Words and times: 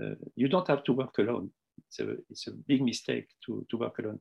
uh, 0.00 0.14
you 0.34 0.48
don't 0.48 0.68
have 0.68 0.84
to 0.84 0.92
work 0.92 1.18
alone. 1.18 1.50
It's 1.88 2.00
a, 2.00 2.16
it's 2.30 2.46
a 2.46 2.52
big 2.52 2.82
mistake 2.82 3.28
to, 3.46 3.66
to 3.70 3.76
work 3.76 3.98
alone. 3.98 4.20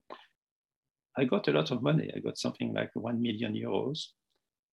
I 1.17 1.25
got 1.25 1.47
a 1.47 1.51
lot 1.51 1.71
of 1.71 1.81
money. 1.81 2.11
I 2.15 2.19
got 2.19 2.37
something 2.37 2.73
like 2.73 2.91
1 2.93 3.21
million 3.21 3.53
euros 3.53 4.07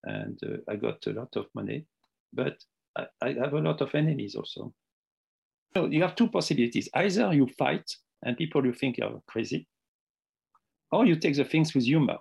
and 0.04 0.38
uh, 0.44 0.58
I 0.68 0.76
got 0.76 1.04
a 1.06 1.10
lot 1.10 1.34
of 1.36 1.46
money, 1.54 1.86
but 2.32 2.56
I, 2.96 3.06
I, 3.20 3.32
have 3.32 3.54
a 3.54 3.58
lot 3.60 3.80
of 3.80 3.94
enemies 3.94 4.36
also. 4.36 4.72
So 5.76 5.86
you 5.86 6.02
have 6.02 6.14
two 6.14 6.28
possibilities. 6.28 6.88
Either 6.94 7.34
you 7.34 7.48
fight 7.58 7.90
and 8.24 8.36
people 8.36 8.64
you 8.64 8.72
think 8.72 8.98
are 9.02 9.20
crazy, 9.26 9.66
or 10.90 11.04
you 11.04 11.16
take 11.16 11.36
the 11.36 11.44
things 11.44 11.74
with 11.74 11.84
humor. 11.84 12.18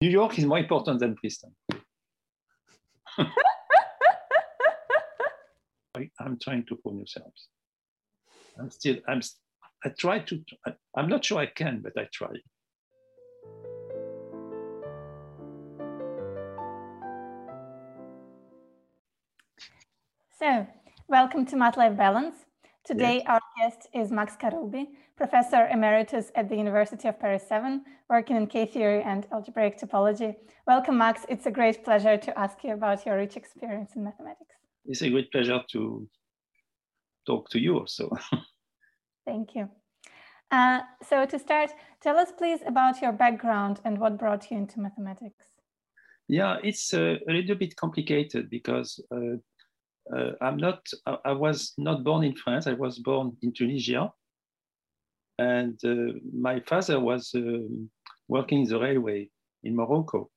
New 0.00 0.10
York 0.10 0.38
is 0.38 0.44
more 0.44 0.58
important 0.58 1.00
than 1.00 1.16
Princeton. 1.16 1.54
I, 5.96 6.10
am 6.20 6.38
trying 6.42 6.64
to 6.66 6.76
pull 6.76 6.98
yourself. 6.98 7.32
I'm 8.58 8.70
still, 8.70 8.96
I'm, 9.06 9.20
I 9.84 9.90
try 9.90 10.18
to, 10.20 10.40
I, 10.66 10.72
I'm 10.96 11.08
not 11.08 11.24
sure 11.24 11.38
I 11.38 11.46
can, 11.46 11.82
but 11.82 11.92
I 11.96 12.08
try. 12.12 12.34
So, 20.36 20.66
welcome 21.08 21.46
to 21.46 21.56
MATLAB 21.56 21.96
Balance. 21.96 22.38
Today, 22.84 23.16
yes. 23.18 23.26
our 23.28 23.40
guest 23.56 23.88
is 23.94 24.10
Max 24.10 24.36
Karoubi, 24.36 24.88
Professor 25.16 25.68
Emeritus 25.68 26.32
at 26.34 26.48
the 26.48 26.56
University 26.56 27.06
of 27.08 27.20
Paris 27.20 27.44
7, 27.48 27.84
working 28.10 28.36
in 28.36 28.48
K-theory 28.48 29.02
and 29.02 29.26
algebraic 29.32 29.78
topology. 29.78 30.34
Welcome, 30.66 30.98
Max. 30.98 31.24
It's 31.28 31.46
a 31.46 31.52
great 31.52 31.84
pleasure 31.84 32.16
to 32.16 32.38
ask 32.38 32.64
you 32.64 32.74
about 32.74 33.06
your 33.06 33.16
rich 33.16 33.36
experience 33.36 33.92
in 33.94 34.02
mathematics. 34.02 34.56
It's 34.86 35.02
a 35.02 35.10
great 35.10 35.30
pleasure 35.32 35.62
to 35.72 36.08
talk 37.26 37.48
to 37.50 37.58
you 37.58 37.78
also. 37.78 38.10
Thank 39.26 39.54
you. 39.54 39.68
Uh, 40.50 40.80
so 41.02 41.24
to 41.24 41.38
start, 41.38 41.70
tell 42.00 42.18
us 42.18 42.30
please 42.36 42.60
about 42.66 43.00
your 43.00 43.12
background 43.12 43.80
and 43.84 43.98
what 43.98 44.18
brought 44.18 44.50
you 44.50 44.58
into 44.58 44.80
mathematics. 44.80 45.44
Yeah, 46.28 46.58
it's 46.62 46.94
uh, 46.94 47.16
a 47.28 47.32
little 47.32 47.56
bit 47.56 47.76
complicated 47.76 48.50
because 48.50 49.00
uh, 49.10 49.36
uh, 50.14 50.32
I'm 50.40 50.56
not, 50.56 50.86
I 51.24 51.32
was 51.32 51.72
not 51.78 52.04
born 52.04 52.24
in 52.24 52.34
France, 52.36 52.66
I 52.66 52.74
was 52.74 52.98
born 52.98 53.36
in 53.42 53.52
Tunisia. 53.52 54.12
And 55.38 55.78
uh, 55.84 56.18
my 56.32 56.60
father 56.60 57.00
was 57.00 57.32
um, 57.34 57.90
working 58.28 58.60
in 58.60 58.68
the 58.68 58.78
railway 58.78 59.28
in 59.64 59.74
Morocco. 59.74 60.30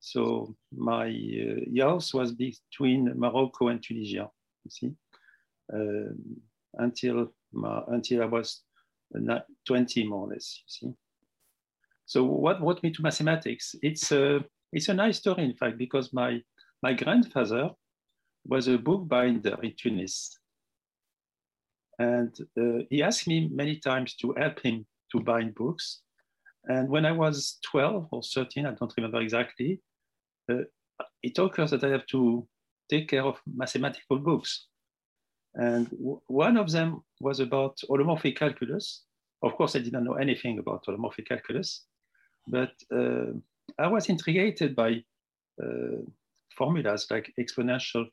So 0.00 0.54
my 0.76 1.08
uh, 1.08 1.84
house 1.84 2.14
was 2.14 2.32
between 2.32 3.12
Morocco 3.16 3.68
and 3.68 3.82
Tunisia, 3.82 4.30
you 4.64 4.70
see, 4.70 4.92
uh, 5.72 6.12
until, 6.74 7.32
my, 7.52 7.82
until 7.88 8.22
I 8.22 8.26
was 8.26 8.62
20 9.66 10.06
more 10.06 10.26
or 10.26 10.28
less, 10.28 10.62
you 10.64 10.68
see. 10.68 10.94
So 12.06 12.24
what 12.24 12.60
brought 12.60 12.82
me 12.82 12.90
to 12.92 13.02
mathematics? 13.02 13.74
It's 13.82 14.12
a, 14.12 14.44
it's 14.72 14.88
a 14.88 14.94
nice 14.94 15.18
story, 15.18 15.44
in 15.44 15.54
fact, 15.54 15.78
because 15.78 16.12
my, 16.12 16.40
my 16.82 16.92
grandfather 16.94 17.70
was 18.44 18.68
a 18.68 18.78
bookbinder 18.78 19.58
in 19.62 19.74
Tunis. 19.76 20.38
And 21.98 22.34
uh, 22.58 22.84
he 22.88 23.02
asked 23.02 23.26
me 23.26 23.48
many 23.52 23.76
times 23.76 24.14
to 24.16 24.32
help 24.38 24.60
him 24.60 24.86
to 25.12 25.20
bind 25.20 25.54
books. 25.54 26.02
And 26.64 26.88
when 26.88 27.04
I 27.04 27.12
was 27.12 27.58
12 27.70 28.08
or 28.10 28.22
13, 28.22 28.66
I 28.66 28.72
don't 28.72 28.92
remember 28.96 29.20
exactly, 29.20 29.80
uh, 29.80 29.87
it 31.22 31.38
occurs 31.38 31.70
that 31.70 31.84
I 31.84 31.88
have 31.88 32.06
to 32.06 32.46
take 32.90 33.08
care 33.08 33.24
of 33.24 33.40
mathematical 33.46 34.18
books. 34.18 34.66
And 35.54 35.88
one 36.26 36.56
of 36.56 36.70
them 36.70 37.02
was 37.20 37.40
about 37.40 37.78
holomorphic 37.88 38.36
calculus. 38.36 39.04
Of 39.42 39.54
course, 39.56 39.76
I 39.76 39.80
didn't 39.80 40.04
know 40.04 40.14
anything 40.14 40.58
about 40.58 40.84
holomorphic 40.86 41.28
calculus, 41.28 41.84
but 42.46 42.72
uh, 42.94 43.32
I 43.78 43.86
was 43.88 44.08
intrigued 44.08 44.74
by 44.76 45.02
uh, 45.62 46.02
formulas 46.56 47.06
like 47.10 47.32
exponential 47.38 48.06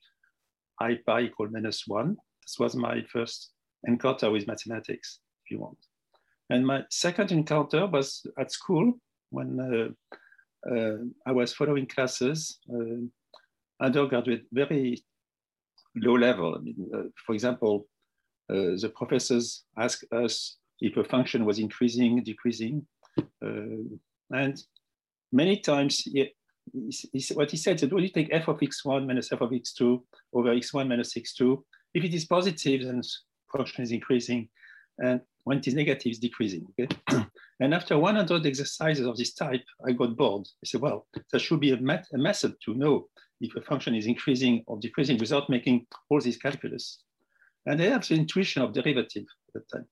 i 0.80 0.96
pi 1.06 1.22
equal 1.22 1.50
minus 1.50 1.84
one. 1.88 2.18
This 2.44 2.60
was 2.60 2.76
my 2.76 3.02
first 3.12 3.52
encounter 3.88 4.30
with 4.32 4.48
mathematics, 4.48 5.20
if 5.44 5.52
you 5.52 5.60
want. 5.60 5.78
And 6.50 6.66
my 6.66 6.84
second 6.90 7.32
encounter 7.32 7.88
was 7.88 8.26
at 8.38 8.52
school 8.52 8.94
when 9.32 9.60
uh, 9.60 10.16
uh, 10.16 10.18
I 10.68 11.32
was 11.32 11.54
following 11.54 11.88
classes, 11.88 12.60
uh, 12.74 13.06
undergraduate, 13.80 14.46
very 14.52 15.04
low 15.96 16.16
level. 16.16 16.56
I 16.56 16.62
mean, 16.62 16.90
uh, 16.94 17.04
for 17.26 17.34
example, 17.34 17.88
uh, 18.50 18.78
the 18.80 18.92
professors 18.96 19.66
asked 19.78 20.06
us 20.12 20.58
if 20.80 20.98
a 20.98 21.04
function 21.04 21.46
was 21.46 21.60
increasing, 21.60 22.24
decreasing. 22.24 22.86
Uh, 23.18 23.84
and 24.32 24.62
many 25.32 25.60
times 25.60 26.08
what 27.34 27.52
he 27.52 27.58
said 27.58 27.82
is, 27.82 27.92
well, 27.92 28.02
you 28.02 28.10
take 28.10 28.30
f 28.32 28.48
of 28.48 28.60
x1 28.60 29.08
minus 29.08 29.32
f 29.32 29.42
of 29.42 29.52
x2 29.52 30.02
over 30.34 30.56
x1 30.56 30.88
minus 30.88 31.14
x2. 31.14 31.62
If 31.94 32.04
it 32.04 32.14
is 32.14 32.26
positive, 32.26 32.84
then 32.84 33.02
function 33.56 33.84
is 33.84 33.92
increasing. 33.92 34.50
And 34.98 35.22
when 35.46 35.60
is 35.60 35.74
negative, 35.74 36.10
it's 36.10 36.20
decreasing. 36.20 36.66
Okay? 36.72 36.88
and 37.60 37.74
after 37.74 37.98
100 37.98 38.46
exercises 38.46 39.06
of 39.06 39.16
this 39.16 39.34
type, 39.34 39.64
I 39.88 39.94
got 39.94 40.18
bored. 40.18 40.48
I 40.48 40.66
said, 40.66 40.82
well, 40.82 41.08
there 41.32 41.40
should 41.40 41.60
be 41.60 41.72
a, 41.72 41.78
met 41.78 42.06
a 42.14 42.18
method 42.18 42.56
to 42.66 42.74
know 42.74 43.08
if 43.40 43.56
a 43.56 43.62
function 43.62 43.96
is 43.96 44.08
increasing 44.08 44.64
or 44.66 44.80
decreasing 44.80 45.18
without 45.20 45.50
making 45.50 45.86
all 46.10 46.20
these 46.20 46.38
calculus. 46.38 47.04
And 47.68 47.82
I 47.82 47.86
have 47.86 48.08
the 48.08 48.16
intuition 48.16 48.64
of 48.64 48.74
derivative 48.74 49.26
at 49.48 49.54
that 49.54 49.70
time. 49.72 49.86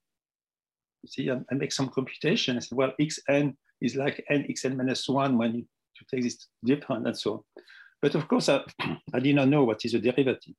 You 1.04 1.10
see, 1.10 1.30
I, 1.30 1.36
I 1.52 1.56
make 1.56 1.72
some 1.72 1.90
computation. 1.90 2.58
I 2.58 2.60
said, 2.60 2.78
well, 2.78 2.94
xn 3.00 3.56
is 3.80 3.96
like 3.96 4.24
n 4.30 4.46
xn 4.50 4.76
minus 4.76 5.08
1 5.08 5.38
when 5.38 5.56
you 5.56 5.66
take 6.12 6.24
this 6.24 6.48
different 6.64 7.06
and 7.06 7.18
so 7.18 7.34
on. 7.34 7.40
But 8.02 8.16
of 8.16 8.28
course, 8.28 8.50
I, 8.50 8.64
I 9.14 9.20
did 9.20 9.36
not 9.36 9.50
know 9.50 9.66
what 9.66 9.86
is 9.86 9.94
a 9.94 10.00
derivative. 10.00 10.56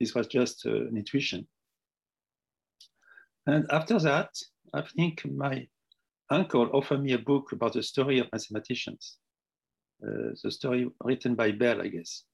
This 0.00 0.14
was 0.14 0.26
just 0.26 0.66
uh, 0.66 0.88
an 0.88 0.96
intuition. 0.96 1.46
And 3.46 3.66
after 3.70 3.98
that, 4.00 4.30
I 4.74 4.82
think 4.82 5.24
my 5.26 5.66
uncle 6.30 6.70
offered 6.72 7.02
me 7.02 7.12
a 7.12 7.18
book 7.18 7.52
about 7.52 7.74
the 7.74 7.82
story 7.82 8.18
of 8.18 8.28
mathematicians, 8.32 9.18
uh, 10.06 10.30
the 10.42 10.50
story 10.50 10.88
written 11.02 11.34
by 11.34 11.50
Bell, 11.50 11.82
I 11.82 11.88
guess. 11.88 12.24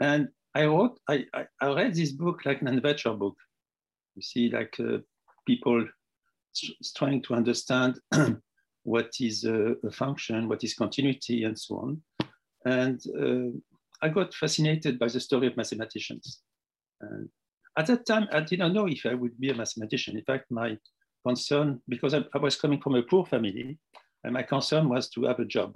And 0.00 0.28
I 0.54 0.66
wrote, 0.66 0.98
I, 1.08 1.24
I, 1.34 1.46
I 1.60 1.74
read 1.74 1.94
this 1.94 2.12
book 2.12 2.44
like 2.44 2.62
an 2.62 2.68
adventure 2.68 3.12
book. 3.12 3.36
You 4.14 4.22
see, 4.22 4.48
like 4.48 4.76
uh, 4.78 4.98
people 5.46 5.86
trying 6.96 7.22
to 7.22 7.34
understand 7.34 7.98
what 8.84 9.10
is 9.20 9.44
a, 9.44 9.74
a, 9.84 9.90
function, 9.90 10.48
what 10.48 10.62
is 10.62 10.74
continuity, 10.74 11.44
and 11.44 11.58
so 11.58 11.76
on. 11.76 12.02
And 12.64 13.00
uh, 13.20 13.58
I 14.00 14.08
got 14.08 14.34
fascinated 14.34 14.98
by 14.98 15.08
the 15.08 15.20
story 15.20 15.48
of 15.48 15.56
mathematicians. 15.56 16.40
And 17.00 17.28
at 17.76 17.86
that 17.86 18.06
time, 18.06 18.28
I 18.32 18.40
didn't 18.40 18.72
know 18.72 18.86
if 18.86 19.04
I 19.06 19.14
would 19.14 19.38
be 19.38 19.50
a 19.50 19.54
mathematician. 19.54 20.16
In 20.16 20.24
fact, 20.24 20.50
my 20.50 20.78
concern, 21.26 21.80
because 21.88 22.14
I, 22.14 22.24
I 22.34 22.38
was 22.38 22.56
coming 22.56 22.80
from 22.80 22.94
a 22.94 23.02
poor 23.02 23.24
family, 23.26 23.78
and 24.22 24.32
my 24.32 24.42
concern 24.42 24.88
was 24.88 25.08
to 25.10 25.24
have 25.24 25.38
a 25.38 25.44
job 25.44 25.74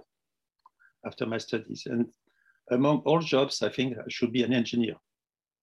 after 1.05 1.27
my 1.27 1.39
studies. 1.39 1.85
And 1.87 2.07
among 2.71 2.99
all 3.01 3.21
jobs, 3.21 3.63
I 3.63 3.71
think 3.71 3.97
I 3.99 4.03
should 4.09 4.33
be 4.33 4.43
an 4.43 4.53
engineer. 4.53 4.95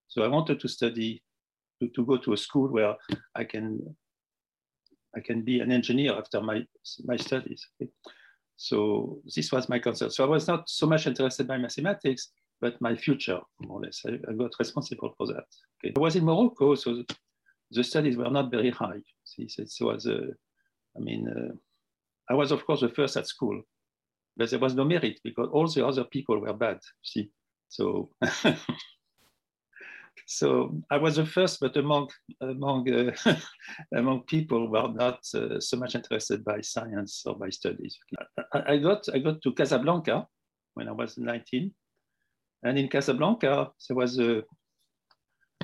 So 0.07 0.23
I 0.23 0.27
wanted 0.27 0.59
to 0.59 0.67
study, 0.67 1.23
to, 1.81 1.87
to 1.89 2.05
go 2.05 2.17
to 2.17 2.33
a 2.33 2.37
school 2.37 2.67
where 2.67 2.95
I 3.35 3.43
can 3.43 3.95
I 5.15 5.21
can 5.21 5.43
be 5.43 5.61
an 5.61 5.71
engineer 5.71 6.13
after 6.17 6.41
my, 6.41 6.65
my 7.05 7.15
studies. 7.15 7.65
Okay? 7.81 7.89
So 8.57 9.19
this 9.33 9.51
was 9.51 9.69
my 9.69 9.79
concern. 9.79 10.11
So 10.11 10.25
I 10.25 10.27
was 10.27 10.47
not 10.47 10.69
so 10.69 10.87
much 10.87 11.07
interested 11.07 11.47
by 11.47 11.57
mathematics, 11.57 12.31
but 12.61 12.79
my 12.81 12.95
future, 12.95 13.39
more 13.59 13.79
or 13.79 13.83
less. 13.83 14.01
I, 14.07 14.13
I 14.29 14.33
got 14.33 14.51
responsible 14.59 15.13
for 15.17 15.27
that. 15.27 15.45
Okay? 15.83 15.93
I 15.95 15.99
was 15.99 16.15
in 16.15 16.25
Morocco, 16.25 16.75
so 16.75 17.03
the 17.71 17.83
studies 17.83 18.17
were 18.17 18.29
not 18.29 18.51
very 18.51 18.71
high. 18.71 19.01
See, 19.23 19.47
so 19.47 19.63
it 19.63 19.93
was, 19.93 20.07
uh, 20.07 20.31
I 20.95 20.99
mean, 20.99 21.27
uh, 21.27 21.53
I 22.29 22.33
was 22.33 22.51
of 22.51 22.65
course 22.65 22.81
the 22.81 22.89
first 22.89 23.17
at 23.17 23.27
school, 23.27 23.61
but 24.37 24.49
there 24.49 24.59
was 24.59 24.75
no 24.75 24.83
merit 24.85 25.19
because 25.23 25.49
all 25.51 25.67
the 25.67 25.85
other 25.85 26.03
people 26.05 26.39
were 26.39 26.53
bad. 26.53 26.79
See, 27.03 27.29
so 27.69 28.09
so 30.25 30.81
I 30.89 30.97
was 30.97 31.17
the 31.17 31.25
first, 31.25 31.59
but 31.59 31.77
among 31.77 32.09
among 32.41 32.91
uh, 32.91 33.11
among 33.95 34.23
people 34.23 34.67
who 34.67 34.75
are 34.75 34.93
not 34.93 35.19
uh, 35.35 35.59
so 35.59 35.77
much 35.77 35.95
interested 35.95 36.43
by 36.43 36.61
science 36.61 37.23
or 37.25 37.35
by 37.35 37.49
studies. 37.49 37.97
I, 38.53 38.73
I, 38.73 38.77
got 38.77 39.07
I 39.13 39.19
got 39.19 39.41
to 39.41 39.53
Casablanca 39.53 40.27
when 40.73 40.87
I 40.87 40.91
was 40.91 41.17
19, 41.17 41.71
and 42.65 42.77
in 42.77 42.87
Casablanca 42.89 43.71
there 43.87 43.95
was 43.95 44.19
a 44.19 44.43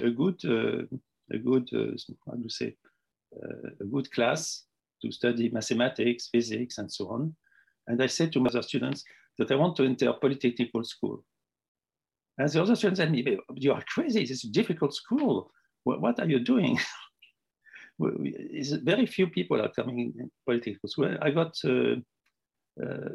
a 0.01 0.09
good 0.09 0.39
uh, 0.45 0.83
a 1.35 1.37
good 1.37 1.67
uh, 1.73 1.91
how 2.25 2.35
do 2.35 2.43
you 2.43 2.49
say 2.49 2.75
uh, 3.35 3.69
a 3.79 3.85
good 3.85 4.11
class 4.11 4.63
to 5.01 5.11
study 5.11 5.49
mathematics, 5.49 6.29
physics, 6.31 6.77
and 6.77 6.91
so 6.91 7.09
on. 7.09 7.35
And 7.87 8.01
I 8.01 8.07
said 8.07 8.31
to 8.33 8.39
my 8.39 8.49
other 8.49 8.61
students 8.61 9.03
that 9.37 9.51
I 9.51 9.55
want 9.55 9.75
to 9.77 9.83
enter 9.83 10.09
a 10.09 10.19
polytechnical 10.19 10.85
school. 10.85 11.23
And 12.37 12.49
the 12.49 12.61
other 12.61 12.75
students 12.75 12.99
said 12.99 13.11
me, 13.11 13.37
you 13.55 13.73
are 13.73 13.83
crazy, 13.87 14.21
It's 14.21 14.43
a 14.43 14.51
difficult 14.51 14.93
school. 14.93 15.51
what, 15.83 16.01
what 16.01 16.19
are 16.19 16.29
you 16.29 16.39
doing? 16.39 16.79
very 17.99 19.05
few 19.05 19.27
people 19.27 19.61
are 19.61 19.71
coming 19.71 19.99
in 19.99 20.31
politics. 20.45 20.97
Well, 20.97 21.17
I 21.21 21.31
got 21.31 21.53
uh, 21.65 21.95
uh, 22.83 23.09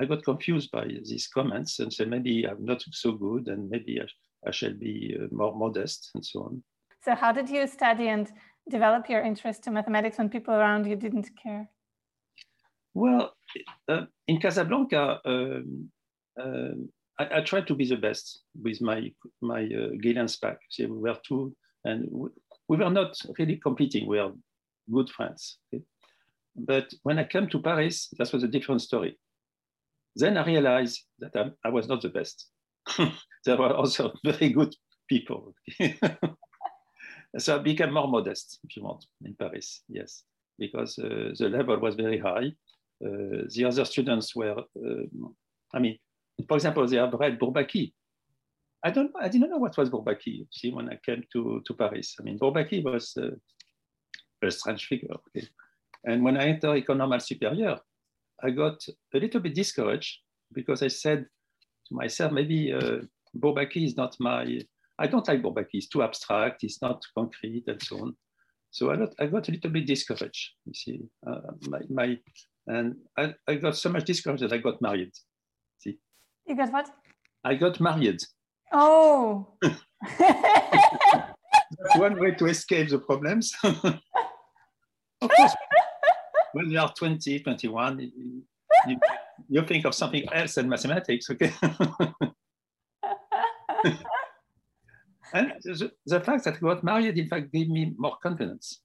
I 0.00 0.06
got 0.06 0.24
confused 0.24 0.70
by 0.70 0.86
these 0.86 1.28
comments 1.28 1.78
and 1.78 1.92
said 1.92 2.08
maybe 2.08 2.46
I'm 2.48 2.64
not 2.64 2.82
so 2.90 3.12
good 3.12 3.48
and 3.48 3.68
maybe 3.68 4.00
I, 4.00 4.48
I 4.48 4.50
shall 4.50 4.72
be 4.72 5.14
uh, 5.20 5.26
more 5.30 5.54
modest 5.54 6.10
and 6.14 6.24
so 6.24 6.40
on. 6.40 6.62
So 7.04 7.14
how 7.14 7.32
did 7.32 7.50
you 7.50 7.66
study 7.66 8.08
and 8.08 8.32
develop 8.68 9.10
your 9.10 9.20
interest 9.20 9.66
in 9.66 9.74
mathematics 9.74 10.16
when 10.16 10.30
people 10.30 10.54
around 10.54 10.86
you 10.86 10.96
didn't 10.96 11.28
care? 11.42 11.68
Well, 12.94 13.34
uh, 13.88 14.06
in 14.26 14.40
Casablanca, 14.40 15.20
um, 15.24 15.90
uh, 16.40 16.74
I, 17.18 17.38
I, 17.38 17.40
tried 17.42 17.66
to 17.66 17.74
be 17.74 17.86
the 17.86 17.96
best 17.96 18.42
with 18.60 18.80
my 18.80 19.12
my 19.40 19.62
uh, 19.64 19.90
Galen 20.00 20.26
Spack. 20.26 20.56
See, 20.70 20.86
we 20.86 20.98
were 20.98 21.18
two, 21.26 21.54
and 21.84 22.08
we, 22.10 22.28
we, 22.68 22.76
were 22.78 22.90
not 22.90 23.16
really 23.38 23.56
competing. 23.56 24.08
We 24.08 24.18
were 24.18 24.32
good 24.90 25.10
friends. 25.10 25.58
Okay? 25.72 25.84
But 26.56 26.92
when 27.02 27.18
I 27.18 27.24
came 27.24 27.48
to 27.48 27.60
Paris, 27.60 28.08
that 28.18 28.32
was 28.32 28.42
a 28.42 28.48
different 28.48 28.82
story. 28.82 29.18
Then 30.16 30.36
I 30.36 30.44
realized 30.44 31.04
that 31.20 31.36
I, 31.36 31.50
I 31.64 31.70
was 31.70 31.88
not 31.88 32.02
the 32.02 32.08
best. 32.08 32.48
there 33.44 33.56
were 33.56 33.74
also 33.74 34.12
very 34.24 34.50
good 34.50 34.74
people. 35.08 35.54
so 37.38 37.56
I 37.56 37.58
became 37.58 37.92
more 37.92 38.08
modest, 38.08 38.58
if 38.64 38.76
you 38.76 38.82
want, 38.82 39.04
in 39.24 39.34
Paris. 39.34 39.82
Yes, 39.88 40.24
because 40.58 40.98
uh, 40.98 41.32
the 41.38 41.48
level 41.48 41.78
was 41.78 41.94
very 41.94 42.18
high. 42.18 42.52
Uh, 43.04 43.48
the 43.54 43.64
other 43.66 43.84
students 43.84 44.36
were, 44.36 44.58
uh, 44.58 45.28
I 45.72 45.78
mean, 45.78 45.98
for 46.48 46.56
example, 46.56 46.86
they 46.86 46.96
have 46.96 47.14
read 47.14 47.38
Bourbaki. 47.38 47.92
I 48.82 48.90
don't 48.90 49.12
I 49.20 49.28
didn't 49.28 49.50
know 49.50 49.58
what 49.58 49.76
was 49.76 49.90
Bourbaki, 49.90 50.46
see, 50.50 50.72
when 50.72 50.88
I 50.88 50.98
came 51.04 51.24
to, 51.32 51.62
to 51.66 51.74
Paris. 51.74 52.16
I 52.18 52.22
mean, 52.22 52.38
Bourbaki 52.38 52.82
was 52.82 53.16
uh, 53.16 53.30
a 54.42 54.50
strange 54.50 54.86
figure. 54.86 55.14
Okay? 55.28 55.46
And 56.04 56.24
when 56.24 56.36
I 56.36 56.48
entered 56.48 56.82
École 56.82 56.96
Normale 56.96 57.20
Supérieure, 57.20 57.78
I 58.42 58.50
got 58.50 58.82
a 59.14 59.18
little 59.18 59.40
bit 59.40 59.54
discouraged 59.54 60.18
because 60.52 60.82
I 60.82 60.88
said 60.88 61.26
to 61.88 61.94
myself, 61.94 62.32
maybe 62.32 62.72
uh, 62.72 62.98
Bourbaki 63.38 63.84
is 63.84 63.96
not 63.96 64.16
my, 64.18 64.60
I 64.98 65.06
don't 65.06 65.26
like 65.26 65.42
Bourbaki, 65.42 65.74
it's 65.74 65.88
too 65.88 66.02
abstract, 66.02 66.64
it's 66.64 66.82
not 66.82 67.02
concrete 67.16 67.64
and 67.66 67.82
so 67.82 68.00
on. 68.00 68.16
So 68.70 68.90
I 68.90 68.96
got, 68.96 69.14
I 69.18 69.26
got 69.26 69.48
a 69.48 69.52
little 69.52 69.70
bit 69.70 69.86
discouraged, 69.86 70.50
you 70.64 70.74
see. 70.74 71.00
Uh, 71.26 71.52
my, 71.68 71.80
my, 71.90 72.18
and 72.66 72.96
I, 73.16 73.34
I 73.48 73.54
got 73.56 73.76
so 73.76 73.88
much 73.88 74.04
discouraged 74.04 74.42
that 74.42 74.52
I 74.52 74.58
got 74.58 74.80
married. 74.80 75.12
See? 75.78 75.98
You 76.46 76.56
got 76.56 76.72
what? 76.72 76.88
I 77.44 77.54
got 77.54 77.80
married. 77.80 78.22
Oh. 78.72 79.48
That's 81.80 81.96
one 81.96 82.18
way 82.20 82.32
to 82.32 82.46
escape 82.46 82.90
the 82.90 82.98
problems. 82.98 83.52
of 83.64 83.74
course, 85.20 85.54
when 86.52 86.70
you 86.70 86.80
are 86.80 86.92
20, 86.92 87.40
21, 87.40 88.00
you, 88.86 88.98
you 89.48 89.62
think 89.66 89.84
of 89.84 89.94
something 89.94 90.24
else 90.32 90.54
than 90.54 90.68
mathematics, 90.68 91.30
okay? 91.30 91.52
and 95.32 95.52
the, 95.62 95.90
the, 96.06 96.20
fact 96.20 96.44
that 96.44 96.54
I 96.54 96.58
got 96.58 96.84
married, 96.84 97.18
in 97.18 97.28
fact, 97.28 97.52
gave 97.52 97.68
me 97.68 97.94
more 97.96 98.16
confidence 98.22 98.80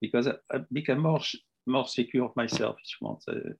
because 0.00 0.28
I, 0.28 0.34
I 0.50 0.60
became 0.72 0.98
more 0.98 1.20
more 1.66 1.86
secure 1.86 2.24
of 2.24 2.36
myself, 2.36 2.76
if 2.84 3.00
you 3.00 3.06
want. 3.06 3.22
Uh, 3.28 3.52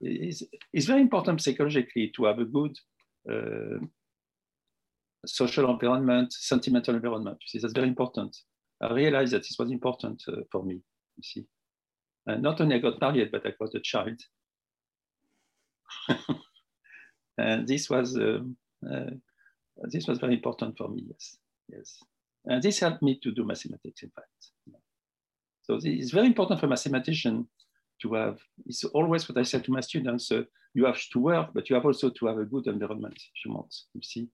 it's, 0.00 0.42
it's, 0.72 0.86
very 0.86 1.00
important 1.00 1.40
psychologically 1.40 2.12
to 2.16 2.24
have 2.24 2.38
a 2.38 2.44
good 2.44 2.76
uh, 3.30 3.78
social 5.24 5.70
environment, 5.70 6.32
sentimental 6.32 6.96
environment. 6.96 7.38
You 7.42 7.46
see, 7.48 7.58
that's 7.62 7.74
very 7.74 7.88
important. 7.88 8.36
I 8.82 8.92
realized 8.92 9.32
that 9.32 9.42
this 9.42 9.56
was 9.58 9.70
important 9.70 10.22
uh, 10.28 10.42
for 10.50 10.64
me, 10.64 10.74
you 10.74 11.22
see. 11.22 11.46
And 12.26 12.42
not 12.42 12.60
only 12.60 12.76
I 12.76 12.78
got 12.78 13.00
married, 13.00 13.30
but 13.30 13.46
I 13.46 13.52
got 13.58 13.74
a 13.74 13.80
child. 13.80 14.18
and 17.38 17.66
this 17.68 17.90
was, 17.90 18.16
um, 18.16 18.56
uh, 18.90 19.10
this 19.84 20.06
was 20.06 20.18
very 20.18 20.34
important 20.34 20.76
for 20.76 20.88
me, 20.88 21.04
yes, 21.08 21.36
yes. 21.68 21.98
And 22.46 22.62
this 22.62 22.78
helped 22.80 23.02
me 23.02 23.18
to 23.22 23.30
do 23.32 23.44
mathematics, 23.44 24.02
in 24.02 24.10
fact. 24.10 24.28
So 25.62 25.78
it's 25.82 26.10
very 26.10 26.26
important 26.26 26.60
for 26.60 26.66
a 26.66 26.68
mathematician 26.68 27.48
to 28.02 28.14
have, 28.14 28.38
it's 28.66 28.84
always 28.84 29.28
what 29.28 29.38
I 29.38 29.42
say 29.44 29.60
to 29.60 29.72
my 29.72 29.80
students, 29.80 30.30
uh, 30.30 30.42
you 30.74 30.84
have 30.84 31.00
to 31.12 31.18
work, 31.18 31.50
but 31.54 31.70
you 31.70 31.76
have 31.76 31.86
also 31.86 32.10
to 32.10 32.26
have 32.26 32.38
a 32.38 32.44
good 32.44 32.66
environment, 32.66 33.16
if 33.16 33.44
you 33.44 33.52
want, 33.52 33.74
you 33.94 34.02
see, 34.02 34.28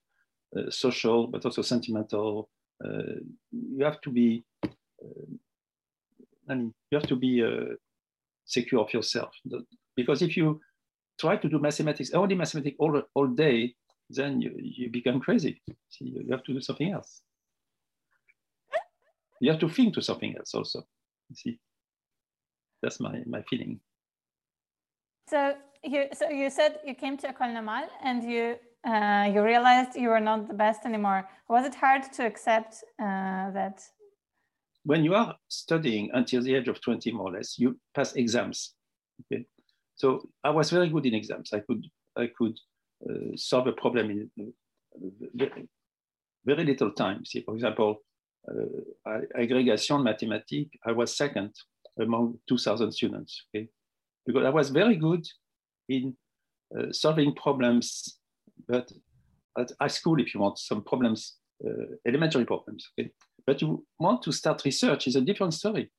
uh, 0.56 0.70
social, 0.70 1.28
but 1.28 1.44
also 1.44 1.62
sentimental. 1.62 2.48
Uh, 2.84 3.20
you 3.52 3.84
have 3.84 4.00
to 4.00 4.10
be, 4.10 4.44
mean, 6.54 6.74
you 6.90 6.98
have 6.98 7.08
to 7.08 7.16
be 7.16 7.42
uh, 7.42 7.74
secure 8.44 8.82
of 8.82 8.92
yourself. 8.92 9.30
Because 9.96 10.22
if 10.22 10.36
you 10.36 10.60
try 11.18 11.36
to 11.36 11.48
do 11.48 11.58
mathematics, 11.58 12.12
only 12.12 12.34
mathematics 12.34 12.76
all, 12.78 13.02
all 13.14 13.26
day, 13.26 13.74
then 14.08 14.40
you, 14.40 14.52
you 14.58 14.90
become 14.90 15.20
crazy. 15.20 15.62
See, 15.88 16.06
you 16.06 16.30
have 16.30 16.44
to 16.44 16.52
do 16.52 16.60
something 16.60 16.92
else. 16.92 17.22
You 19.40 19.50
have 19.50 19.60
to 19.60 19.68
think 19.68 19.94
to 19.94 20.02
something 20.02 20.36
else 20.36 20.54
also. 20.54 20.82
You 21.30 21.36
see, 21.36 21.58
that's 22.82 23.00
my 23.00 23.22
my 23.26 23.42
feeling. 23.48 23.80
So 25.28 25.54
you 25.82 26.08
so 26.12 26.28
you 26.28 26.50
said 26.50 26.80
you 26.84 26.94
came 26.94 27.16
to 27.18 27.28
École 27.28 27.54
Normale 27.54 27.88
and 28.02 28.22
you 28.22 28.56
uh, 28.84 29.30
you 29.32 29.42
realized 29.42 29.96
you 29.96 30.08
were 30.08 30.20
not 30.20 30.48
the 30.48 30.54
best 30.54 30.84
anymore. 30.84 31.28
Was 31.48 31.64
it 31.64 31.74
hard 31.74 32.02
to 32.14 32.26
accept 32.26 32.84
uh, 32.98 33.50
that? 33.52 33.80
When 34.84 35.04
you 35.04 35.14
are 35.14 35.36
studying 35.48 36.10
until 36.12 36.42
the 36.42 36.54
age 36.54 36.68
of 36.68 36.80
20, 36.80 37.12
more 37.12 37.28
or 37.28 37.32
less, 37.32 37.58
you 37.58 37.78
pass 37.94 38.14
exams. 38.14 38.74
Okay, 39.22 39.44
so 39.94 40.28
I 40.42 40.50
was 40.50 40.70
very 40.70 40.88
good 40.88 41.06
in 41.06 41.14
exams. 41.14 41.52
I 41.52 41.60
could 41.60 41.84
I 42.16 42.28
could 42.36 42.58
uh, 43.08 43.36
solve 43.36 43.66
a 43.66 43.72
problem 43.72 44.10
in 44.10 44.52
very, 45.34 45.68
very 46.44 46.64
little 46.64 46.92
time. 46.92 47.24
See, 47.24 47.42
for 47.42 47.54
example, 47.54 48.02
uh, 48.48 49.18
aggregation 49.36 50.02
mathematics, 50.02 50.70
I 50.84 50.92
was 50.92 51.16
second 51.16 51.54
among 51.98 52.38
2,000 52.48 52.92
students, 52.92 53.44
okay? 53.54 53.68
Because 54.26 54.44
I 54.44 54.50
was 54.50 54.70
very 54.70 54.96
good 54.96 55.26
in 55.88 56.16
uh, 56.76 56.92
solving 56.92 57.34
problems, 57.34 58.18
but 58.68 58.90
at 59.58 59.72
high 59.80 59.88
school, 59.88 60.20
if 60.20 60.34
you 60.34 60.40
want, 60.40 60.58
some 60.58 60.82
problems, 60.82 61.36
uh, 61.66 61.96
elementary 62.06 62.44
problems, 62.44 62.88
okay? 62.98 63.10
But 63.46 63.62
you 63.62 63.84
want 63.98 64.22
to 64.22 64.32
start 64.32 64.62
research 64.64 65.06
is 65.06 65.16
a 65.16 65.20
different 65.20 65.54
story. 65.54 65.90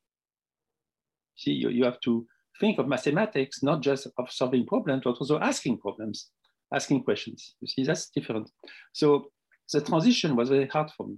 See, 1.35 1.51
you, 1.51 1.69
you 1.69 1.85
have 1.85 1.99
to 2.01 2.25
think 2.59 2.79
of 2.79 2.87
mathematics, 2.87 3.63
not 3.63 3.81
just 3.81 4.07
of 4.17 4.31
solving 4.31 4.65
problems, 4.65 5.01
but 5.03 5.17
also 5.17 5.39
asking 5.39 5.79
problems, 5.79 6.29
asking 6.73 7.03
questions. 7.03 7.55
You 7.61 7.67
see, 7.67 7.83
that's 7.83 8.09
different. 8.09 8.49
So 8.93 9.31
the 9.71 9.81
transition 9.81 10.35
was 10.35 10.49
very 10.49 10.67
hard 10.67 10.91
for 10.95 11.07
me. 11.07 11.17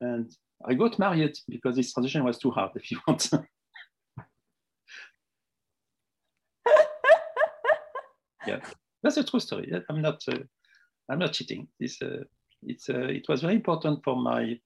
And 0.00 0.30
I 0.66 0.74
got 0.74 0.98
married 0.98 1.36
because 1.48 1.76
this 1.76 1.92
transition 1.92 2.24
was 2.24 2.38
too 2.38 2.50
hard, 2.50 2.70
if 2.76 2.90
you 2.90 2.98
want. 3.06 3.30
yeah, 8.46 8.60
that's 9.02 9.16
a 9.16 9.24
true 9.24 9.40
story. 9.40 9.72
I'm 9.88 10.00
not, 10.00 10.22
uh, 10.28 10.38
I'm 11.10 11.18
not 11.18 11.32
cheating. 11.32 11.68
This, 11.78 12.00
uh, 12.02 12.24
it's, 12.62 12.88
uh, 12.88 13.08
it 13.08 13.26
was 13.28 13.40
very 13.42 13.54
important 13.54 14.02
for 14.04 14.16
my 14.16 14.58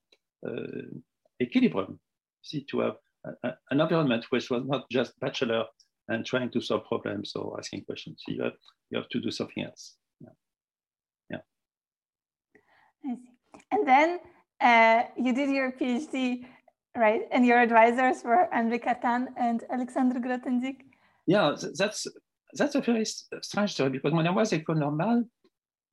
equilibrium, 1.43 1.99
see, 2.43 2.65
to 2.71 2.81
have 2.81 2.97
a, 3.25 3.49
a, 3.49 3.55
an 3.71 3.81
environment 3.81 4.27
which 4.31 4.51
was 4.51 4.65
not 4.67 4.89
just 4.91 5.19
bachelor 5.21 5.65
and 6.09 6.25
trying 6.27 6.51
to 6.51 6.61
solve 6.61 6.85
problems 6.85 7.33
or 7.35 7.59
asking 7.59 7.85
questions. 7.85 8.23
You 8.29 8.43
have, 8.43 8.53
you 8.91 8.99
have 8.99 9.09
to 9.09 9.21
do 9.21 9.31
something 9.31 9.65
else. 9.65 9.97
Yeah. 10.21 10.29
yeah. 11.31 11.39
I 13.11 13.15
see. 13.15 13.61
And 13.73 13.89
then 13.89 14.19
uh, 14.61 15.03
you 15.17 15.33
did 15.33 15.51
your 15.51 15.73
PhD, 15.73 16.45
right? 16.97 17.23
And 17.31 17.47
your 17.47 17.61
advisors 17.61 18.23
were 18.25 18.49
Henri 18.53 18.79
Cartan 18.79 19.29
and 19.37 19.65
Alexandre 19.71 20.21
Grothendieck. 20.21 20.81
Yeah, 21.27 21.55
that's 21.79 22.07
that's 22.53 22.75
a 22.75 22.81
very 22.81 23.05
strange 23.05 23.73
story 23.73 23.91
because 23.91 24.13
when 24.13 24.27
I 24.27 24.31
was 24.31 24.53
at 24.53 24.65
École 24.65 24.79
Normale, 24.79 25.25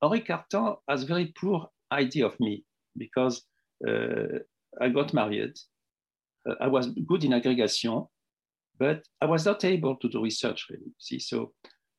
Henri 0.02 0.20
Cartan 0.20 0.76
has 0.88 1.02
a 1.02 1.06
very 1.06 1.32
poor 1.40 1.68
idea 1.90 2.26
of 2.26 2.38
me 2.38 2.64
because 2.96 3.42
I 4.80 4.88
got 4.88 5.12
married. 5.12 5.58
Uh, 6.48 6.54
I 6.60 6.68
was 6.68 6.88
good 7.06 7.24
in 7.24 7.32
aggregation, 7.32 8.06
but 8.78 9.02
I 9.20 9.26
was 9.26 9.44
not 9.44 9.64
able 9.64 9.96
to 9.96 10.08
do 10.08 10.22
research 10.22 10.66
really. 10.70 10.92
See, 10.98 11.18
so 11.18 11.52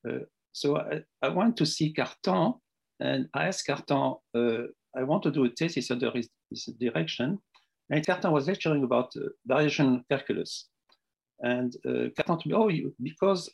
uh, 0.08 0.24
so 0.52 0.78
I, 0.78 1.02
I 1.22 1.50
to 1.50 1.66
see 1.66 1.92
Cartan 1.92 2.54
and 3.00 3.28
I 3.34 3.48
asked 3.48 3.66
Cartan, 3.66 4.14
uh, 4.34 4.62
I 4.96 5.02
want 5.02 5.22
to 5.24 5.30
do 5.30 5.44
a 5.44 5.48
thesis 5.48 5.90
under 5.90 6.10
his, 6.12 6.28
his 6.48 6.66
direction. 6.78 7.38
And 7.90 8.06
Cartan 8.06 8.32
was 8.32 8.46
lecturing 8.46 8.84
about 8.84 9.12
uh, 9.16 9.28
variation 9.44 10.04
calculus. 10.08 10.68
And 11.40 11.74
uh, 11.84 12.08
Cartan 12.16 12.36
told 12.36 12.46
me, 12.46 12.54
oh, 12.54 12.68
you, 12.68 12.94
because 13.02 13.50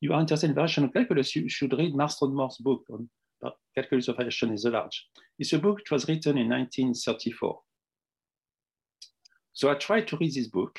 you 0.00 0.14
are 0.14 0.20
interested 0.20 0.48
in 0.48 0.56
variational 0.56 0.92
calculus, 0.92 1.36
you 1.36 1.48
should 1.48 1.76
read 1.76 1.94
Marston 1.94 2.34
Morse's 2.34 2.58
book 2.58 2.84
on 2.90 3.08
calculus 3.74 4.08
of 4.08 4.16
variation 4.16 4.52
is 4.52 4.64
a 4.64 4.70
large. 4.70 5.06
It's 5.38 5.52
a 5.52 5.58
book 5.58 5.76
which 5.76 5.90
was 5.90 6.08
written 6.08 6.38
in 6.38 6.48
1934. 6.48 7.60
so 9.52 9.70
I 9.70 9.74
tried 9.74 10.08
to 10.08 10.16
read 10.16 10.34
this 10.34 10.48
book, 10.48 10.78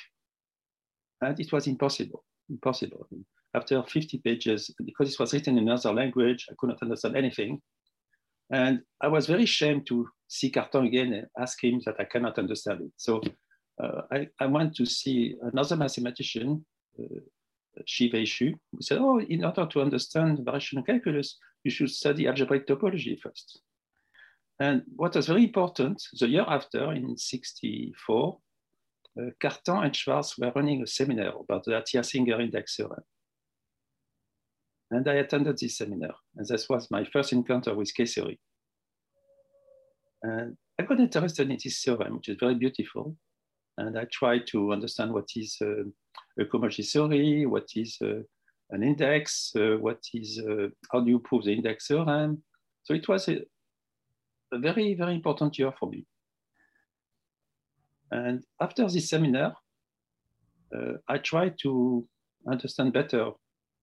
and 1.22 1.40
it 1.40 1.52
was 1.52 1.68
impossible. 1.68 2.24
Impossible. 2.50 3.08
After 3.54 3.84
50 3.84 4.20
pages, 4.20 4.74
because 4.84 5.14
it 5.14 5.20
was 5.20 5.34
written 5.34 5.58
in 5.58 5.68
another 5.68 5.94
language, 5.94 6.48
I 6.50 6.56
could 6.58 6.70
not 6.70 6.82
understand 6.82 7.16
anything. 7.18 7.62
And 8.50 8.82
I 9.02 9.08
was 9.08 9.28
very 9.28 9.44
ashamed 9.44 9.88
to 9.88 10.08
see 10.28 10.50
Cartan 10.50 10.86
again 10.86 11.14
and 11.14 11.28
ask 11.40 11.64
him 11.64 11.82
that 11.86 11.96
I 12.00 12.06
cannot 12.06 12.38
understand 12.38 12.82
it. 12.82 12.92
So 12.98 13.22
uh, 13.82 14.02
I, 14.12 14.28
I 14.40 14.46
went 14.46 14.76
to 14.76 14.86
see 14.86 15.36
another 15.42 15.76
mathematician, 15.76 16.66
uh, 17.00 17.20
Shih-Wei 17.86 18.24
Xu, 18.24 18.54
who 18.72 18.82
said, 18.82 19.00
oh, 19.00 19.20
in 19.20 19.46
order 19.46 19.66
to 19.66 19.82
understand 19.82 20.40
variational 20.40 20.86
calculus, 20.86 21.38
you 21.64 21.72
should 21.72 21.90
study 21.90 22.28
algebraic 22.28 22.68
topology 22.68 23.20
first. 23.20 23.62
And 24.60 24.84
what 24.96 25.16
was 25.16 25.28
very 25.28 25.44
important, 25.46 26.04
the 26.20 26.28
year 26.28 26.46
after, 26.48 26.92
in 26.94 27.18
64, 27.18 28.38
uh, 29.20 29.26
Cartan 29.40 29.86
and 29.86 29.96
Schwartz 29.96 30.38
were 30.38 30.52
running 30.56 30.84
a 30.84 30.88
seminar 30.88 31.34
about 31.40 31.64
the 31.66 31.72
Atiyah-Singer 31.72 32.40
index 32.40 32.76
theorem. 32.76 33.04
And 34.92 35.08
I 35.08 35.16
attended 35.16 35.58
this 35.58 35.78
seminar, 35.78 36.14
and 36.36 36.48
this 36.48 36.68
was 36.70 36.92
my 36.92 37.06
first 37.06 37.34
encounter 37.34 37.74
with 37.74 37.94
K-theory. 37.96 38.40
And 40.22 40.58
I 40.78 40.84
got 40.84 41.00
interested 41.00 41.50
in 41.50 41.58
this 41.64 41.82
theorem, 41.84 42.18
which 42.18 42.30
is 42.30 42.38
very 42.40 42.56
beautiful. 42.56 43.16
And 43.78 43.98
I 43.98 44.06
tried 44.12 44.46
to 44.48 44.74
understand 44.74 45.14
what 45.14 45.30
is 45.36 45.58
uh, 45.62 45.84
a 46.40 46.46
cohomology 46.46 46.88
theory, 46.88 47.46
what 47.46 47.70
is 47.76 47.98
uh, 48.04 48.22
an 48.72 48.84
index, 48.84 49.52
uh, 49.56 49.78
what 49.80 50.00
is, 50.14 50.40
uh, 50.40 50.68
how 50.92 51.02
do 51.02 51.10
you 51.10 51.20
prove 51.20 51.44
the 51.44 51.54
index 51.54 51.88
theorem. 51.88 52.42
So 52.84 52.94
it 52.94 53.08
was 53.08 53.28
a, 53.28 53.42
a 54.52 54.60
very, 54.60 54.96
very 54.96 55.14
important 55.14 55.58
year 55.60 55.74
for 55.78 55.90
me. 55.90 56.06
And 58.12 58.44
after 58.60 58.88
this 58.90 59.10
seminar, 59.10 59.56
uh, 60.76 60.94
I 61.08 61.18
tried 61.18 61.58
to 61.64 62.08
understand 62.50 62.94
better 62.94 63.32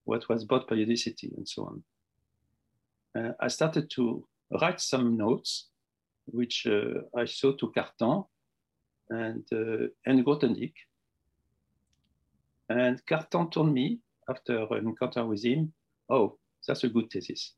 what 0.05 0.29
was 0.29 0.45
Bott 0.45 0.67
periodicity 0.69 1.33
and 1.37 1.47
so 1.49 1.65
on. 1.65 1.83
Uh, 3.15 3.33
I 3.41 3.49
started 3.49 3.91
to 3.91 4.27
write 4.61 4.81
some 4.81 5.17
notes, 5.17 5.69
which 6.27 6.67
uh, 6.67 7.01
I 7.17 7.27
showed 7.27 7.59
to 7.59 7.73
Cartan 7.73 8.25
and, 9.11 9.45
uh, 9.53 9.89
and 10.07 10.25
Grothendieck. 10.25 10.75
And 12.71 13.05
Cartan 13.07 13.51
told 13.51 13.73
me 13.73 14.01
after 14.29 14.67
an 14.71 14.89
encounter 14.89 15.25
with 15.25 15.45
him, 15.45 15.73
oh, 16.09 16.39
that's 16.67 16.85
a 16.85 16.89
good 16.89 17.11
thesis. 17.11 17.55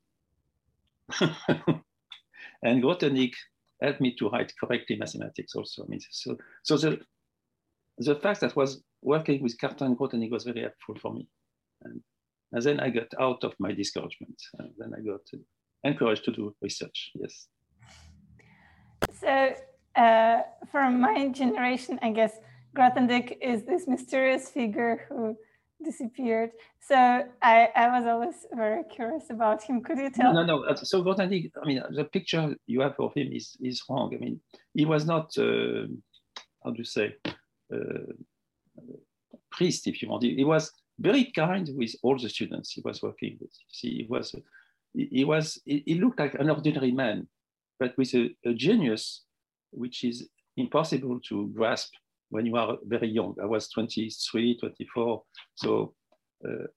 and 1.19 2.83
Grothendieck 2.83 3.33
helped 3.81 4.01
me 4.01 4.15
to 4.15 4.29
write 4.29 4.53
correctly 4.59 4.95
mathematics 4.97 5.55
also. 5.55 5.83
I 5.83 5.87
mean, 5.87 5.99
so, 6.09 6.37
so 6.63 6.77
the, 6.77 6.99
the 7.97 8.15
fact 8.15 8.41
that 8.41 8.55
was 8.55 8.83
working 9.01 9.41
with 9.41 9.59
Cartan 9.59 9.87
and 9.87 9.97
Grothendieck 9.97 10.31
was 10.31 10.43
very 10.43 10.61
helpful 10.61 10.95
for 11.01 11.13
me. 11.13 11.27
And, 11.83 12.01
and 12.51 12.63
then 12.63 12.79
I 12.79 12.89
got 12.89 13.07
out 13.19 13.43
of 13.43 13.53
my 13.59 13.71
discouragement. 13.73 14.41
And 14.59 14.71
then 14.77 14.93
I 14.97 15.01
got 15.01 15.21
encouraged 15.83 16.25
to 16.25 16.31
do 16.31 16.55
research, 16.61 17.11
yes. 17.15 17.47
So 19.19 19.55
uh, 19.95 20.41
from 20.71 21.01
my 21.01 21.29
generation, 21.29 21.99
I 22.01 22.11
guess 22.11 22.37
Grothendieck 22.75 23.37
is 23.41 23.63
this 23.63 23.87
mysterious 23.87 24.49
figure 24.49 25.05
who 25.09 25.35
disappeared. 25.83 26.51
So 26.79 26.95
I, 26.95 27.69
I 27.75 27.99
was 27.99 28.05
always 28.07 28.35
very 28.53 28.83
curious 28.83 29.29
about 29.29 29.63
him. 29.63 29.81
Could 29.81 29.97
you 29.97 30.09
tell? 30.09 30.33
No, 30.33 30.43
no, 30.43 30.63
no. 30.63 30.75
So 30.75 31.03
Grothendieck, 31.03 31.51
I 31.61 31.65
mean, 31.65 31.81
the 31.91 32.05
picture 32.05 32.55
you 32.67 32.81
have 32.81 32.95
of 32.99 33.13
him 33.13 33.31
is, 33.31 33.55
is 33.61 33.83
wrong. 33.89 34.11
I 34.13 34.17
mean, 34.17 34.39
he 34.73 34.85
was 34.85 35.05
not, 35.05 35.37
uh, 35.37 35.87
how 36.63 36.71
do 36.71 36.77
you 36.77 36.83
say, 36.83 37.15
uh, 37.73 38.13
priest, 39.51 39.87
if 39.87 40.01
you 40.01 40.09
want. 40.09 40.23
He, 40.23 40.35
he, 40.35 40.43
was 40.43 40.71
very 40.99 41.31
kind 41.35 41.69
with 41.75 41.95
all 42.03 42.17
the 42.17 42.29
students 42.29 42.71
he 42.71 42.81
was 42.83 43.01
working 43.01 43.37
with. 43.39 43.51
See, 43.69 43.97
he 43.97 44.07
was, 44.09 44.35
he, 44.93 45.07
he 45.11 45.23
was, 45.23 45.59
he, 45.65 45.83
he, 45.85 45.95
looked 45.95 46.19
like 46.19 46.35
an 46.35 46.49
ordinary 46.49 46.91
man, 46.91 47.27
but 47.79 47.97
with 47.97 48.13
a, 48.13 48.29
a 48.45 48.53
genius 48.53 49.23
which 49.71 50.03
is 50.03 50.29
impossible 50.57 51.19
to 51.27 51.49
grasp 51.55 51.93
when 52.31 52.45
you 52.45 52.55
are 52.55 52.77
very 52.85 53.09
young. 53.09 53.35
I 53.41 53.45
was 53.45 53.69
23, 53.69 54.57
24. 54.57 55.23
So 55.55 55.93
uh, 56.45 56.67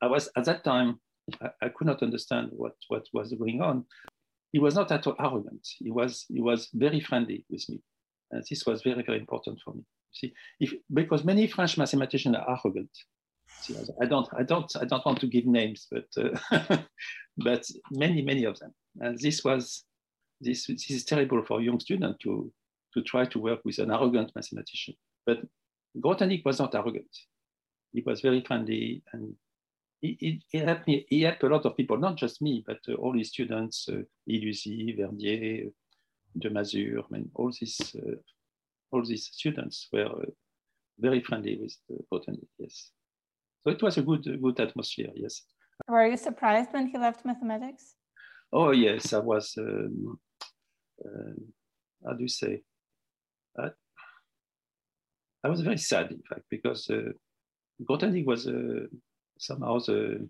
I 0.00 0.06
was 0.06 0.28
at 0.36 0.44
that 0.44 0.62
time, 0.62 1.00
I, 1.42 1.48
I, 1.62 1.68
could 1.70 1.86
not 1.86 2.02
understand 2.02 2.50
what, 2.52 2.74
what 2.88 3.06
was 3.12 3.32
going 3.32 3.62
on. 3.62 3.86
He 4.52 4.58
was 4.58 4.74
not 4.74 4.92
at 4.92 5.06
all 5.06 5.16
arrogant. 5.18 5.66
He 5.78 5.90
was, 5.90 6.26
he 6.28 6.40
was 6.40 6.68
very 6.74 7.00
friendly 7.00 7.44
with 7.50 7.66
me. 7.68 7.80
And 8.30 8.44
this 8.48 8.66
was 8.66 8.82
very, 8.82 9.02
very 9.02 9.18
important 9.18 9.58
for 9.64 9.74
me. 9.74 9.82
See, 10.12 10.32
if, 10.60 10.74
because 10.92 11.24
many 11.24 11.46
French 11.46 11.76
mathematicians 11.78 12.36
are 12.36 12.58
arrogant. 12.64 12.90
See, 13.62 13.76
I 14.00 14.04
don't, 14.04 14.28
I 14.38 14.42
don't, 14.42 14.70
I 14.80 14.84
don't 14.84 15.04
want 15.04 15.20
to 15.20 15.26
give 15.26 15.46
names, 15.46 15.88
but, 15.90 16.06
uh, 16.18 16.78
but 17.38 17.64
many, 17.90 18.22
many 18.22 18.44
of 18.44 18.58
them. 18.58 18.74
And 19.00 19.18
this 19.18 19.42
was, 19.42 19.84
this, 20.40 20.66
this 20.66 20.90
is 20.90 21.04
terrible 21.04 21.42
for 21.44 21.62
young 21.62 21.80
student 21.80 22.20
to, 22.20 22.52
to 22.94 23.02
try 23.02 23.24
to 23.26 23.38
work 23.38 23.60
with 23.64 23.78
an 23.78 23.90
arrogant 23.90 24.32
mathematician. 24.34 24.94
But 25.26 25.38
Grothendieck 25.98 26.44
was 26.44 26.58
not 26.58 26.74
arrogant. 26.74 27.10
He 27.92 28.02
was 28.04 28.20
very 28.20 28.42
friendly 28.42 29.02
and 29.12 29.34
he, 30.00 30.16
he, 30.20 30.42
he, 30.50 30.58
helped 30.58 30.86
me. 30.86 31.06
He 31.08 31.22
helped 31.22 31.42
a 31.42 31.48
lot 31.48 31.64
of 31.64 31.76
people, 31.76 31.96
not 31.96 32.16
just 32.16 32.42
me, 32.42 32.62
but 32.66 32.78
uh, 32.88 32.94
all 32.94 33.16
his 33.16 33.28
students, 33.28 33.88
uh, 33.88 34.02
Verdier, 34.26 35.70
Demazure, 36.38 36.98
I 36.98 37.06
mean, 37.10 37.30
all 37.34 37.50
these, 37.58 37.78
uh, 37.96 38.16
all 38.90 39.04
these 39.04 39.30
students 39.32 39.88
were 39.92 40.06
uh, 40.06 40.30
very 40.98 41.20
friendly 41.20 41.58
with 41.60 41.76
uh, 41.90 42.02
Grothendieck, 42.12 42.48
yes. 42.58 42.90
So 43.62 43.70
it 43.70 43.82
was 43.82 43.96
a 43.96 44.02
good, 44.02 44.24
good 44.42 44.60
atmosphere, 44.60 45.10
yes. 45.14 45.42
Were 45.88 46.06
you 46.06 46.16
surprised 46.16 46.72
when 46.72 46.88
he 46.88 46.98
left 46.98 47.24
mathematics? 47.24 47.94
Oh, 48.52 48.72
yes, 48.72 49.12
I 49.12 49.18
was, 49.18 49.54
um, 49.58 50.18
uh, 51.04 51.34
how 52.04 52.12
do 52.12 52.22
you 52.22 52.28
say? 52.28 52.62
Uh, 53.58 53.70
I 55.44 55.48
was 55.48 55.60
very 55.60 55.78
sad, 55.78 56.10
in 56.10 56.22
fact, 56.28 56.42
because 56.50 56.88
uh, 56.90 57.12
Grothendieck 57.82 58.24
was 58.24 58.46
uh, 58.46 58.86
somehow 59.38 59.78
the, 59.78 60.28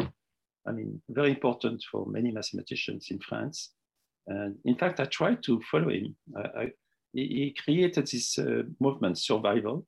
I 0.00 0.72
mean, 0.72 1.00
very 1.08 1.30
important 1.30 1.82
for 1.90 2.06
many 2.06 2.32
mathematicians 2.32 3.08
in 3.10 3.20
France. 3.20 3.72
And 4.26 4.56
in 4.64 4.76
fact, 4.76 5.00
I 5.00 5.04
tried 5.04 5.42
to 5.44 5.60
follow 5.70 5.90
him. 5.90 6.16
I, 6.36 6.60
I, 6.60 6.70
he, 7.12 7.56
created 7.64 8.06
this 8.06 8.38
uh, 8.38 8.62
movement, 8.80 9.18
survival. 9.18 9.86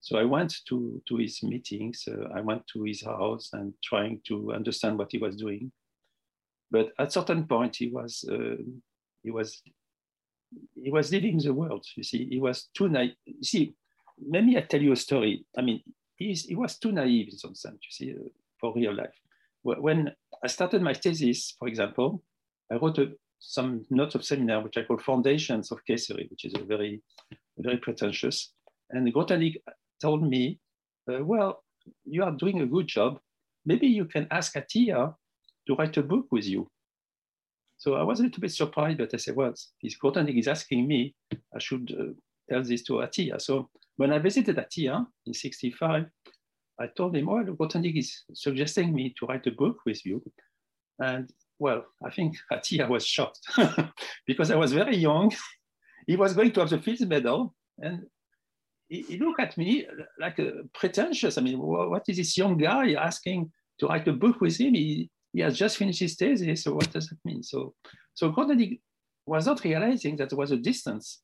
So 0.00 0.18
I 0.18 0.24
went 0.24 0.54
to, 0.68 1.00
to 1.08 1.16
his 1.16 1.42
meetings, 1.42 2.04
uh, 2.08 2.28
I 2.34 2.40
went 2.40 2.66
to 2.72 2.82
his 2.82 3.04
house 3.04 3.50
and 3.52 3.72
trying 3.82 4.20
to 4.28 4.52
understand 4.52 4.98
what 4.98 5.12
he 5.12 5.18
was 5.18 5.36
doing. 5.36 5.72
But 6.70 6.92
at 6.98 7.12
certain 7.12 7.46
point, 7.46 7.76
he 7.76 7.88
was, 7.88 8.24
uh, 8.30 8.56
he 9.22 9.30
was 9.30 9.62
he 10.74 10.90
was 10.90 11.10
leaving 11.12 11.38
the 11.38 11.52
world. 11.54 11.84
You 11.96 12.02
see, 12.02 12.26
he 12.28 12.40
was 12.40 12.68
too 12.74 12.88
naive. 12.88 13.16
You 13.24 13.42
see, 13.42 13.74
maybe 14.18 14.56
I 14.56 14.62
tell 14.62 14.82
you 14.82 14.92
a 14.92 14.96
story. 14.96 15.44
I 15.56 15.62
mean, 15.62 15.82
he 16.16 16.54
was 16.54 16.78
too 16.78 16.92
naive 16.92 17.28
in 17.30 17.38
some 17.38 17.54
sense. 17.54 17.78
You 17.82 17.90
see, 17.90 18.12
uh, 18.12 18.28
for 18.60 18.72
real 18.74 18.94
life. 18.94 19.14
When 19.62 20.12
I 20.42 20.46
started 20.46 20.82
my 20.82 20.94
thesis, 20.94 21.54
for 21.58 21.68
example, 21.68 22.22
I 22.70 22.76
wrote 22.76 22.98
a, 22.98 23.12
some 23.38 23.84
notes 23.90 24.14
of 24.14 24.24
seminar 24.24 24.62
which 24.62 24.76
I 24.76 24.84
call 24.84 24.98
Foundations 24.98 25.72
of 25.72 25.80
theory, 25.86 26.26
which 26.30 26.44
is 26.44 26.54
a 26.54 26.64
very, 26.64 27.02
very 27.58 27.78
pretentious. 27.78 28.52
And 28.90 29.12
Grothendieck 29.12 29.56
told 30.00 30.22
me, 30.22 30.60
uh, 31.10 31.24
"Well, 31.24 31.62
you 32.04 32.22
are 32.24 32.32
doing 32.32 32.60
a 32.60 32.66
good 32.66 32.86
job. 32.86 33.20
Maybe 33.64 33.86
you 33.86 34.04
can 34.04 34.26
ask 34.30 34.54
Atiyah 34.54 35.14
to 35.66 35.74
write 35.74 35.96
a 35.96 36.02
book 36.02 36.26
with 36.30 36.46
you." 36.46 36.70
So 37.84 37.96
I 37.96 38.02
was 38.02 38.18
a 38.18 38.22
little 38.22 38.40
bit 38.40 38.50
surprised, 38.50 38.96
but 38.96 39.12
I 39.12 39.18
said, 39.18 39.36
well, 39.36 39.52
this 39.82 39.98
Grothendieck 39.98 40.38
is 40.38 40.48
asking 40.48 40.88
me, 40.88 41.14
I 41.54 41.58
should 41.58 41.94
uh, 42.00 42.14
tell 42.48 42.62
this 42.62 42.82
to 42.84 42.94
Atiyah. 42.94 43.38
So 43.42 43.68
when 43.98 44.10
I 44.10 44.18
visited 44.20 44.56
Atiyah 44.56 45.04
in 45.26 45.34
65, 45.34 46.06
I 46.80 46.86
told 46.96 47.14
him, 47.14 47.26
well, 47.26 47.44
Grothendieck 47.44 47.98
is 47.98 48.24
suggesting 48.32 48.94
me 48.94 49.12
to 49.18 49.26
write 49.26 49.46
a 49.48 49.50
book 49.50 49.80
with 49.84 50.02
you. 50.06 50.22
And 50.98 51.30
well, 51.58 51.84
I 52.02 52.08
think 52.08 52.38
Atiyah 52.54 52.88
was 52.88 53.06
shocked 53.06 53.40
because 54.26 54.50
I 54.50 54.56
was 54.56 54.72
very 54.72 54.96
young. 54.96 55.30
he 56.06 56.16
was 56.16 56.32
going 56.32 56.52
to 56.52 56.60
have 56.60 56.70
the 56.70 56.78
Fields 56.78 57.04
Medal. 57.04 57.54
And 57.82 58.04
he, 58.88 59.02
he, 59.02 59.18
looked 59.18 59.40
at 59.40 59.58
me 59.58 59.86
like 60.18 60.38
a 60.38 60.52
pretentious. 60.72 61.36
I 61.36 61.42
mean, 61.42 61.58
what 61.58 62.04
is 62.08 62.16
this 62.16 62.38
young 62.38 62.56
guy 62.56 62.94
asking 62.94 63.52
to 63.78 63.88
write 63.88 64.08
a 64.08 64.14
book 64.14 64.40
with 64.40 64.58
him? 64.58 64.72
He, 64.72 65.10
he 65.34 65.40
has 65.40 65.58
just 65.58 65.76
finished 65.76 65.98
his 65.98 66.14
thesis. 66.14 66.62
So 66.62 66.74
what 66.74 66.90
does 66.92 67.08
that 67.08 67.18
mean? 67.24 67.42
So, 67.42 67.74
so 68.14 68.30
Grothendieck 68.30 68.80
was 69.26 69.46
not 69.46 69.64
realizing 69.64 70.16
that 70.16 70.30
there 70.30 70.38
was 70.38 70.52
a 70.52 70.56
distance, 70.56 71.22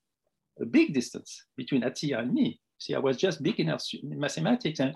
a 0.60 0.66
big 0.66 0.92
distance 0.92 1.44
between 1.56 1.82
Atiyah 1.82 2.18
and 2.18 2.34
me. 2.34 2.60
See, 2.78 2.94
I 2.94 2.98
was 2.98 3.16
just 3.16 3.42
beginner 3.42 3.78
in 4.02 4.18
mathematics, 4.18 4.80
and 4.80 4.94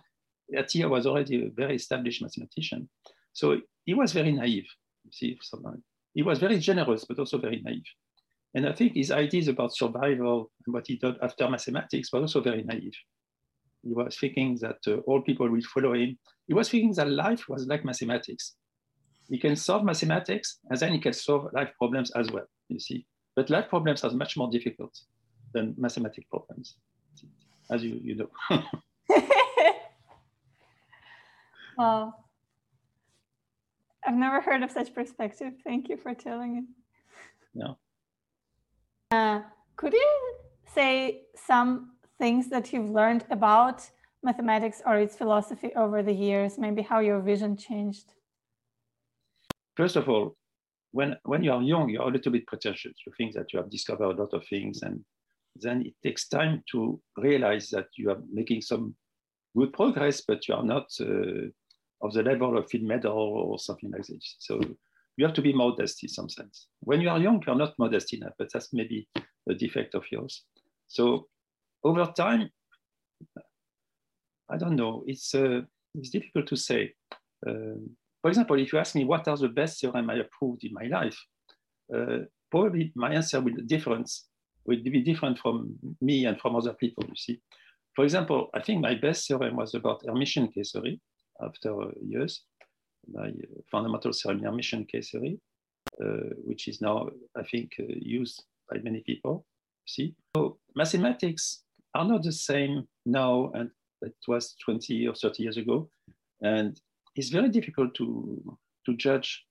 Atiyah 0.53 0.91
was 0.91 1.07
already 1.07 1.47
a 1.47 1.51
very 1.51 1.77
established 1.77 2.23
mathematician. 2.23 2.89
So 3.33 3.61
he 3.85 3.95
was 3.95 4.13
very 4.13 4.33
naive. 4.33 4.67
See, 5.13 5.39
he 6.15 6.23
was 6.23 6.39
very 6.41 6.59
generous, 6.59 7.05
but 7.05 7.19
also 7.19 7.39
very 7.39 7.61
naive. 7.63 7.85
And 8.55 8.69
I 8.69 8.73
think 8.73 8.95
his 8.95 9.11
ideas 9.11 9.49
about 9.49 9.77
survival 9.77 10.51
and 10.67 10.75
what 10.75 10.87
he 10.87 10.97
did 10.97 11.17
after 11.23 11.49
mathematics 11.49 12.13
were 12.13 12.21
also 12.21 12.41
very 12.41 12.63
naive. 12.63 12.95
He 13.83 13.93
was 13.93 14.17
thinking 14.19 14.59
that 14.63 14.79
uh, 14.89 14.97
all 15.07 15.21
people 15.23 15.49
will 15.49 15.61
follow 15.63 15.93
him. 15.93 16.19
He 16.47 16.55
was 16.55 16.71
thinking 16.71 16.95
that 16.95 17.11
life 17.11 17.49
was 17.49 17.67
like 17.67 17.85
mathematics. 17.85 18.55
He 19.29 19.39
can 19.39 19.57
solve 19.57 19.85
mathematics 19.85 20.59
and 20.69 20.79
then 20.79 20.93
he 20.93 20.99
can 20.99 21.13
solve 21.13 21.53
life 21.53 21.71
problems 21.79 22.11
as 22.13 22.31
well, 22.31 22.47
you 22.69 22.79
see. 22.79 23.07
But 23.37 23.51
life 23.51 23.69
problems 23.69 24.05
are 24.05 24.11
much 24.11 24.37
more 24.37 24.51
difficult 24.51 24.99
than 25.53 25.75
mathematical 25.77 26.25
problems, 26.31 26.77
as 27.71 27.83
you, 27.83 28.01
you 28.03 28.15
know. 28.17 28.31
wow. 31.79 32.15
I've 34.07 34.15
never 34.15 34.41
heard 34.41 34.63
of 34.63 34.71
such 34.71 34.95
perspective. 34.95 35.55
Thank 35.65 35.89
you 35.89 35.97
for 35.97 36.15
telling 36.15 36.59
it. 36.59 36.65
No. 37.55 37.79
Uh, 39.11 39.41
could 39.77 39.95
you 39.95 40.35
say 40.75 41.23
some 41.35 41.93
things 42.19 42.49
that 42.51 42.73
you've 42.73 42.91
learned 42.91 43.25
about 43.31 43.89
mathematics 44.23 44.83
or 44.85 44.97
its 44.97 45.17
philosophy 45.17 45.73
over 45.77 46.03
the 46.03 46.13
years, 46.13 46.59
maybe 46.59 46.83
how 46.83 47.01
your 47.01 47.21
vision 47.21 47.57
changed? 47.57 48.13
First 49.77 49.97
of 49.97 50.09
all, 50.09 50.37
when, 50.93 51.17
when 51.25 51.43
you 51.43 51.53
are 51.53 51.63
young, 51.63 51.89
you're 51.89 52.09
a 52.09 52.11
little 52.11 52.31
bit 52.33 52.47
pretentious. 52.47 52.95
You 53.05 53.13
think 53.17 53.35
that 53.35 53.53
you 53.53 53.59
have 53.59 53.71
discovered 53.71 54.17
a 54.17 54.23
lot 54.23 54.33
of 54.33 54.47
things, 54.47 54.83
and 54.83 55.05
then 55.57 55.83
it 55.87 55.95
takes 56.03 56.29
time 56.29 56.63
to 56.71 57.01
realize 57.17 57.71
that 57.71 57.87
you 57.97 58.11
are 58.11 58.19
making 58.33 58.61
some 58.63 58.95
good 59.57 59.73
progress, 59.73 60.23
but 60.27 60.47
you 60.47 60.55
are 60.55 60.65
not 60.65 60.87
uh, 61.01 61.49
of 62.03 62.13
the 62.13 62.23
level 62.23 62.59
of 62.59 62.69
Fields 62.69 62.87
Medal 62.87 63.13
or 63.13 63.59
something 63.59 63.91
like 63.91 64.07
this. 64.07 64.37
So 64.39 64.61
you 65.17 65.25
have 65.25 65.35
to 65.35 65.43
be 65.43 65.53
modest 65.53 66.03
in 66.03 66.09
some 66.09 66.29
sense. 66.29 66.69
When 66.81 67.01
you 67.01 67.09
are 67.09 67.19
young, 67.19 67.43
you're 67.47 67.57
not 67.57 67.79
modest 67.79 68.13
enough, 68.15 68.35
but 68.39 68.49
that's 68.53 68.73
maybe 68.73 69.09
a 69.49 69.55
defect 69.55 69.95
of 69.95 70.05
yours. 70.11 70.45
So 70.87 71.29
over 71.83 72.07
time, 72.17 72.51
I 74.51 74.57
don't 74.57 74.77
know, 74.77 75.03
it's, 75.07 75.35
uh, 75.35 75.63
it's 75.95 76.11
difficult 76.11 76.47
to 76.49 76.57
say. 76.57 76.95
Uh, 77.47 77.81
for 78.25 78.29
example, 78.29 78.59
if 78.59 78.73
you 78.73 78.79
ask 78.79 78.95
me 78.95 79.05
what 79.05 79.29
are 79.29 79.37
the 79.37 79.49
best 79.51 79.83
theorem 79.83 80.09
I 80.09 80.15
approved 80.15 80.65
in 80.65 80.73
my 80.73 80.87
life, 80.87 81.19
uh, 81.95 82.21
probably 82.51 82.91
my 82.97 83.13
answer 83.13 83.39
will 83.39 83.53
different 83.67 84.11
will 84.65 84.83
be 84.83 85.03
different 85.03 85.39
from 85.39 85.77
me 86.01 86.25
and 86.25 86.41
from 86.41 86.57
other 86.57 86.73
people, 86.73 87.05
you 87.07 87.17
see. 87.17 87.39
For 87.95 88.03
example, 88.03 88.49
I 88.55 88.63
think 88.63 88.81
my 88.81 88.95
best 88.95 89.29
theorem 89.29 89.57
was 89.57 89.75
about 89.75 90.05
Hermitian 90.05 90.55
K 90.55 90.63
theory 90.63 91.03
after 91.39 91.75
years 92.01 92.41
my 93.13 93.31
fundamental 93.71 94.13
theorem 94.13 94.41
Hermitian 94.41 94.89
K 94.89 95.03
theory, 95.03 95.39
uh, 96.03 96.33
which 96.47 96.67
is 96.67 96.81
now, 96.81 97.11
I 97.37 97.43
think, 97.43 97.73
uh, 97.79 97.85
used 98.01 98.43
by 98.71 98.79
many 98.79 99.03
people. 99.03 99.45
See, 99.87 100.15
so 100.35 100.57
mathematics 100.75 101.63
are 101.95 102.07
not 102.07 102.23
the 102.23 102.33
same 102.33 102.89
now 103.05 103.53
and 103.53 103.71
it 104.01 104.15
was 104.27 104.55
20 104.65 105.09
or 105.09 105.15
30 105.15 105.43
years 105.43 105.59
ago, 105.59 105.91
and 106.41 106.81
it's 107.17 107.31
very 107.31 107.49
difficult 107.49 107.95
to 107.95 108.57
to 108.87 108.97
judge 108.97 109.45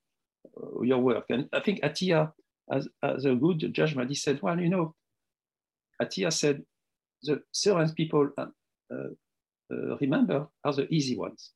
uh, 0.58 0.82
your 0.82 1.00
work. 1.00 1.26
And 1.30 1.50
I 1.54 1.60
think 1.60 1.82
Atiyah, 1.82 2.32
as, 2.72 2.88
a 3.26 3.36
good 3.36 3.74
judgment, 3.74 4.10
he 4.10 4.16
said, 4.16 4.42
well, 4.42 4.60
you 4.60 4.70
know, 4.70 4.96
Atiyah 6.02 6.32
said 6.32 6.64
the 7.24 7.42
theorems 7.56 7.94
people 7.94 8.30
uh, 8.38 8.46
uh, 8.92 9.98
remember 10.00 10.48
are 10.64 10.74
the 10.74 10.88
easy 10.94 11.18
ones 11.18 11.52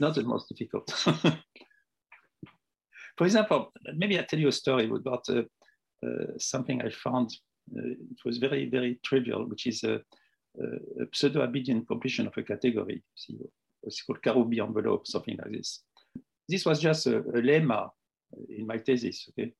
not 0.00 0.14
the 0.14 0.22
most 0.22 0.48
difficult. 0.48 0.90
For 3.16 3.24
example, 3.24 3.72
maybe 3.96 4.18
I 4.18 4.22
tell 4.22 4.38
you 4.38 4.48
a 4.48 4.52
story 4.52 4.84
about 4.86 5.28
uh, 5.28 5.42
uh, 6.06 6.38
something 6.38 6.80
I 6.80 6.90
found. 6.90 7.30
Uh, 7.76 7.90
it 7.90 8.24
was 8.24 8.38
very, 8.38 8.70
very 8.70 9.00
trivial, 9.04 9.48
which 9.48 9.66
is 9.66 9.82
a, 9.82 9.94
a 9.94 11.06
pseudo-Abelian 11.12 11.86
completion 11.86 12.26
of 12.28 12.36
a 12.36 12.42
category. 12.42 13.02
See, 13.16 13.38
it's 13.82 14.02
called 14.02 14.22
Karoubi 14.22 14.60
envelope, 14.60 15.06
something 15.06 15.36
like 15.36 15.52
this. 15.52 15.82
This 16.48 16.64
was 16.64 16.80
just 16.80 17.06
a, 17.06 17.18
a 17.18 17.42
lemma 17.42 17.90
in 18.48 18.66
my 18.66 18.78
thesis, 18.78 19.28
okay? 19.30 19.52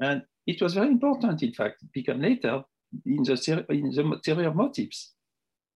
And 0.00 0.22
it 0.46 0.60
was 0.60 0.74
very 0.74 0.88
important, 0.88 1.42
in 1.42 1.52
fact, 1.52 1.82
it 1.82 1.92
became 1.92 2.20
later 2.20 2.62
in 3.04 3.22
the, 3.22 3.66
in 3.70 3.90
the 3.90 4.46
of 4.46 4.56
motifs. 4.56 5.12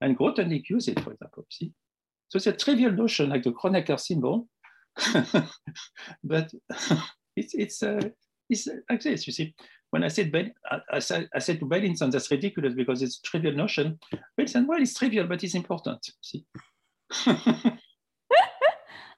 And 0.00 0.16
Grothendieck 0.16 0.68
used 0.70 0.88
it, 0.88 1.00
for 1.00 1.12
example, 1.12 1.46
see? 1.50 1.72
So 2.29 2.37
it's 2.37 2.46
a 2.46 2.53
trivial 2.53 2.92
notion 2.92 3.31
like 3.31 3.42
the 3.42 3.50
Kronecker 3.50 3.98
symbol, 3.98 4.48
but 6.24 6.50
it's, 7.37 7.55
it's, 7.55 7.83
uh, 7.83 8.09
it's 8.48 8.68
like 8.88 9.03
this, 9.03 9.26
you 9.26 9.33
see. 9.33 9.55
When 9.90 10.05
I 10.05 10.09
said, 10.09 10.33
I, 10.70 10.79
I, 10.92 10.98
said, 11.00 11.29
I 11.35 11.40
said 11.40 11.59
to 11.59 11.66
Beilinson, 11.66 12.12
that's 12.12 12.31
ridiculous 12.31 12.74
because 12.74 13.03
it's 13.03 13.18
a 13.18 13.22
trivial 13.22 13.55
notion. 13.55 13.98
Beilinson, 14.38 14.66
well, 14.66 14.81
it's 14.81 14.94
trivial, 14.94 15.26
but 15.26 15.42
it's 15.42 15.57
important, 15.57 16.09
see. 16.22 16.44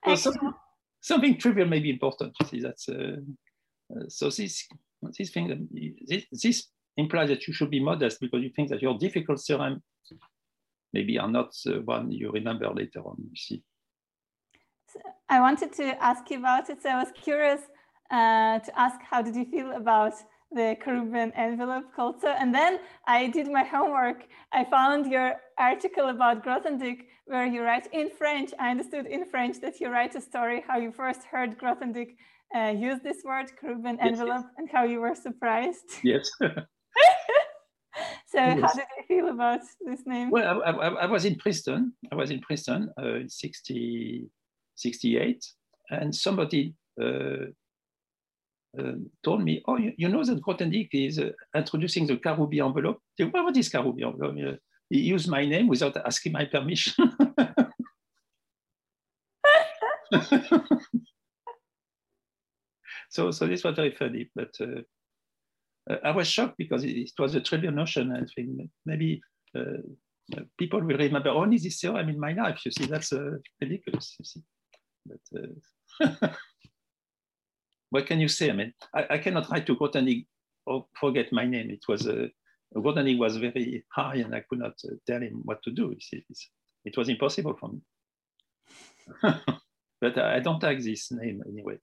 so 0.04 0.14
something, 0.16 0.52
something, 1.00 1.38
trivial 1.38 1.68
may 1.68 1.80
be 1.80 1.90
important, 1.90 2.34
see, 2.50 2.60
that's, 2.60 2.88
uh, 2.88 3.16
uh, 3.94 4.04
so 4.08 4.30
this, 4.30 4.66
this 5.18 5.30
thing, 5.30 5.68
this, 6.06 6.24
this 6.30 6.68
implies 6.96 7.28
that 7.28 7.46
you 7.46 7.54
should 7.54 7.70
be 7.70 7.80
modest 7.80 8.20
because 8.20 8.42
you 8.42 8.50
think 8.50 8.68
that 8.70 8.82
your 8.82 8.98
difficult 8.98 9.40
theorem 9.40 9.82
maybe 10.92 11.18
are 11.18 11.28
not 11.28 11.54
the 11.64 11.80
one 11.84 12.10
you 12.10 12.30
remember 12.30 12.68
later 12.70 13.00
on, 13.00 13.16
you 13.18 13.36
see. 13.36 13.62
I 15.28 15.40
wanted 15.40 15.72
to 15.74 16.02
ask 16.02 16.30
you 16.30 16.38
about 16.38 16.68
it. 16.68 16.82
So 16.82 16.90
I 16.90 16.96
was 16.96 17.12
curious 17.14 17.60
uh, 18.10 18.58
to 18.58 18.78
ask 18.78 19.00
how 19.10 19.22
did 19.22 19.34
you 19.34 19.46
feel 19.46 19.72
about 19.72 20.12
the 20.50 20.76
Karoubi 20.84 21.32
envelope 21.34 21.86
culture? 21.96 22.34
And 22.38 22.54
then 22.54 22.78
I 23.06 23.28
did 23.28 23.50
my 23.50 23.64
homework. 23.64 24.26
I 24.52 24.64
found 24.64 25.10
your 25.10 25.36
article 25.62 26.08
about 26.08 26.44
Grothendieck 26.44 27.00
where 27.26 27.46
you 27.46 27.62
write 27.62 27.88
in 27.92 28.10
French. 28.10 28.50
I 28.58 28.70
understood 28.70 29.06
in 29.06 29.24
French 29.24 29.60
that 29.60 29.80
you 29.80 29.88
write 29.88 30.14
a 30.14 30.20
story 30.20 30.64
how 30.66 30.78
you 30.78 30.92
first 30.92 31.22
heard 31.24 31.58
Grothendieck 31.58 32.16
uh, 32.54 32.72
use 32.88 33.00
this 33.02 33.18
word, 33.24 33.46
Karoubi 33.58 33.96
yes, 33.96 33.98
envelope, 34.00 34.44
yes. 34.44 34.54
and 34.58 34.68
how 34.70 34.84
you 34.84 35.00
were 35.00 35.14
surprised. 35.14 35.88
Yes. 36.02 36.30
So 38.32 38.38
yes. 38.38 38.60
how 38.62 38.72
did 38.72 38.86
you 38.96 39.04
feel 39.06 39.28
about 39.28 39.60
this 39.84 40.06
name? 40.06 40.30
Well, 40.30 40.62
I, 40.64 40.70
I, 40.70 40.88
I 41.04 41.06
was 41.06 41.26
in 41.26 41.34
Princeton. 41.36 41.92
I 42.10 42.14
was 42.14 42.30
in 42.30 42.40
Princeton 42.40 42.90
uh, 42.98 43.16
in 43.16 43.28
60, 43.28 44.26
68, 44.74 45.44
and 45.90 46.14
somebody 46.14 46.74
uh, 46.98 47.52
uh, 48.78 48.92
told 49.22 49.44
me, 49.44 49.62
oh, 49.68 49.76
you, 49.76 49.92
you 49.98 50.08
know 50.08 50.24
that 50.24 50.42
Grothendieck 50.42 50.88
is 50.92 51.18
uh, 51.18 51.32
introducing 51.54 52.06
the 52.06 52.16
Karoubi 52.16 52.64
envelope. 52.64 53.02
Said, 53.18 53.30
well, 53.34 53.44
what 53.44 53.56
is 53.58 53.68
Karoubi 53.68 54.02
envelope? 54.02 54.58
He 54.92 55.00
used 55.00 55.28
my 55.28 55.44
name 55.46 55.68
without 55.68 55.96
asking 56.06 56.32
my 56.32 56.44
permission. 56.44 56.92
so, 63.08 63.30
so 63.30 63.46
this 63.46 63.64
was 63.64 63.74
very 63.74 63.92
funny, 63.92 64.28
but 64.34 64.54
uh, 64.60 64.82
uh, 65.90 65.96
I 66.04 66.10
was 66.10 66.28
shocked 66.28 66.58
because 66.58 66.84
it, 66.84 66.90
it, 66.90 67.12
was 67.18 67.34
a 67.34 67.40
trivial 67.40 67.72
notion. 67.72 68.12
I 68.12 68.20
think 68.34 68.68
maybe 68.84 69.22
uh, 69.56 69.78
people 70.58 70.82
will 70.82 70.98
remember 70.98 71.30
only 71.30 71.56
this 71.56 71.80
theorem 71.80 72.10
in 72.10 72.20
my 72.20 72.34
life. 72.34 72.60
You 72.66 72.72
see, 72.72 72.84
that's 72.84 73.14
uh, 73.14 73.38
ridiculous. 73.62 74.14
You 74.18 74.26
see, 74.26 74.42
but 75.06 75.20
what 77.88 78.04
can 78.04 78.20
you 78.20 78.28
say? 78.28 78.50
I 78.50 78.52
mean, 78.52 78.74
I, 78.94 79.06
I 79.08 79.18
cannot 79.18 79.48
write 79.50 79.64
to 79.68 79.74
Grothendieck 79.74 80.26
or 80.66 80.84
forget 81.00 81.32
my 81.32 81.46
name. 81.46 81.70
It 81.70 81.84
was 81.88 82.06
uh, 82.06 82.26
Grothendieck 82.74 83.18
was 83.18 83.36
very 83.36 83.84
high, 83.88 84.16
and 84.16 84.34
I 84.34 84.40
could 84.48 84.60
not 84.60 84.74
uh, 84.84 84.94
tell 85.06 85.20
him 85.20 85.42
what 85.44 85.62
to 85.64 85.70
do. 85.70 85.94
See, 86.00 86.24
it 86.84 86.96
was 86.96 87.08
impossible 87.08 87.54
for 87.58 87.70
me. 87.70 87.80
but 90.00 90.18
I 90.18 90.40
don't 90.40 90.62
like 90.62 90.80
this 90.80 91.10
name 91.12 91.42
anyway. 91.46 91.78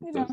Because, 0.00 0.30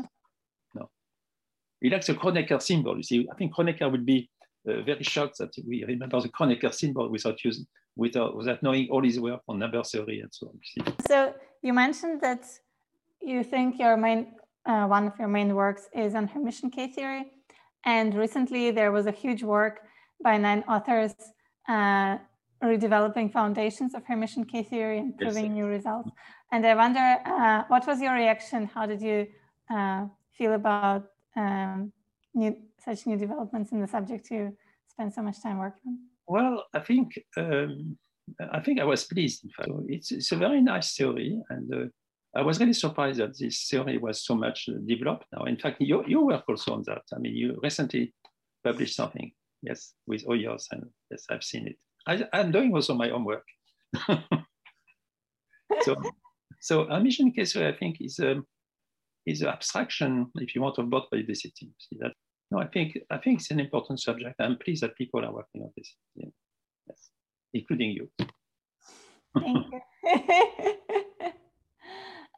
he 1.82 1.90
likes 1.90 2.06
the 2.06 2.14
Kronecker 2.14 2.62
symbol. 2.62 2.96
You 2.96 3.02
see, 3.02 3.28
I 3.30 3.34
think 3.34 3.54
Kronecker 3.54 3.90
would 3.90 4.06
be 4.06 4.30
uh, 4.68 4.82
very 4.82 5.02
shocked 5.02 5.38
that 5.38 5.52
we 5.66 5.84
remember 5.84 6.20
the 6.20 6.28
Kronecker 6.28 6.72
symbol 6.72 7.10
without 7.10 7.42
using, 7.44 7.66
without, 7.96 8.36
without 8.36 8.62
knowing 8.62 8.88
all 8.88 9.02
his 9.02 9.18
work 9.18 9.40
on 9.48 9.58
number 9.58 9.82
theory 9.82 10.20
and 10.20 10.30
so 10.32 10.46
on. 10.46 10.60
You 10.76 10.94
so 11.08 11.34
you 11.60 11.72
mentioned 11.72 12.20
that 12.20 12.44
you 13.20 13.42
think 13.42 13.80
your 13.80 13.96
main, 13.96 14.28
uh, 14.64 14.86
one 14.86 15.08
of 15.08 15.18
your 15.18 15.26
main 15.26 15.56
works 15.56 15.88
is 15.92 16.14
on 16.14 16.28
Hermitian 16.28 16.70
K 16.72 16.86
theory. 16.86 17.24
And 17.84 18.14
recently 18.14 18.70
there 18.70 18.92
was 18.92 19.06
a 19.06 19.12
huge 19.12 19.42
work 19.42 19.80
by 20.22 20.36
nine 20.38 20.64
authors 20.68 21.14
uh, 21.68 22.18
redeveloping 22.62 23.32
foundations 23.32 23.94
of 23.94 24.04
Hermitian 24.04 24.48
K 24.48 24.62
theory 24.62 24.98
and 24.98 25.16
proving 25.18 25.46
yes, 25.46 25.54
new 25.54 25.66
results. 25.66 26.10
And 26.52 26.64
I 26.66 26.74
wonder, 26.74 27.16
uh, 27.24 27.64
what 27.68 27.86
was 27.86 28.00
your 28.00 28.14
reaction? 28.14 28.70
How 28.72 28.86
did 28.86 29.00
you 29.00 29.26
uh, 29.70 30.06
feel 30.36 30.52
about 30.54 31.06
um, 31.36 31.92
new 32.34 32.56
such 32.84 33.06
new 33.06 33.16
developments 33.16 33.72
in 33.72 33.80
the 33.80 33.86
subject 33.86 34.30
you 34.30 34.56
spend 34.88 35.12
so 35.12 35.22
much 35.22 35.42
time 35.42 35.58
working 35.58 35.82
on? 35.86 35.98
Well, 36.26 36.64
I 36.74 36.80
think 36.80 37.18
um, 37.36 37.96
I 38.52 38.60
think 38.60 38.80
I 38.80 38.84
was 38.84 39.04
pleased. 39.04 39.44
In 39.44 39.50
fact, 39.50 39.70
it's, 39.88 40.12
it's 40.12 40.32
a 40.32 40.36
very 40.36 40.60
nice 40.60 40.96
theory, 40.96 41.40
and 41.50 41.74
uh, 41.74 41.86
I 42.34 42.42
was 42.42 42.60
really 42.60 42.72
surprised 42.72 43.18
that 43.20 43.38
this 43.38 43.68
theory 43.68 43.98
was 43.98 44.24
so 44.24 44.34
much 44.34 44.68
developed 44.86 45.26
now. 45.32 45.44
In 45.44 45.56
fact, 45.56 45.80
your, 45.80 46.08
your 46.08 46.24
work 46.24 46.44
also 46.48 46.74
on 46.74 46.82
that. 46.86 47.02
I 47.14 47.18
mean, 47.18 47.34
you 47.34 47.58
recently 47.62 48.14
published 48.64 48.96
something. 48.96 49.32
Yes, 49.62 49.94
with 50.06 50.26
OYOS, 50.26 50.66
and 50.72 50.84
yes, 51.10 51.24
I've 51.30 51.44
seen 51.44 51.68
it. 51.68 51.76
I, 52.06 52.24
am 52.40 52.50
doing 52.50 52.74
also 52.74 52.94
my 52.94 53.08
homework. 53.08 53.44
so, 55.82 55.96
so 56.60 56.86
Hermitian 56.86 57.32
K 57.34 57.42
I 57.68 57.72
think 57.72 58.00
is 58.00 58.18
um, 58.18 58.44
is 59.24 59.42
an 59.42 59.48
abstraction, 59.48 60.26
if 60.36 60.54
you 60.54 60.62
want, 60.62 60.78
of 60.78 60.90
Bott 60.90 61.10
periodicity. 61.10 61.70
See 61.78 61.96
that? 62.00 62.12
No, 62.50 62.58
I 62.58 62.66
think 62.66 62.98
I 63.10 63.18
think 63.18 63.40
it's 63.40 63.50
an 63.52 63.60
important 63.60 64.00
subject. 64.00 64.40
I'm 64.40 64.58
pleased 64.58 64.82
that 64.82 64.96
people 64.96 65.24
are 65.24 65.32
working 65.32 65.62
on 65.62 65.70
this. 65.76 65.94
Yeah. 66.16 66.30
Yes, 66.88 67.10
including 67.54 67.90
you. 67.90 68.10
Thank 69.38 69.66
you. 69.72 69.80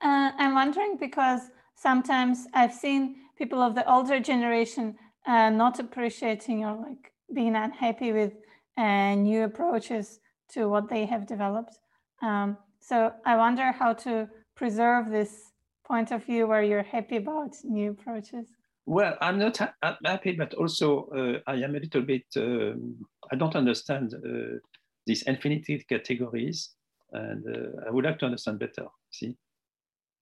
uh, 0.03 0.31
I'm 0.39 0.55
wondering 0.55 0.99
because 1.01 1.41
sometimes 1.75 2.47
I've 2.53 2.75
seen 2.75 3.17
people 3.37 3.63
of 3.63 3.75
the 3.75 3.91
older 3.91 4.21
generation 4.21 4.97
uh, 5.27 5.51
not 5.51 5.79
appreciating 5.79 6.65
or 6.65 6.77
like 6.77 7.14
being 7.33 7.57
unhappy 7.57 8.13
with 8.13 8.33
uh, 8.77 9.15
new 9.15 9.45
approaches 9.45 10.21
to 10.53 10.69
what 10.69 10.89
they 10.89 11.07
have 11.07 11.27
developed. 11.27 11.79
Um, 12.23 12.57
so 12.81 13.13
I 13.25 13.37
wonder 13.37 13.73
how 13.73 13.95
to 13.95 14.29
preserve 14.57 15.11
this 15.11 15.53
point 15.87 16.11
of 16.11 16.25
view 16.25 16.47
where 16.47 16.63
you're 16.63 16.83
happy 16.83 17.17
about 17.17 17.55
new 17.65 17.91
approaches. 17.93 18.49
Well, 18.87 19.17
I'm 19.21 19.39
not 19.39 19.57
ha 19.57 19.73
happy, 20.05 20.33
but 20.33 20.55
also 20.55 21.07
uh, 21.09 21.51
I 21.51 21.55
am 21.55 21.75
a 21.75 21.81
little 21.81 22.03
bit, 22.03 22.27
um, 22.37 23.07
I 23.33 23.37
don't 23.37 23.57
understand 23.57 24.15
uh, 24.15 24.59
these 25.07 25.23
infinity 25.23 25.85
categories, 25.89 26.75
and 27.13 27.45
uh, 27.47 27.87
I 27.87 27.91
would 27.91 28.05
like 28.05 28.19
to 28.19 28.27
understand 28.27 28.59
better. 28.59 28.87
See, 29.11 29.37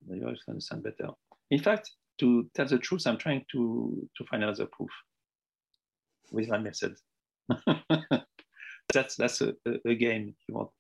I 0.07 0.15
would 0.15 0.23
like 0.23 0.45
to 0.45 0.51
understand 0.51 0.85
better. 0.85 1.11
In 1.51 1.59
fact, 1.59 1.91
to 2.19 2.49
tell 2.55 2.67
the 2.67 2.79
truth, 2.79 3.07
I'm 3.07 3.19
trying 3.19 3.45
to, 3.53 4.09
to 4.17 4.25
find 4.27 4.45
another 4.45 4.67
proof 4.67 4.91
with 6.33 6.49
my 6.49 6.59
method. 6.59 6.95
that's 8.93 9.17
that's 9.17 9.41
a, 9.41 9.55
a, 9.87 9.95
game 9.95 10.29
if 10.29 10.37
you 10.49 10.55
want. 10.55 10.71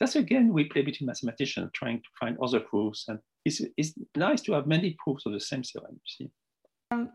That's 0.00 0.16
a 0.16 0.22
game 0.22 0.52
we 0.52 0.64
play 0.64 0.82
between 0.82 1.06
mathematicians, 1.06 1.70
trying 1.74 1.98
to 1.98 2.08
find 2.18 2.36
other 2.42 2.60
proofs. 2.60 3.06
And 3.08 3.18
it's, 3.44 3.60
it's 3.76 3.92
nice 4.16 4.40
to 4.42 4.52
have 4.52 4.66
many 4.66 4.96
proofs 5.02 5.24
of 5.26 5.32
the 5.32 5.40
same 5.40 5.62
theorem, 5.62 5.94
you 5.94 6.26
see. 6.26 6.30
Um, 6.90 7.10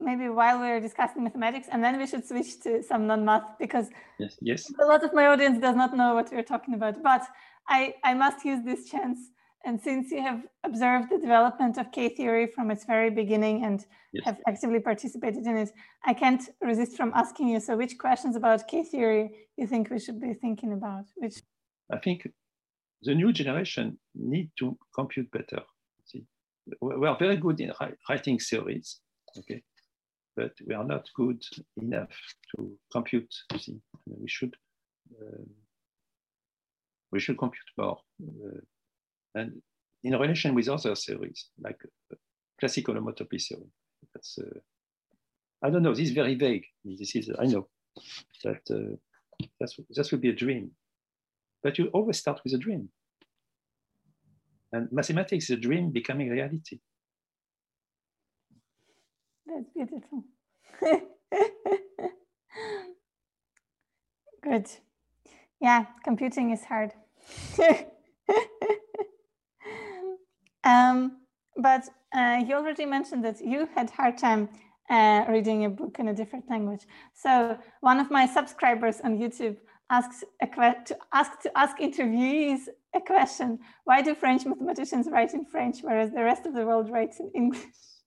maybe 0.00 0.28
while 0.28 0.58
we're 0.58 0.80
discussing 0.80 1.24
mathematics, 1.24 1.68
and 1.70 1.82
then 1.84 1.98
we 1.98 2.06
should 2.06 2.26
switch 2.26 2.60
to 2.62 2.82
some 2.82 3.06
non-math 3.06 3.58
because 3.58 3.88
yes, 4.18 4.36
yes. 4.40 4.72
a 4.80 4.86
lot 4.86 5.04
of 5.04 5.12
my 5.12 5.26
audience 5.26 5.58
does 5.58 5.76
not 5.76 5.96
know 5.96 6.14
what 6.14 6.32
we're 6.32 6.42
talking 6.42 6.74
about. 6.74 7.02
But 7.02 7.22
I, 7.68 7.94
I 8.04 8.14
must 8.14 8.44
use 8.44 8.64
this 8.64 8.88
chance 8.88 9.18
and 9.64 9.80
since 9.80 10.10
you 10.10 10.22
have 10.22 10.42
observed 10.64 11.10
the 11.10 11.18
development 11.18 11.78
of 11.78 11.92
K 11.92 12.08
theory 12.08 12.46
from 12.46 12.70
its 12.70 12.84
very 12.84 13.10
beginning 13.10 13.64
and 13.64 13.84
yes. 14.12 14.24
have 14.24 14.38
actively 14.46 14.80
participated 14.80 15.46
in 15.46 15.56
it, 15.56 15.70
I 16.04 16.14
can't 16.14 16.42
resist 16.60 16.96
from 16.96 17.12
asking 17.14 17.48
you. 17.48 17.60
So, 17.60 17.76
which 17.76 17.98
questions 17.98 18.36
about 18.36 18.66
K 18.66 18.82
theory 18.82 19.30
you 19.56 19.66
think 19.66 19.90
we 19.90 19.98
should 19.98 20.20
be 20.20 20.34
thinking 20.34 20.72
about? 20.72 21.04
Which 21.16 21.36
I 21.92 21.98
think 21.98 22.28
the 23.02 23.14
new 23.14 23.32
generation 23.32 23.98
need 24.14 24.50
to 24.58 24.76
compute 24.94 25.30
better. 25.30 25.62
See, 26.06 26.24
we 26.80 27.06
are 27.06 27.18
very 27.18 27.36
good 27.36 27.60
in 27.60 27.72
writing 28.08 28.38
theories, 28.38 29.00
okay, 29.38 29.62
but 30.36 30.52
we 30.66 30.74
are 30.74 30.84
not 30.84 31.08
good 31.14 31.42
enough 31.76 32.16
to 32.56 32.72
compute. 32.90 33.32
See, 33.58 33.80
we 34.06 34.28
should 34.28 34.54
uh, 35.20 35.44
we 37.12 37.20
should 37.20 37.38
compute 37.38 37.70
more. 37.76 37.98
Uh, 38.22 38.60
and 39.34 39.62
in 40.04 40.12
relation 40.12 40.54
with 40.54 40.68
other 40.68 40.94
theories, 40.94 41.48
like 41.58 41.78
classical 42.58 42.94
homotopy 42.94 43.40
theory. 43.42 43.70
That's, 44.14 44.38
uh, 44.38 44.58
I 45.62 45.70
don't 45.70 45.82
know, 45.82 45.94
this 45.94 46.08
is 46.08 46.14
very 46.14 46.34
vague. 46.34 46.66
This 46.84 47.14
is, 47.14 47.30
I 47.38 47.46
know, 47.46 47.68
that 48.44 48.60
uh, 48.70 48.96
that's, 49.58 49.76
that 49.90 50.10
would 50.10 50.20
be 50.20 50.30
a 50.30 50.34
dream. 50.34 50.72
But 51.62 51.78
you 51.78 51.86
always 51.88 52.18
start 52.18 52.40
with 52.44 52.52
a 52.54 52.58
dream. 52.58 52.88
And 54.72 54.90
mathematics 54.90 55.44
is 55.44 55.50
a 55.50 55.56
dream 55.56 55.90
becoming 55.90 56.30
reality. 56.30 56.80
That's 59.46 59.68
beautiful. 59.74 60.24
Good. 64.42 64.68
Yeah, 65.60 65.86
computing 66.02 66.50
is 66.50 66.64
hard. 66.64 66.92
Um, 70.64 71.18
but 71.56 71.88
uh, 72.14 72.42
you 72.46 72.54
already 72.54 72.86
mentioned 72.86 73.24
that 73.24 73.44
you 73.44 73.68
had 73.74 73.90
hard 73.90 74.18
time 74.18 74.48
uh, 74.90 75.24
reading 75.28 75.64
a 75.64 75.70
book 75.70 75.96
in 75.98 76.08
a 76.08 76.14
different 76.14 76.48
language. 76.50 76.86
So 77.14 77.58
one 77.80 78.00
of 78.00 78.10
my 78.10 78.26
subscribers 78.26 79.00
on 79.00 79.18
YouTube 79.18 79.56
asks 79.90 80.24
to 80.40 80.96
ask 81.12 81.40
to 81.40 81.58
ask 81.58 81.78
interviewees 81.78 82.68
a 82.94 83.00
question: 83.00 83.58
Why 83.84 84.02
do 84.02 84.14
French 84.14 84.44
mathematicians 84.44 85.08
write 85.10 85.34
in 85.34 85.44
French, 85.44 85.78
whereas 85.82 86.10
the 86.10 86.24
rest 86.24 86.46
of 86.46 86.54
the 86.54 86.66
world 86.66 86.90
writes 86.90 87.20
in 87.20 87.30
English? 87.34 87.64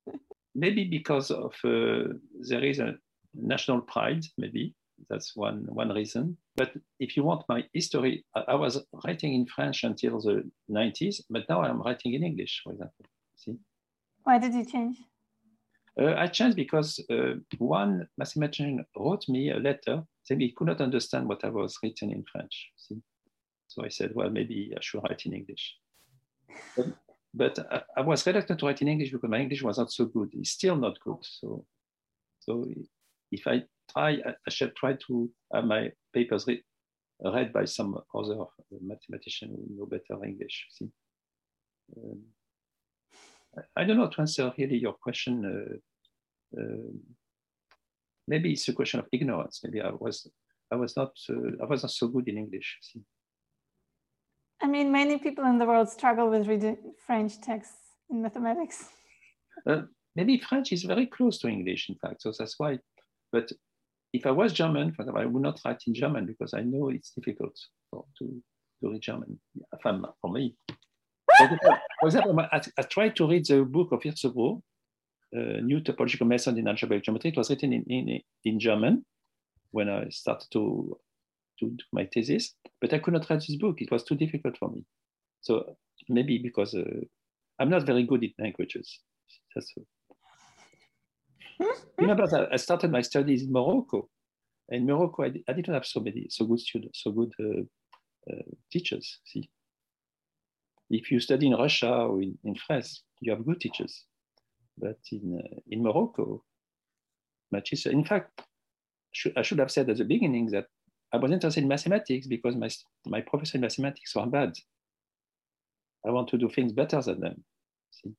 maybe 0.56 0.86
because 0.86 1.32
of 1.32 1.54
uh, 1.64 2.14
there 2.50 2.64
is 2.64 2.80
a 2.80 2.96
national 3.34 3.82
pride. 3.82 4.26
Maybe 4.38 4.74
that's 5.10 5.36
one 5.36 5.66
one 5.70 5.90
reason. 5.90 6.38
But 6.56 6.72
if 7.00 7.18
you 7.18 7.24
want 7.24 7.44
my 7.50 7.64
history, 7.74 8.26
I, 8.34 8.56
was 8.56 8.82
writing 9.04 9.34
in 9.34 9.46
French 9.46 9.84
until 9.84 10.22
the 10.22 10.50
90s, 10.72 11.22
but 11.30 11.44
now 11.50 11.62
I'm 11.62 11.82
writing 11.82 12.14
in 12.14 12.24
English, 12.24 12.62
for 12.64 12.72
example. 12.72 13.06
See? 13.36 13.58
Why 14.24 14.40
did 14.40 14.54
you 14.54 14.64
change? 14.64 14.98
Uh, 16.00 16.14
I 16.18 16.28
changed 16.28 16.56
because 16.56 17.04
uh, 17.10 17.36
one 17.58 18.08
mathematician 18.18 18.86
wrote 18.98 19.28
me 19.28 19.52
a 19.52 19.58
letter 19.58 20.04
saying 20.24 20.40
he 20.40 20.52
could 20.52 20.68
not 20.68 20.82
understand 20.82 21.28
what 21.28 21.44
I 21.44 21.50
was 21.50 21.78
written 21.84 22.12
in 22.12 22.24
French. 22.32 22.70
See? 22.78 23.02
So 23.68 23.84
I 23.84 23.90
said, 23.90 24.12
well, 24.16 24.30
maybe 24.30 24.74
I 24.76 24.80
should 24.82 25.04
write 25.04 25.26
in 25.26 25.34
English. 25.34 25.76
But, 26.78 26.88
but 27.34 27.60
I, 27.72 27.82
I, 27.98 28.02
was 28.02 28.26
reluctant 28.26 28.60
to 28.60 28.66
write 28.66 28.82
in 28.82 28.88
English 28.88 29.12
because 29.12 29.30
my 29.30 29.40
English 29.40 29.62
was 29.62 29.78
not 29.78 29.92
so 29.92 30.06
good. 30.06 30.30
It's 30.34 30.52
still 30.52 30.78
not 30.78 31.00
good. 31.02 31.18
So, 31.22 31.66
so 32.40 32.66
if 33.32 33.46
I 33.46 33.64
try, 33.92 34.18
I 34.26 34.50
shall 34.50 34.72
try 34.76 34.94
to 35.08 35.30
have 35.54 35.66
my 35.66 35.92
papers 36.14 36.46
read, 36.48 36.62
read 37.24 37.54
by 37.54 37.66
some 37.66 37.98
other 38.14 38.46
mathematician 38.82 39.50
who 39.50 39.76
know 39.76 39.86
better 39.86 40.24
English. 40.24 40.68
See, 40.72 40.90
um, 41.98 42.22
I, 43.58 43.82
I, 43.82 43.84
don't 43.86 43.98
know 43.98 44.10
to 44.10 44.22
answer 44.22 44.54
really 44.58 44.78
your 44.78 44.94
question. 44.94 45.80
Uh, 46.56 46.60
uh, 46.62 46.92
maybe 48.28 48.52
it's 48.52 48.68
a 48.68 48.74
question 48.74 49.00
of 49.00 49.08
ignorance. 49.12 49.62
Maybe 49.64 49.82
I 49.82 49.92
was, 49.92 50.28
I 50.72 50.76
was 50.76 50.96
not, 50.96 51.12
uh, 51.30 51.64
I 51.64 51.66
was 51.66 51.84
not 51.84 51.92
so 51.92 52.08
good 52.08 52.28
in 52.28 52.38
English. 52.38 52.78
See. 52.82 53.02
I 54.62 54.68
mean, 54.68 54.92
many 54.92 55.18
people 55.18 55.46
in 55.46 55.58
the 55.58 55.66
world 55.66 55.90
struggle 55.90 56.30
with 56.30 56.48
reading 56.48 56.78
French 57.06 57.40
texts 57.42 57.78
in 58.10 58.22
mathematics. 58.22 58.90
Uh, 59.68 59.84
maybe 60.16 60.40
French 60.40 60.72
is 60.72 60.84
very 60.84 61.06
close 61.06 61.38
to 61.40 61.48
English, 61.48 61.90
in 61.90 61.96
fact. 61.96 62.22
So 62.22 62.32
that's 62.38 62.56
why. 62.58 62.80
But 63.32 63.52
if 64.16 64.26
I 64.26 64.32
was 64.32 64.54
German, 64.54 64.94
for 64.94 65.02
example, 65.02 65.22
I 65.22 65.26
would 65.26 65.44
not 65.44 65.60
write 65.66 65.82
in 65.88 65.94
German 65.94 66.26
because 66.26 66.54
I 66.54 66.62
know 66.62 66.90
it's 66.90 67.12
difficult 67.12 67.56
to, 67.94 68.06
to 68.20 68.42
read 68.82 69.02
German 69.02 69.40
for 69.82 70.32
me. 70.32 70.56
for 72.00 72.08
example, 72.08 72.40
I, 72.40 72.62
I, 72.78 72.82
tried 72.84 73.16
to 73.18 73.28
read 73.28 73.46
the 73.46 73.64
book 73.64 73.92
of 73.92 74.02
Hirzebruch, 74.02 74.62
uh, 75.36 75.60
New 75.62 75.82
Topological 75.82 76.28
Method 76.28 76.58
in 76.58 76.68
Algebraic 76.68 77.04
Geometry. 77.04 77.32
It 77.32 77.38
was 77.38 77.50
written 77.50 77.74
in, 77.74 77.84
in, 77.88 78.20
in 78.46 78.60
German 78.60 79.06
when 79.72 79.90
I 79.90 80.08
started 80.10 80.48
to, 80.54 80.98
to 81.60 81.70
do 81.70 81.84
my 81.92 82.08
thesis, 82.14 82.54
but 82.80 82.94
I 82.94 83.00
could 83.00 83.14
not 83.14 83.30
read 83.30 83.42
this 83.42 83.58
book. 83.58 83.82
It 83.82 83.92
was 83.92 84.04
too 84.04 84.16
difficult 84.16 84.58
for 84.58 84.70
me. 84.70 84.86
So 85.42 85.76
maybe 86.08 86.38
because 86.38 86.74
uh, 86.74 86.84
I'm 87.60 87.70
not 87.70 87.86
very 87.86 88.04
good 88.04 88.24
at 88.24 88.32
languages. 88.40 89.00
That's, 89.54 89.74
Remember, 91.98 92.50
I 92.52 92.58
started 92.58 92.92
my 92.92 93.02
studies 93.02 93.44
in 93.44 93.52
Morocco. 93.52 94.10
In 94.70 94.86
Morocco, 94.86 95.24
I, 95.24 95.28
I 95.48 95.54
didn't 95.54 95.74
have 95.74 95.86
so 95.86 96.00
many, 96.00 96.28
so 96.30 96.46
good 96.46 96.60
students, 96.60 97.04
so 97.04 97.12
good 97.12 97.32
uh, 97.40 98.32
uh, 98.32 98.42
teachers. 98.72 99.20
See, 99.26 99.50
if 100.90 101.12
you 101.12 101.20
study 101.20 101.48
in 101.48 101.54
Russia 101.54 101.92
or 101.92 102.22
in, 102.22 102.38
in 102.44 102.56
France, 102.56 103.04
you 103.22 103.32
have 103.32 103.46
good 103.46 103.62
teachers. 103.62 104.06
But 104.78 104.98
in, 105.12 105.40
uh, 105.42 105.60
in 105.68 105.84
Morocco, 105.84 106.44
my 107.52 107.62
teacher, 107.62 107.92
in 107.92 108.04
fact, 108.04 108.42
I 109.38 109.42
should 109.44 109.60
have 109.60 109.72
said 109.72 109.90
at 109.90 109.98
the 109.98 110.04
beginning 110.04 110.48
that 110.48 110.66
I 111.14 111.18
was 111.18 111.32
interested 111.32 111.62
in 111.62 111.70
mathematics 111.70 112.28
because 112.28 112.56
my, 112.56 112.70
my 113.06 113.22
professor 113.22 113.58
in 113.58 113.62
mathematics 113.62 114.14
were 114.16 114.26
bad. 114.26 114.54
I 116.06 116.12
want 116.12 116.28
to 116.30 116.38
do 116.38 116.50
things 116.50 116.74
better 116.74 117.02
than 117.02 117.22
them. 117.22 117.44
See? 117.92 118.14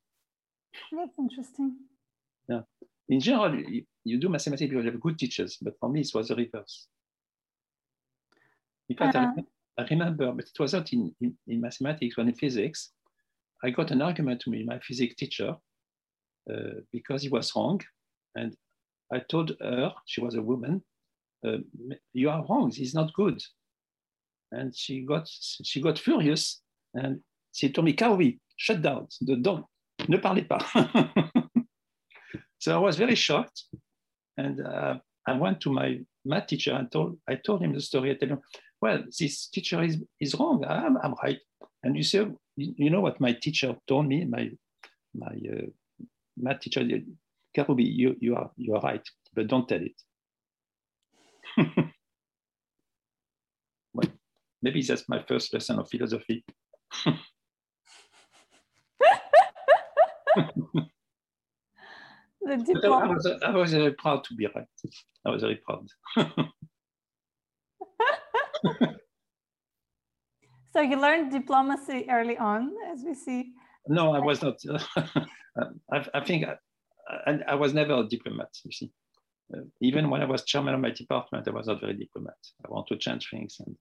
That's 0.93 1.19
interesting. 1.19 1.77
Yeah 2.49 2.63
in 3.09 3.21
general, 3.21 3.55
you, 3.55 3.85
you, 4.05 4.19
do 4.19 4.29
mathematics 4.29 4.69
because 4.69 4.85
you 4.85 4.91
have 4.91 5.01
good 5.01 5.19
teachers, 5.19 5.59
but 5.61 5.75
for 5.79 5.89
me, 5.89 6.01
it 6.01 6.11
was 6.15 6.29
the 6.29 6.35
reverse. 6.35 6.89
In 8.89 8.97
fact, 8.97 9.17
uh 9.17 9.23
-huh. 9.23 9.45
I, 9.79 9.83
I, 9.83 9.87
remember, 9.91 10.33
but 10.33 10.49
it 10.49 10.59
was 10.59 10.73
not 10.73 10.93
in, 10.93 11.15
in, 11.21 11.39
in, 11.47 11.61
mathematics, 11.61 12.17
when 12.17 12.29
in 12.29 12.35
physics, 12.35 12.95
I 13.65 13.71
got 13.71 13.91
an 13.91 14.03
argument 14.03 14.45
with 14.47 14.67
my 14.67 14.79
physics 14.81 15.15
teacher 15.15 15.57
uh, 16.51 16.81
because 16.91 17.27
he 17.27 17.31
was 17.31 17.53
wrong. 17.55 17.83
And 18.35 18.57
I 19.17 19.21
told 19.21 19.57
her, 19.61 19.95
she 20.05 20.21
was 20.21 20.35
a 20.35 20.43
woman, 20.43 20.83
uh, 21.45 21.59
you 22.13 22.31
are 22.31 22.45
wrong, 22.49 22.73
it's 22.77 22.95
not 22.95 23.13
good. 23.13 23.43
And 24.51 24.75
she 24.77 25.05
got, 25.05 25.29
she 25.65 25.81
got 25.81 25.99
furious 25.99 26.63
and 26.93 27.23
she 27.53 27.73
told 27.73 27.85
me, 27.85 27.95
Karoubi, 27.95 28.39
shut 28.57 28.83
down, 28.83 29.09
don't, 29.43 29.65
ne 30.09 30.19
parlez 30.19 30.45
pas. 30.49 30.63
so 32.59 32.75
I 32.75 32.79
was 32.79 32.97
very 32.97 33.15
shocked. 33.15 33.65
And 34.37 34.61
uh, 34.61 34.99
I 35.27 35.33
went 35.35 35.61
to 35.63 35.73
my 35.73 36.01
math 36.25 36.49
teacher 36.49 36.73
and 36.73 36.91
told, 36.91 37.19
I 37.29 37.37
told 37.37 37.63
him 37.63 37.73
the 37.73 37.81
story. 37.81 38.11
I 38.11 38.15
told 38.15 38.33
him, 38.33 38.41
well, 38.81 39.03
this 39.19 39.49
teacher 39.49 39.83
is, 39.83 39.99
is 40.21 40.35
wrong. 40.35 40.65
I'm, 40.65 40.97
I'm 40.99 41.15
right. 41.23 41.39
And 41.83 41.97
you 41.97 42.03
say, 42.03 42.27
you, 42.57 42.91
know 42.91 43.01
what 43.01 43.21
my 43.21 43.33
teacher 43.33 43.77
told 43.87 44.07
me, 44.07 44.25
my, 44.25 44.51
my 45.15 45.27
uh, 45.27 45.67
math 46.37 46.61
teacher, 46.61 46.83
Karoubi, 47.57 47.85
you, 47.95 48.17
you, 48.21 48.35
are, 48.37 48.51
you 48.57 48.75
are 48.75 48.81
right, 48.81 49.07
but 49.35 49.47
don't 49.47 49.69
tell 49.69 49.81
it. 49.81 50.03
well, 53.95 54.09
maybe 54.63 54.83
that's 54.83 55.09
my 55.09 55.23
first 55.27 55.55
lesson 55.55 55.79
of 55.79 55.89
philosophy. 55.89 56.45
I 62.47 63.07
was, 63.07 63.27
I 63.45 63.51
was 63.51 63.73
very 63.73 63.93
proud 63.93 64.25
to 64.25 64.35
be 64.35 64.47
right. 64.55 64.67
I 65.27 65.31
was 65.31 65.43
very 65.43 65.61
proud. 65.67 65.89
so 70.73 70.81
you 70.81 70.97
learned 70.97 71.33
diplomacy 71.33 72.07
early 72.11 72.37
on, 72.39 72.73
as 72.93 73.03
we 73.05 73.15
see. 73.15 73.53
No, 73.89 74.15
I 74.15 74.21
was 74.21 74.43
not. 74.43 74.57
I, 74.97 76.07
I, 76.15 76.25
think 76.25 76.45
I, 76.47 76.57
I, 77.27 77.39
I, 77.49 77.55
was 77.55 77.73
never 77.73 77.95
a 77.95 78.07
diplomat, 78.07 78.51
you 78.65 78.73
see. 78.73 78.93
Uh, 79.55 79.61
even 79.81 80.11
when 80.11 80.23
I 80.23 80.27
was 80.27 80.45
chairman 80.45 80.75
of 80.75 80.81
my 80.81 80.91
department, 80.91 81.47
I 81.49 81.53
was 81.53 81.67
not 81.67 81.81
very 81.81 81.95
diplomat. 81.95 82.37
I 82.65 82.71
want 82.71 82.89
to 82.89 82.97
change 82.97 83.29
things. 83.31 83.57
And 83.65 83.77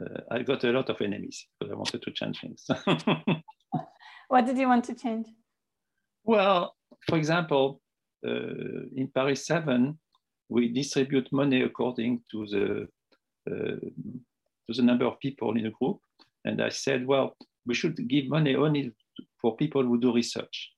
uh, 0.00 0.20
I 0.30 0.42
got 0.42 0.64
a 0.64 0.70
lot 0.70 0.90
of 0.90 1.00
enemies 1.00 1.46
because 1.58 1.72
I 1.72 1.76
wanted 1.76 2.02
to 2.02 2.10
change 2.10 2.40
things. 2.40 2.66
what 4.28 4.46
did 4.46 4.58
you 4.58 4.68
want 4.68 4.84
to 4.86 4.94
change? 4.94 5.28
Well, 6.24 6.74
for 7.08 7.16
example, 7.16 7.80
in 8.26 9.10
Paris 9.14 9.46
7, 9.46 9.98
we 10.48 10.68
distribute 10.68 11.32
money 11.32 11.62
according 11.62 12.22
to 12.30 12.46
the, 12.46 12.88
uh, 13.50 13.76
to 14.66 14.72
the 14.76 14.82
number 14.82 15.04
of 15.06 15.18
people 15.20 15.56
in 15.56 15.66
a 15.66 15.70
group. 15.70 15.98
And 16.44 16.62
I 16.62 16.68
said, 16.68 17.06
well, 17.06 17.36
we 17.66 17.74
should 17.74 17.96
give 18.08 18.28
money 18.28 18.54
only 18.54 18.92
for 19.40 19.56
people 19.56 19.82
who 19.82 19.98
do 19.98 20.14
research. 20.14 20.72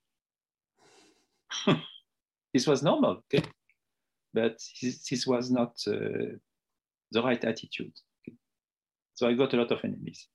this 2.54 2.66
was 2.66 2.82
normal, 2.82 3.22
okay? 3.34 3.44
but 4.34 4.58
this, 4.82 5.26
was 5.26 5.50
not 5.50 5.72
uh, 5.86 6.36
the 7.12 7.22
right 7.22 7.42
attitude. 7.44 7.92
Okay? 8.20 8.36
So 9.14 9.28
I 9.28 9.32
got 9.34 9.54
a 9.54 9.56
lot 9.56 9.72
of 9.72 9.80
enemies. 9.84 10.28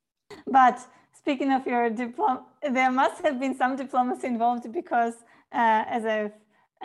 But 0.47 0.79
speaking 1.17 1.51
of 1.51 1.65
your 1.65 1.89
diploma, 1.89 2.43
there 2.77 2.91
must 2.91 3.23
have 3.23 3.39
been 3.39 3.55
some 3.55 3.75
diplomacy 3.75 4.27
involved 4.27 4.71
because, 4.71 5.13
uh, 5.51 5.83
as 5.87 6.05
I've 6.05 6.31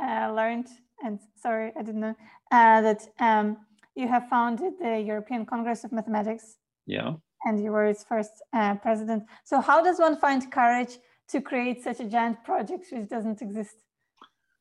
uh, 0.00 0.32
learned, 0.32 0.68
and 1.04 1.18
sorry, 1.36 1.72
I 1.76 1.82
didn't 1.82 2.00
know, 2.00 2.16
uh, 2.50 2.80
that 2.80 3.08
um, 3.20 3.58
you 3.94 4.08
have 4.08 4.28
founded 4.28 4.74
the 4.80 5.00
European 5.00 5.44
Congress 5.44 5.84
of 5.84 5.92
Mathematics. 5.92 6.56
Yeah. 6.86 7.14
And 7.44 7.62
you 7.62 7.70
were 7.70 7.86
its 7.86 8.04
first 8.04 8.32
uh, 8.52 8.74
president. 8.76 9.24
So, 9.44 9.60
how 9.60 9.82
does 9.82 9.98
one 9.98 10.16
find 10.16 10.50
courage 10.50 10.98
to 11.28 11.40
create 11.40 11.82
such 11.82 12.00
a 12.00 12.04
giant 12.04 12.42
project 12.44 12.86
which 12.90 13.08
doesn't 13.08 13.42
exist? 13.42 13.76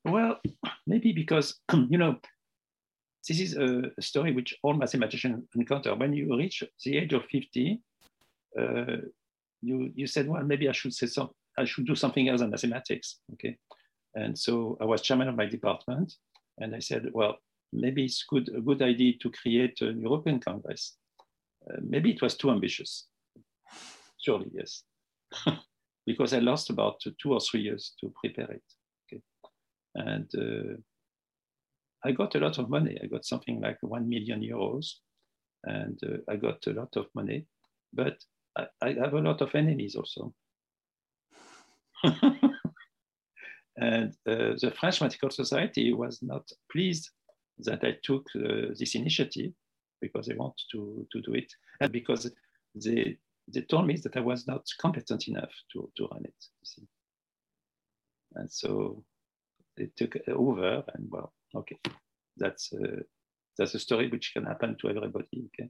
Well, 0.05 0.37
maybe 0.85 1.11
because, 1.11 1.59
you 1.73 1.97
know, 1.97 2.17
this 3.27 3.39
is 3.39 3.57
a 3.57 4.01
story 4.01 4.31
which 4.31 4.55
all 4.63 4.73
mathematicians 4.73 5.45
encounter. 5.55 5.95
When 5.95 6.13
you 6.13 6.35
reach 6.37 6.63
the 6.85 6.97
age 6.97 7.13
of 7.13 7.25
50, 7.25 7.81
uh, 8.59 8.85
you, 9.61 9.91
you 9.95 10.07
said, 10.07 10.27
well, 10.27 10.43
maybe 10.43 10.69
I 10.69 10.71
should 10.71 10.93
say 10.93 11.07
some, 11.07 11.29
I 11.57 11.65
should 11.65 11.87
do 11.87 11.95
something 11.95 12.29
else 12.29 12.39
than 12.41 12.51
mathematics. 12.51 13.19
Okay. 13.33 13.57
And 14.17 14.37
so 14.37 14.77
I 14.81 14.85
was 14.85 15.03
chairman 15.03 15.27
of 15.27 15.35
my 15.35 15.45
department. 15.45 16.15
And 16.57 16.75
I 16.75 16.79
said, 16.79 17.05
well, 17.13 17.37
maybe 17.71 18.03
it's 18.05 18.25
good, 18.27 18.49
a 18.49 18.61
good 18.61 18.81
idea 18.81 19.13
to 19.21 19.29
create 19.29 19.79
an 19.81 20.01
European 20.01 20.39
Congress. 20.39 20.97
Uh, 21.69 21.77
maybe 21.83 22.11
it 22.11 22.21
was 22.21 22.35
too 22.35 22.49
ambitious. 22.49 23.05
Surely, 24.19 24.49
yes. 24.51 24.83
because 26.07 26.33
I 26.33 26.39
lost 26.39 26.71
about 26.71 26.99
two 27.21 27.31
or 27.31 27.39
three 27.39 27.61
years 27.61 27.93
to 27.99 28.11
prepare 28.19 28.49
it. 28.49 28.63
Okay. 29.05 29.21
And 29.93 30.27
uh, 30.35 30.77
I 32.03 32.11
got 32.11 32.33
a 32.33 32.39
lot 32.39 32.57
of 32.57 32.69
money. 32.69 32.97
I 33.03 33.05
got 33.05 33.23
something 33.23 33.61
like 33.61 33.77
1 33.81 34.09
million 34.09 34.41
euros. 34.41 34.93
And 35.63 35.99
uh, 36.03 36.17
I 36.27 36.37
got 36.37 36.65
a 36.65 36.71
lot 36.71 36.95
of 36.95 37.05
money. 37.13 37.45
But 37.93 38.17
I, 38.57 38.65
I 38.81 38.93
have 38.93 39.13
a 39.13 39.19
lot 39.19 39.41
of 39.41 39.53
enemies 39.53 39.95
also. 39.95 40.33
and 43.77 44.13
uh, 44.27 44.55
the 44.59 44.73
French 44.77 45.01
Mathematical 45.01 45.29
Society 45.29 45.93
was 45.93 46.19
not 46.21 46.49
pleased 46.71 47.11
that 47.59 47.83
I 47.83 47.97
took 48.03 48.25
uh, 48.35 48.73
this 48.77 48.95
initiative 48.95 49.51
because 50.01 50.25
they 50.25 50.35
want 50.35 50.59
to, 50.71 51.07
to 51.11 51.21
do 51.21 51.33
it 51.33 51.51
and 51.79 51.91
because 51.91 52.29
they, 52.75 53.17
they 53.47 53.61
told 53.61 53.87
me 53.87 53.97
that 54.03 54.17
I 54.17 54.21
was 54.21 54.47
not 54.47 54.65
competent 54.79 55.27
enough 55.27 55.51
to, 55.73 55.89
to 55.97 56.07
run 56.11 56.25
it. 56.25 56.45
And 58.35 58.51
so 58.51 59.03
they 59.75 59.89
took 59.95 60.17
over 60.27 60.83
and 60.93 61.07
well, 61.09 61.33
okay, 61.55 61.77
that's, 62.35 62.73
uh, 62.73 63.01
that's 63.57 63.75
a 63.75 63.79
story 63.79 64.09
which 64.09 64.33
can 64.33 64.45
happen 64.45 64.75
to 64.81 64.89
everybody, 64.89 65.27
okay? 65.47 65.69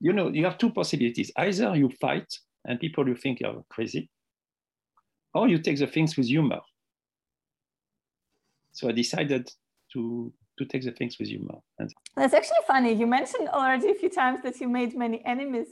You 0.00 0.12
know, 0.12 0.28
you 0.28 0.44
have 0.44 0.58
two 0.58 0.70
possibilities. 0.70 1.32
Either 1.36 1.74
you 1.76 1.88
fight 2.00 2.32
and 2.64 2.78
people 2.78 3.08
you 3.08 3.16
think 3.16 3.40
are 3.44 3.62
crazy, 3.70 4.10
or 5.34 5.48
you 5.48 5.58
take 5.58 5.78
the 5.78 5.86
things 5.86 6.16
with 6.16 6.26
humor. 6.26 6.60
So 8.76 8.88
I 8.88 8.92
decided 8.92 9.50
to 9.92 10.32
to 10.58 10.64
take 10.64 10.84
the 10.84 10.92
things 10.92 11.18
with 11.18 11.28
humor. 11.28 11.58
And 11.78 11.92
That's 12.16 12.34
actually 12.34 12.64
funny. 12.66 12.92
You 12.92 13.06
mentioned 13.06 13.48
already 13.48 13.90
a 13.90 13.94
few 13.94 14.08
times 14.08 14.38
that 14.42 14.58
you 14.60 14.68
made 14.68 14.96
many 14.96 15.18
enemies, 15.24 15.68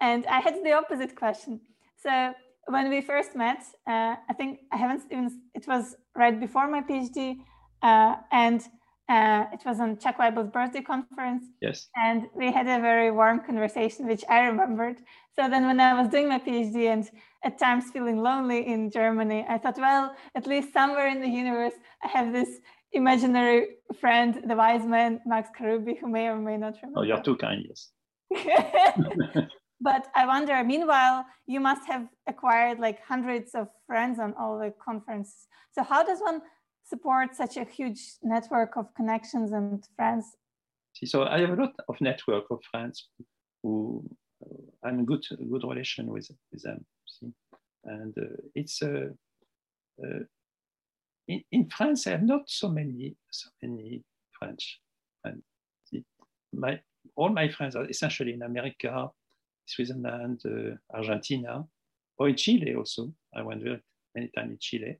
and 0.00 0.26
I 0.26 0.40
had 0.40 0.54
the 0.64 0.72
opposite 0.72 1.14
question. 1.16 1.60
So 2.04 2.32
when 2.66 2.88
we 2.88 3.00
first 3.00 3.34
met, 3.34 3.62
uh, 3.86 4.16
I 4.30 4.34
think 4.38 4.60
I 4.72 4.76
haven't 4.76 5.02
even. 5.10 5.26
It 5.54 5.66
was 5.66 5.96
right 6.14 6.38
before 6.38 6.66
my 6.68 6.82
PhD, 6.82 7.36
uh, 7.82 8.16
and 8.32 8.60
uh, 9.08 9.44
it 9.52 9.60
was 9.66 9.80
on 9.80 9.98
Chuck 9.98 10.16
Weibel's 10.16 10.50
birthday 10.50 10.80
conference. 10.80 11.44
Yes. 11.60 11.88
And 11.94 12.26
we 12.34 12.50
had 12.50 12.66
a 12.66 12.80
very 12.80 13.10
warm 13.10 13.40
conversation, 13.40 14.06
which 14.06 14.24
I 14.30 14.46
remembered. 14.46 14.96
So 15.36 15.48
then, 15.48 15.66
when 15.66 15.78
I 15.80 16.00
was 16.00 16.08
doing 16.08 16.28
my 16.28 16.38
PhD 16.38 16.86
and 16.92 17.08
at 17.44 17.58
times 17.58 17.84
feeling 17.92 18.22
lonely 18.22 18.66
in 18.66 18.90
Germany, 18.90 19.44
I 19.48 19.58
thought, 19.58 19.76
well, 19.78 20.14
at 20.34 20.46
least 20.46 20.72
somewhere 20.72 21.08
in 21.08 21.20
the 21.20 21.28
universe, 21.28 21.74
I 22.02 22.08
have 22.08 22.32
this 22.32 22.48
imaginary 22.92 23.66
friend, 24.00 24.42
the 24.46 24.56
wise 24.56 24.86
man, 24.86 25.20
Max 25.26 25.50
Karoubi, 25.58 25.98
who 25.98 26.08
may 26.08 26.28
or 26.28 26.38
may 26.38 26.56
not 26.56 26.76
remember. 26.82 27.00
Oh, 27.00 27.02
you're 27.02 27.22
too 27.22 27.36
kind, 27.36 27.66
yes. 27.68 27.90
but 29.80 30.06
I 30.14 30.26
wonder, 30.26 30.64
meanwhile, 30.64 31.26
you 31.46 31.60
must 31.60 31.86
have 31.86 32.06
acquired 32.26 32.78
like 32.78 33.00
hundreds 33.06 33.54
of 33.54 33.68
friends 33.86 34.18
on 34.18 34.32
all 34.40 34.58
the 34.58 34.72
conferences. 34.82 35.46
So, 35.72 35.82
how 35.82 36.04
does 36.04 36.20
one 36.20 36.40
support 36.84 37.34
such 37.34 37.56
a 37.56 37.64
huge 37.64 38.00
network 38.22 38.76
of 38.76 38.94
connections 38.94 39.52
and 39.52 39.84
friends? 39.96 40.36
So, 41.04 41.24
I 41.24 41.40
have 41.40 41.50
a 41.50 41.62
lot 41.62 41.74
of 41.88 42.00
network 42.00 42.44
of 42.50 42.60
friends 42.70 43.08
who 43.62 44.04
uh, 44.44 44.88
I'm 44.88 45.04
good, 45.04 45.24
good 45.30 45.64
relation 45.64 46.06
with, 46.06 46.30
with 46.52 46.62
them. 46.62 46.84
See? 47.06 47.32
And 47.84 48.16
uh, 48.16 48.36
it's 48.54 48.82
uh, 48.82 49.08
uh, 50.02 50.20
in, 51.28 51.42
in, 51.52 51.68
France, 51.70 52.06
I 52.06 52.10
have 52.10 52.22
not 52.22 52.42
so 52.46 52.68
many 52.68 53.16
so 53.30 53.48
many 53.62 54.02
French 54.38 54.80
friends. 55.22 55.42
My, 56.52 56.80
all 57.16 57.30
my 57.30 57.48
friends 57.48 57.74
are 57.76 57.88
essentially 57.88 58.34
in 58.34 58.42
America, 58.42 59.08
Switzerland, 59.66 60.40
uh, 60.46 60.96
Argentina, 60.96 61.64
or 62.18 62.28
in 62.28 62.36
Chile 62.36 62.74
also. 62.76 63.12
I 63.34 63.42
went 63.42 63.62
very 63.62 63.82
many 64.14 64.30
times 64.36 64.52
in 64.52 64.58
Chile. 64.60 64.98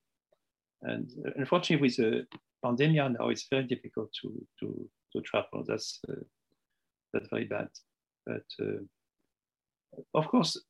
And 0.82 1.10
unfortunately, 1.36 1.88
with 1.88 1.96
the 1.96 2.26
pandemic 2.62 3.18
now, 3.18 3.28
it's 3.28 3.46
very 3.50 3.64
difficult 3.64 4.10
to, 4.22 4.46
to, 4.60 4.88
to 5.12 5.20
travel. 5.22 5.64
That's, 5.66 6.00
uh, 6.08 6.14
that's 7.12 7.28
very 7.28 7.44
bad. 7.44 7.68
But 8.26 8.44
uh, 8.60 8.82
of 10.14 10.28
course, 10.28 10.60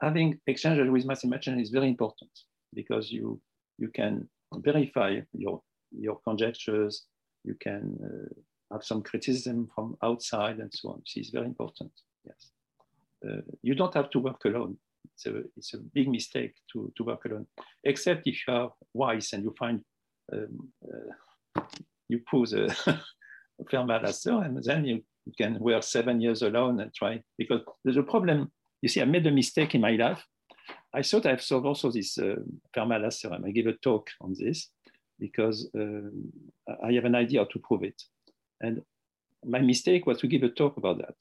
having 0.00 0.40
exchanges 0.46 0.90
with 0.90 1.06
mathematicians 1.06 1.62
is 1.62 1.70
very 1.70 1.88
important 1.88 2.30
because 2.74 3.10
you 3.10 3.40
you 3.78 3.88
can 3.88 4.28
verify 4.56 5.20
your 5.32 5.62
your 5.90 6.18
conjectures. 6.26 7.06
You 7.44 7.56
can 7.60 7.98
uh, 8.02 8.74
have 8.74 8.84
some 8.84 9.02
criticism 9.02 9.68
from 9.74 9.96
outside 10.02 10.58
and 10.58 10.72
so 10.72 10.90
on. 10.90 11.02
This 11.04 11.26
is 11.26 11.30
very 11.30 11.46
important. 11.46 11.92
Yes, 12.24 12.50
uh, 13.26 13.42
you 13.62 13.74
don't 13.74 13.94
have 13.94 14.10
to 14.10 14.18
work 14.18 14.44
alone. 14.44 14.76
It's 15.12 15.26
a 15.26 15.42
it's 15.56 15.74
a 15.74 15.78
big 15.78 16.08
mistake 16.08 16.54
to 16.72 16.92
to 16.96 17.04
work 17.04 17.24
alone, 17.24 17.46
except 17.84 18.26
if 18.26 18.46
you 18.46 18.54
are 18.54 18.72
wise 18.92 19.32
and 19.32 19.44
you 19.44 19.54
find 19.58 19.82
um, 20.32 20.72
uh, 20.84 21.62
you 22.08 22.20
prove 22.26 22.50
the 22.50 22.74
Fermat-Last 23.70 24.24
theorem, 24.24 24.60
then 24.62 24.84
you 24.84 25.02
can 25.38 25.58
work 25.58 25.82
seven 25.82 26.20
years 26.20 26.42
alone 26.42 26.80
and 26.80 26.92
try, 26.94 27.22
because 27.38 27.60
there's 27.84 27.96
a 27.96 28.02
problem. 28.02 28.50
You 28.82 28.88
see, 28.88 29.00
I 29.00 29.04
made 29.04 29.26
a 29.26 29.30
mistake 29.30 29.74
in 29.74 29.80
my 29.80 29.92
life. 29.92 30.22
I 30.92 31.02
thought 31.02 31.26
I've 31.26 31.42
solved 31.42 31.66
also 31.66 31.90
this 31.90 32.18
uh, 32.18 32.36
Fermat-Last 32.76 33.22
theorem. 33.22 33.44
I 33.44 33.50
gave 33.50 33.66
a 33.66 33.72
talk 33.74 34.10
on 34.20 34.34
this 34.38 34.68
because 35.18 35.68
um, 35.74 36.32
I 36.84 36.92
have 36.92 37.04
an 37.04 37.14
idea 37.14 37.40
how 37.40 37.46
to 37.46 37.58
prove 37.58 37.84
it. 37.84 38.02
And 38.60 38.82
my 39.44 39.60
mistake 39.60 40.06
was 40.06 40.18
to 40.18 40.26
give 40.26 40.42
a 40.42 40.48
talk 40.48 40.76
about 40.76 40.98
that. 40.98 41.14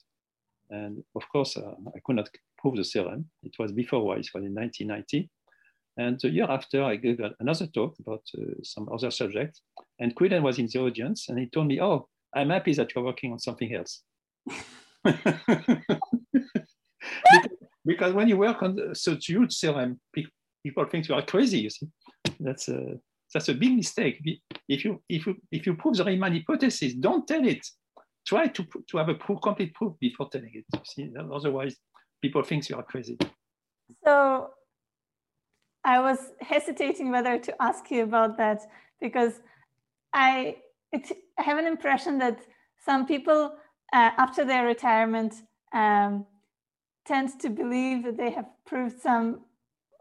And 0.69 1.03
of 1.15 1.27
course, 1.29 1.57
uh, 1.57 1.75
I 1.95 1.99
could 2.03 2.15
not 2.15 2.29
prove 2.63 2.77
the 2.77 2.83
theorem. 2.83 3.29
It 3.43 3.53
was 3.59 3.71
before 3.73 4.03
Weiss, 4.05 4.27
it 4.27 4.33
was 4.33 4.45
in 4.45 4.55
1990. 4.55 5.29
And 5.97 6.19
the 6.19 6.29
year 6.29 6.47
after, 6.49 6.83
I 6.83 6.95
gave 6.95 7.19
another 7.39 7.67
talk 7.67 7.95
about 7.99 8.23
uh, 8.35 8.63
some 8.63 8.89
other 8.91 9.11
subject. 9.11 9.59
And 9.99 10.15
Quillen 10.15 10.41
was 10.41 10.57
in 10.57 10.67
the 10.73 10.79
audience, 10.79 11.29
and 11.29 11.37
he 11.37 11.45
told 11.47 11.67
me, 11.67 11.79
"Oh, 11.79 12.07
I'm 12.33 12.49
happy 12.49 12.73
that 12.73 12.95
you're 12.95 13.03
working 13.03 13.31
on 13.31 13.39
something 13.39 13.71
else." 13.75 14.01
because, 15.03 15.43
because, 17.85 18.13
when 18.13 18.27
you 18.27 18.37
work 18.37 18.63
on 18.63 18.95
such 18.95 19.27
huge 19.27 19.59
theorem, 19.59 19.99
people 20.11 20.85
think 20.89 21.07
you 21.07 21.13
are 21.13 21.21
crazy. 21.21 21.59
You 21.59 21.69
see, 21.69 21.87
that's 22.39 22.69
a 22.69 22.97
that's 23.31 23.49
a 23.49 23.53
big 23.53 23.75
mistake. 23.75 24.19
If 24.67 24.83
you 24.83 25.03
if 25.07 25.25
you 25.27 25.35
if 25.51 25.67
you 25.67 25.75
prove 25.75 25.97
the 25.97 26.05
Riemann 26.05 26.33
hypothesis, 26.33 26.95
don't 26.95 27.27
tell 27.27 27.45
it. 27.45 27.63
Try 28.25 28.47
to 28.47 28.65
to 28.89 28.97
have 28.97 29.09
a 29.09 29.15
proof, 29.15 29.41
complete 29.43 29.75
proof 29.75 29.93
before 29.99 30.29
telling 30.31 30.53
it. 30.55 30.65
You 30.73 30.81
see, 30.85 31.13
otherwise 31.31 31.77
people 32.23 32.41
think 32.41 32.69
you 32.69 32.75
are 32.79 32.87
crazy. 32.93 33.17
So 34.05 34.51
I 35.83 35.99
was 36.07 36.19
hesitating 36.39 37.11
whether 37.11 37.37
to 37.47 37.51
ask 37.61 37.91
you 37.91 38.01
about 38.03 38.37
that 38.37 38.59
because 39.05 39.33
I, 40.13 40.57
it, 40.95 41.05
I 41.39 41.43
have 41.43 41.57
an 41.63 41.67
impression 41.75 42.17
that 42.19 42.37
some 42.87 43.05
people 43.05 43.41
uh, 43.97 44.11
after 44.25 44.45
their 44.45 44.65
retirement 44.65 45.33
um, 45.73 46.25
tend 47.05 47.27
to 47.41 47.49
believe 47.49 48.03
that 48.05 48.17
they 48.21 48.31
have 48.31 48.49
proved 48.65 48.97
some 49.09 49.41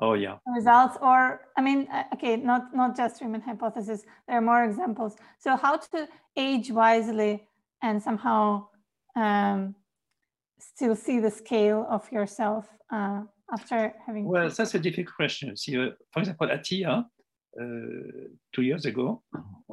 oh 0.00 0.14
yeah 0.14 0.36
results 0.56 0.96
or 1.00 1.42
i 1.58 1.60
mean 1.60 1.80
uh, 1.92 2.04
okay 2.14 2.34
not 2.36 2.62
not 2.80 2.96
just 2.96 3.20
Riemann 3.20 3.40
hypothesis 3.40 4.00
there 4.26 4.36
are 4.38 4.46
more 4.52 4.64
examples 4.64 5.12
so 5.38 5.56
how 5.56 5.76
to 5.76 6.08
age 6.36 6.70
wisely 6.70 7.32
and 7.82 8.02
somehow 8.02 8.66
um, 9.16 9.74
still 10.74 10.96
see 10.96 11.20
the 11.20 11.30
scale 11.30 11.86
of 11.90 12.10
yourself 12.12 12.68
uh, 12.92 13.22
after 13.52 13.94
having? 14.06 14.24
Well, 14.24 14.48
that's 14.48 14.74
a 14.74 14.78
difficult 14.78 15.16
question. 15.16 15.56
See, 15.56 15.76
uh, 15.78 15.90
for 16.12 16.20
example, 16.20 16.48
Atiyah, 16.48 17.04
uh, 17.60 17.64
two 18.54 18.62
years 18.62 18.86
ago, 18.86 19.22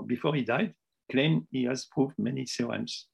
before 0.05 0.35
he 0.35 0.43
died, 0.43 0.73
claimed 1.11 1.47
he 1.51 1.63
has 1.63 1.85
proved 1.85 2.15
many 2.17 2.45
theorems. 2.45 3.07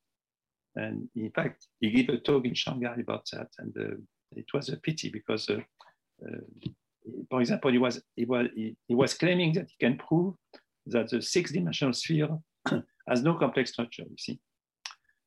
And 0.75 1.07
in 1.15 1.31
fact, 1.31 1.67
he 1.79 1.89
gave 1.89 2.09
a 2.09 2.17
talk 2.17 2.45
in 2.45 2.53
Shanghai 2.53 2.95
about 2.99 3.25
that. 3.31 3.47
And 3.59 3.75
uh, 3.77 3.95
it 4.31 4.45
was 4.53 4.69
a 4.69 4.77
pity 4.77 5.09
because, 5.09 5.49
uh, 5.49 5.59
uh, 6.25 6.69
for 7.29 7.41
example, 7.41 7.71
he 7.71 7.77
was, 7.77 8.01
he, 8.15 8.25
was, 8.25 8.47
he, 8.55 8.75
he 8.87 8.95
was 8.95 9.13
claiming 9.13 9.53
that 9.53 9.67
he 9.69 9.85
can 9.85 9.97
prove 9.97 10.35
that 10.87 11.09
the 11.09 11.21
six 11.21 11.51
dimensional 11.51 11.93
sphere 11.93 12.29
has 13.07 13.21
no 13.23 13.35
complex 13.35 13.71
structure, 13.71 14.03
you 14.03 14.17
see. 14.17 14.39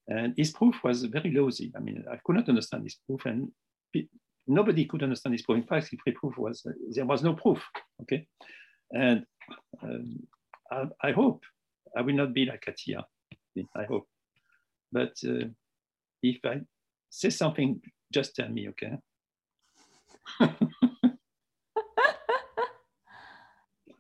And 0.09 0.35
his 0.37 0.51
proof 0.53 0.77
was 0.83 1.05
very 1.05 1.31
lousy. 1.31 1.71
I 1.77 1.81
mean, 1.81 2.03
I 2.11 2.17
could 2.25 2.37
not 2.37 2.49
understand 2.49 2.85
his 2.85 2.97
proof, 3.07 3.27
and 3.27 3.51
nobody 4.47 4.87
could 4.87 5.03
understand 5.03 5.35
his 5.35 5.43
proof. 5.43 5.59
In 5.59 5.65
fact, 5.65 5.91
his 5.91 6.01
proof 6.17 6.39
was 6.39 6.67
there 6.91 7.05
was 7.05 7.23
no 7.23 7.35
proof. 7.35 7.63
Okay, 8.03 8.27
and 8.91 9.27
um, 9.83 10.27
I, 10.71 10.85
I, 11.03 11.13
hope 11.13 11.45
I 11.95 12.01
will 12.01 12.15
not 12.15 12.33
be 12.33 12.47
like 12.47 12.65
Atiyah. 12.67 13.05
I 13.77 13.85
hope, 13.85 14.09
but 14.91 15.13
uh, 15.27 15.45
if 16.23 16.39
I 16.45 16.61
say 17.11 17.29
something, 17.31 17.81
just 18.13 18.35
tell 18.35 18.49
me, 18.49 18.69
okay? 18.71 18.97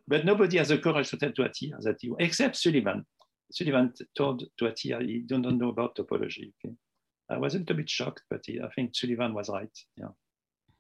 but 0.09 0.25
nobody 0.25 0.57
has 0.59 0.68
the 0.68 0.79
courage 0.79 1.11
to 1.11 1.18
tell 1.18 1.33
to 1.33 1.42
Atiyah 1.42 1.83
that 1.83 1.97
he, 2.01 2.14
except 2.18 2.57
Sullivan. 2.57 3.05
Sullivan 3.51 3.93
told 4.17 4.45
to 4.59 4.65
Atiyah 4.67 5.07
he 5.07 5.21
don't 5.21 5.43
know 5.59 5.71
about 5.71 5.97
topology. 5.97 6.53
Okay? 6.65 6.75
I 7.31 7.39
was 7.39 7.55
a 7.55 7.59
little 7.59 7.77
bit 7.77 7.89
shocked, 7.89 8.23
but 8.31 8.43
he, 8.45 8.61
I 8.61 8.69
think 8.75 8.95
Sullivan 8.95 9.35
was 9.35 9.49
right. 9.49 9.71
Yeah, 9.97 10.09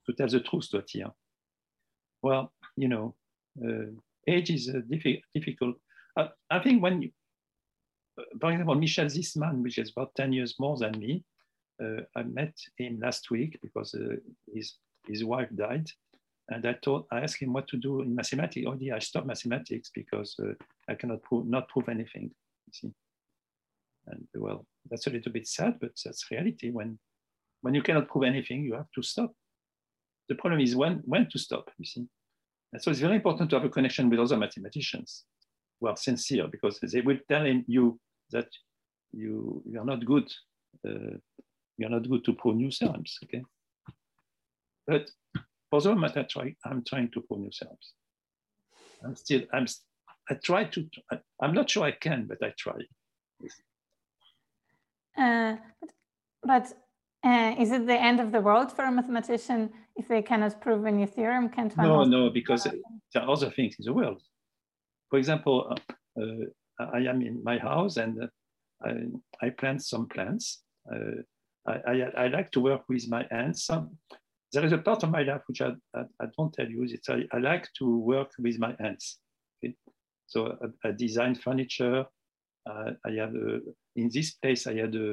to 0.06 0.12
tell 0.14 0.28
the 0.28 0.40
truth 0.40 0.70
to 0.70 0.78
Atiyah. 0.78 1.12
Well, 2.22 2.52
you 2.76 2.88
know, 2.88 3.14
uh, 3.62 3.92
age 4.26 4.50
is 4.50 4.68
uh, 4.68 4.80
diffi 4.90 5.20
difficult. 5.34 5.76
Uh, 6.16 6.28
I 6.50 6.58
think 6.60 6.82
when, 6.82 7.02
you, 7.02 7.10
uh, 8.18 8.24
for 8.40 8.50
example, 8.50 8.74
Michel 8.74 9.06
Zisman, 9.06 9.62
which 9.62 9.78
is 9.78 9.92
about 9.96 10.14
10 10.16 10.32
years 10.32 10.56
more 10.58 10.76
than 10.76 10.98
me, 10.98 11.24
uh, 11.82 12.02
I 12.16 12.22
met 12.24 12.54
him 12.76 12.98
last 13.00 13.30
week 13.30 13.58
because 13.62 13.94
his, 14.52 14.78
his 15.06 15.24
wife 15.24 15.48
died. 15.54 15.88
And 16.50 16.66
I 16.66 16.72
told 16.82 17.06
I 17.12 17.20
asked 17.20 17.42
him 17.42 17.52
what 17.52 17.68
to 17.68 17.76
do 17.76 18.00
in 18.00 18.14
mathematics. 18.14 18.66
Oh, 18.66 18.76
yeah, 18.80 18.96
I 18.96 19.00
stopped 19.00 19.26
mathematics 19.26 19.90
because 19.94 20.34
I 20.88 20.94
cannot 20.94 21.22
prove, 21.22 21.46
not 21.46 21.68
prove 21.68 21.90
anything 21.90 22.30
see. 22.72 22.92
And 24.06 24.26
well, 24.34 24.66
that's 24.90 25.06
a 25.06 25.10
little 25.10 25.32
bit 25.32 25.46
sad, 25.46 25.78
but 25.80 25.90
that's 26.04 26.30
reality. 26.30 26.70
When 26.70 26.98
when 27.60 27.74
you 27.74 27.82
cannot 27.82 28.08
prove 28.08 28.24
anything, 28.24 28.62
you 28.62 28.74
have 28.74 28.90
to 28.94 29.02
stop. 29.02 29.32
The 30.28 30.34
problem 30.36 30.60
is 30.60 30.76
when 30.76 31.02
when 31.04 31.28
to 31.30 31.38
stop, 31.38 31.70
you 31.78 31.84
see. 31.84 32.06
And 32.72 32.82
so 32.82 32.90
it's 32.90 33.00
very 33.00 33.16
important 33.16 33.50
to 33.50 33.56
have 33.56 33.64
a 33.64 33.70
connection 33.70 34.10
with 34.10 34.20
other 34.20 34.36
mathematicians 34.36 35.24
who 35.80 35.88
are 35.88 35.96
sincere 35.96 36.48
because 36.48 36.78
they 36.80 37.00
will 37.00 37.18
tell 37.28 37.46
you 37.46 37.98
that 38.30 38.48
you, 39.12 39.62
you 39.66 39.80
are 39.80 39.84
not 39.84 40.04
good. 40.04 40.30
Uh, 40.86 41.16
you 41.78 41.86
are 41.86 41.90
not 41.90 42.08
good 42.08 42.24
to 42.24 42.34
prove 42.34 42.56
new 42.56 42.70
theorems, 42.70 43.18
okay? 43.24 43.42
But 44.86 45.10
for 45.70 45.80
the 45.80 46.12
I 46.16 46.22
try, 46.24 46.54
I'm 46.64 46.82
trying 46.84 47.10
to 47.12 47.20
prove 47.20 47.40
new 47.40 47.50
theorems. 47.50 47.92
I'm 49.04 49.14
still, 49.14 49.42
I'm, 49.52 49.66
I 50.30 50.34
try 50.34 50.64
to, 50.64 50.88
I'm 51.40 51.54
not 51.54 51.70
sure 51.70 51.84
I 51.84 51.92
can, 51.92 52.26
but 52.26 52.38
I 52.42 52.52
try. 52.58 52.78
Uh, 55.16 55.56
but 56.42 56.72
uh, 57.24 57.54
is 57.58 57.72
it 57.72 57.86
the 57.86 58.00
end 58.00 58.20
of 58.20 58.30
the 58.30 58.40
world 58.40 58.70
for 58.72 58.84
a 58.84 58.92
mathematician 58.92 59.70
if 59.96 60.06
they 60.06 60.22
cannot 60.22 60.60
prove 60.60 60.84
a 60.84 60.90
new 60.90 61.06
theorem? 61.06 61.48
Can't 61.48 61.72
find 61.72 61.88
no, 61.88 62.04
no, 62.04 62.30
because 62.30 62.64
there 62.64 63.22
are 63.22 63.30
other 63.30 63.50
things 63.50 63.76
in 63.78 63.84
the 63.84 63.92
world. 63.92 64.22
For 65.10 65.18
example, 65.18 65.76
uh, 66.16 66.22
uh 66.22 66.46
I 66.94 66.98
am 66.98 67.22
in 67.22 67.42
my 67.42 67.58
house 67.58 67.96
and 67.96 68.22
uh, 68.22 68.26
I, 68.84 69.46
I, 69.46 69.50
plant 69.50 69.82
some 69.82 70.06
plants. 70.06 70.62
Uh, 70.92 71.22
I, 71.66 71.74
I, 71.90 71.94
I, 72.24 72.28
like 72.28 72.52
to 72.52 72.60
work 72.60 72.82
with 72.88 73.08
my 73.08 73.26
hands. 73.32 73.64
Some, 73.64 73.98
there 74.52 74.64
is 74.64 74.72
a 74.72 74.78
part 74.78 75.02
of 75.02 75.10
my 75.10 75.22
life 75.22 75.42
which 75.48 75.60
I, 75.60 75.72
I, 75.96 76.02
I 76.20 76.26
don't 76.36 76.52
tell 76.52 76.68
you. 76.68 76.84
It's 76.84 77.08
I, 77.08 77.24
I 77.32 77.38
like 77.38 77.66
to 77.78 77.98
work 77.98 78.30
with 78.38 78.60
my 78.60 78.76
hands. 78.78 79.18
So 80.28 80.56
I, 80.84 80.88
I 80.88 80.92
designed 80.92 81.42
furniture. 81.42 82.04
Uh, 82.68 82.90
I 83.04 83.10
have 83.12 83.34
a, 83.34 83.60
in 83.96 84.10
this 84.12 84.32
place, 84.32 84.66
I 84.66 84.74
had 84.74 84.94
a, 84.94 85.12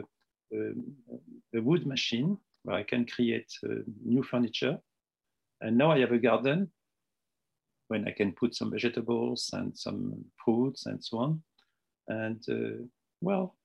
a, 0.54 1.58
a, 1.58 1.62
wood 1.62 1.88
machine 1.88 2.38
where 2.64 2.76
I 2.76 2.84
can 2.84 3.06
create 3.06 3.52
uh, 3.66 3.76
new 4.04 4.24
furniture. 4.24 4.78
And 5.62 5.78
now 5.78 5.92
I 5.92 6.00
have 6.00 6.12
a 6.12 6.20
garden 6.20 6.70
when 7.88 8.08
I 8.08 8.12
can 8.12 8.34
put 8.34 8.56
some 8.56 8.72
vegetables 8.72 9.50
and 9.54 9.76
some 9.78 10.26
fruits 10.44 10.86
and 10.86 11.04
so 11.04 11.18
on. 11.20 11.44
And 12.10 12.44
uh, 12.50 12.84
well, 13.22 13.56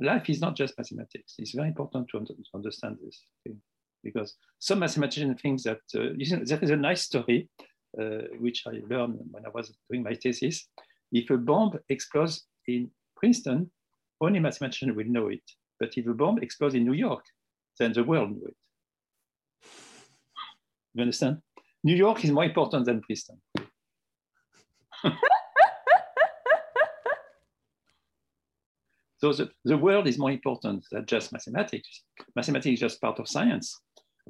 life 0.00 0.30
is 0.30 0.40
not 0.40 0.54
just 0.54 0.78
mathematics. 0.78 1.34
It's 1.38 1.52
very 1.52 1.68
important 1.68 2.08
to, 2.10 2.20
to 2.20 2.34
understand 2.54 2.98
this 3.04 3.24
okay? 3.46 3.56
because 4.04 4.36
some 4.60 4.78
mathematicians 4.78 5.40
think 5.40 5.62
that 5.62 5.80
uh, 5.96 6.14
there 6.44 6.62
is 6.62 6.70
a 6.70 6.76
nice 6.76 7.02
story 7.02 7.48
Uh, 8.00 8.22
which 8.38 8.62
I 8.66 8.80
learned 8.88 9.18
when 9.32 9.44
I 9.44 9.50
was 9.50 9.70
doing 9.90 10.02
my 10.02 10.14
thesis. 10.14 10.66
If 11.12 11.28
a 11.28 11.36
bomb 11.36 11.78
explodes 11.90 12.46
in 12.66 12.90
Princeton, 13.14 13.70
only 14.18 14.40
mathematicians 14.40 14.96
will 14.96 15.04
know 15.04 15.28
it. 15.28 15.42
But 15.78 15.90
if 15.98 16.06
a 16.06 16.14
bomb 16.14 16.38
explodes 16.38 16.74
in 16.74 16.84
New 16.84 16.94
York, 16.94 17.22
then 17.78 17.92
the 17.92 18.02
world 18.02 18.30
knew 18.30 18.46
it. 18.46 18.56
You 20.94 21.02
understand? 21.02 21.42
New 21.84 21.94
York 21.94 22.24
is 22.24 22.30
more 22.30 22.44
important 22.46 22.86
than 22.86 23.02
Princeton. 23.02 23.42
so 29.18 29.34
the, 29.34 29.50
the 29.66 29.76
world 29.76 30.08
is 30.08 30.18
more 30.18 30.30
important 30.30 30.86
than 30.90 31.04
just 31.04 31.30
mathematics. 31.30 32.04
Mathematics 32.34 32.72
is 32.72 32.80
just 32.80 33.02
part 33.02 33.18
of 33.18 33.28
science. 33.28 33.78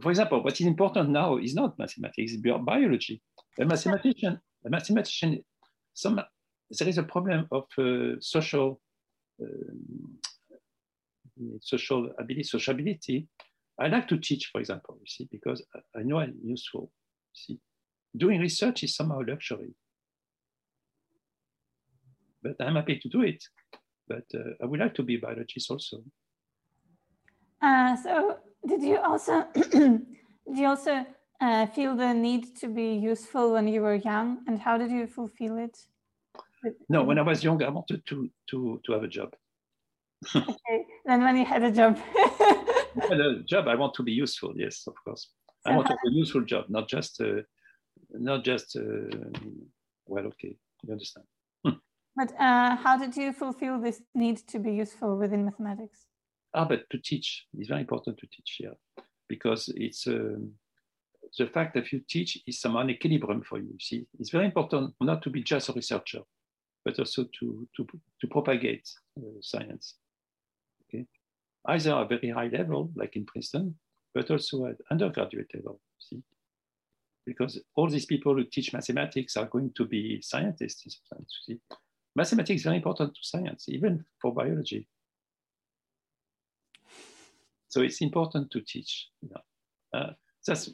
For 0.00 0.10
example, 0.10 0.42
what 0.42 0.60
is 0.60 0.66
important 0.66 1.10
now 1.10 1.36
is 1.36 1.54
not 1.54 1.78
mathematics, 1.78 2.32
it's 2.32 2.42
biology. 2.42 3.22
A 3.61 3.64
mathematician, 3.64 4.40
a 4.64 4.70
mathematician, 4.70 5.44
some, 5.92 6.20
there 6.70 6.88
is 6.88 6.98
a 6.98 7.03
problem 7.03 7.46
of 7.50 7.64
uh, 7.78 8.16
social, 8.20 8.80
um, 9.40 10.18
social 11.61 12.11
ability, 12.18 12.44
sociability. 12.44 13.28
I 13.78 13.88
like 13.88 14.09
to 14.09 14.18
teach, 14.18 14.50
for 14.53 14.61
example, 14.61 14.96
you 15.00 15.07
see, 15.07 15.28
because 15.30 15.62
I 15.96 16.03
know 16.03 16.18
I'm 16.18 16.34
useful. 16.42 16.90
See, 17.32 17.59
doing 18.16 18.40
research 18.40 18.84
is 18.84 18.94
somehow 18.96 19.20
a 19.20 19.26
luxury. 19.28 19.74
but 22.42 22.57
I'm 22.61 22.74
happy 22.74 22.98
to 22.98 23.09
do 23.09 23.22
it. 23.22 23.42
But 24.09 24.24
uh, 24.34 24.55
I 24.62 24.66
would 24.66 24.80
like 24.80 24.94
to 24.94 25.03
be 25.03 25.16
a 25.16 25.18
biologist 25.18 25.70
also. 25.70 26.03
Uh, 27.61 27.96
so 27.96 28.38
did 28.66 28.82
you 28.82 28.98
also 28.98 29.46
did 29.55 30.03
you 30.46 30.66
also 30.66 31.07
uh, 31.43 31.66
feel 31.66 31.97
the 31.97 32.14
need 32.14 32.57
to 32.57 32.68
be 32.68 32.95
useful 32.95 33.53
when 33.53 33.66
you 33.66 33.82
were 33.82 33.97
young, 33.97 34.38
and 34.47 34.59
how 34.61 34.78
did 34.78 34.90
you 34.90 35.07
fulfill 35.07 35.59
it? 35.59 35.76
No, 36.88 37.03
when 37.03 37.18
I 37.18 37.22
was 37.22 37.43
young, 37.43 37.62
I 37.62 37.68
wanted 37.68 38.07
to 38.07 38.30
to 38.51 38.80
to 38.84 38.93
have 38.93 39.03
a 39.03 39.09
job. 39.09 39.34
okay, 40.36 40.78
then 41.05 41.22
when 41.22 41.36
you 41.36 41.45
had 41.45 41.64
a 41.64 41.72
job. 41.72 41.99
had 43.09 43.20
a 43.20 43.43
job, 43.43 43.66
I 43.66 43.74
want 43.74 43.95
to 43.95 44.03
be 44.03 44.12
useful. 44.12 44.53
Yes, 44.57 44.84
of 44.86 44.95
course. 45.05 45.30
I 45.66 45.74
want 45.76 45.86
to 45.88 45.93
have 45.93 46.12
a 46.12 46.14
useful 46.14 46.45
job, 46.45 46.64
not 46.68 46.88
just 46.88 47.20
uh, 47.20 47.43
not 48.11 48.45
just 48.45 48.76
uh, 48.76 49.16
well. 50.07 50.26
Okay, 50.26 50.57
you 50.82 50.93
understand. 50.93 51.26
but 52.16 52.32
uh, 52.38 52.76
how 52.76 52.97
did 52.97 53.16
you 53.16 53.32
fulfill 53.32 53.80
this 53.80 54.01
need 54.14 54.38
to 54.49 54.59
be 54.61 54.72
useful 54.72 55.16
within 55.18 55.45
mathematics? 55.45 56.07
Ah, 56.55 56.64
but 56.64 56.88
to 56.90 56.99
teach 56.99 57.47
is 57.59 57.68
very 57.68 57.80
important 57.80 58.18
to 58.18 58.26
teach 58.26 58.57
here 58.59 58.74
because 59.28 59.72
it's 59.74 60.07
um, 60.07 60.53
the 61.38 61.46
fact 61.46 61.74
that 61.74 61.90
you 61.92 62.00
teach 62.08 62.38
is 62.46 62.60
some 62.60 62.76
an 62.76 62.90
equilibrium 62.90 63.42
for 63.42 63.58
you. 63.58 63.64
you. 63.72 63.78
See, 63.80 64.06
it's 64.18 64.30
very 64.30 64.44
important 64.44 64.94
not 65.00 65.22
to 65.22 65.30
be 65.30 65.42
just 65.42 65.68
a 65.68 65.72
researcher, 65.72 66.20
but 66.84 66.98
also 66.98 67.24
to 67.40 67.68
to 67.76 67.86
to 68.20 68.26
propagate 68.26 68.88
uh, 69.18 69.40
science. 69.40 69.96
Okay, 70.84 71.06
either 71.66 71.94
at 71.94 72.02
a 72.02 72.08
very 72.08 72.30
high 72.30 72.48
level, 72.48 72.90
like 72.94 73.16
in 73.16 73.24
Princeton, 73.24 73.76
but 74.14 74.30
also 74.30 74.66
at 74.66 74.76
undergraduate 74.90 75.50
level. 75.54 75.80
See, 75.98 76.22
because 77.24 77.60
all 77.76 77.88
these 77.88 78.06
people 78.06 78.34
who 78.34 78.44
teach 78.44 78.72
mathematics 78.72 79.36
are 79.36 79.46
going 79.46 79.72
to 79.76 79.86
be 79.86 80.20
scientists. 80.22 81.00
See, 81.46 81.58
mathematics 82.14 82.60
is 82.60 82.64
very 82.64 82.76
important 82.76 83.14
to 83.14 83.20
science, 83.22 83.68
even 83.68 84.04
for 84.20 84.34
biology. 84.34 84.88
So 87.68 87.80
it's 87.80 88.02
important 88.02 88.50
to 88.50 88.60
teach. 88.60 89.08
You 89.22 89.30
know. 89.30 89.98
uh, 89.98 90.12
that's, 90.46 90.68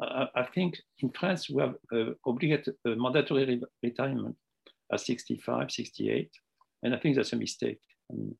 uh, 0.00 0.26
I 0.34 0.42
think 0.54 0.76
in 1.00 1.10
France, 1.10 1.48
we 1.48 1.62
have 1.62 1.74
uh, 1.92 2.12
obligatory, 2.26 2.76
uh, 2.86 2.94
mandatory 2.96 3.44
re 3.46 3.62
retirement 3.82 4.36
at 4.92 5.00
65, 5.00 5.70
68. 5.70 6.30
And 6.82 6.94
I 6.94 6.98
think 6.98 7.16
that's 7.16 7.32
a 7.32 7.36
mistake. 7.36 7.80
I 8.10 8.14
mean, 8.14 8.36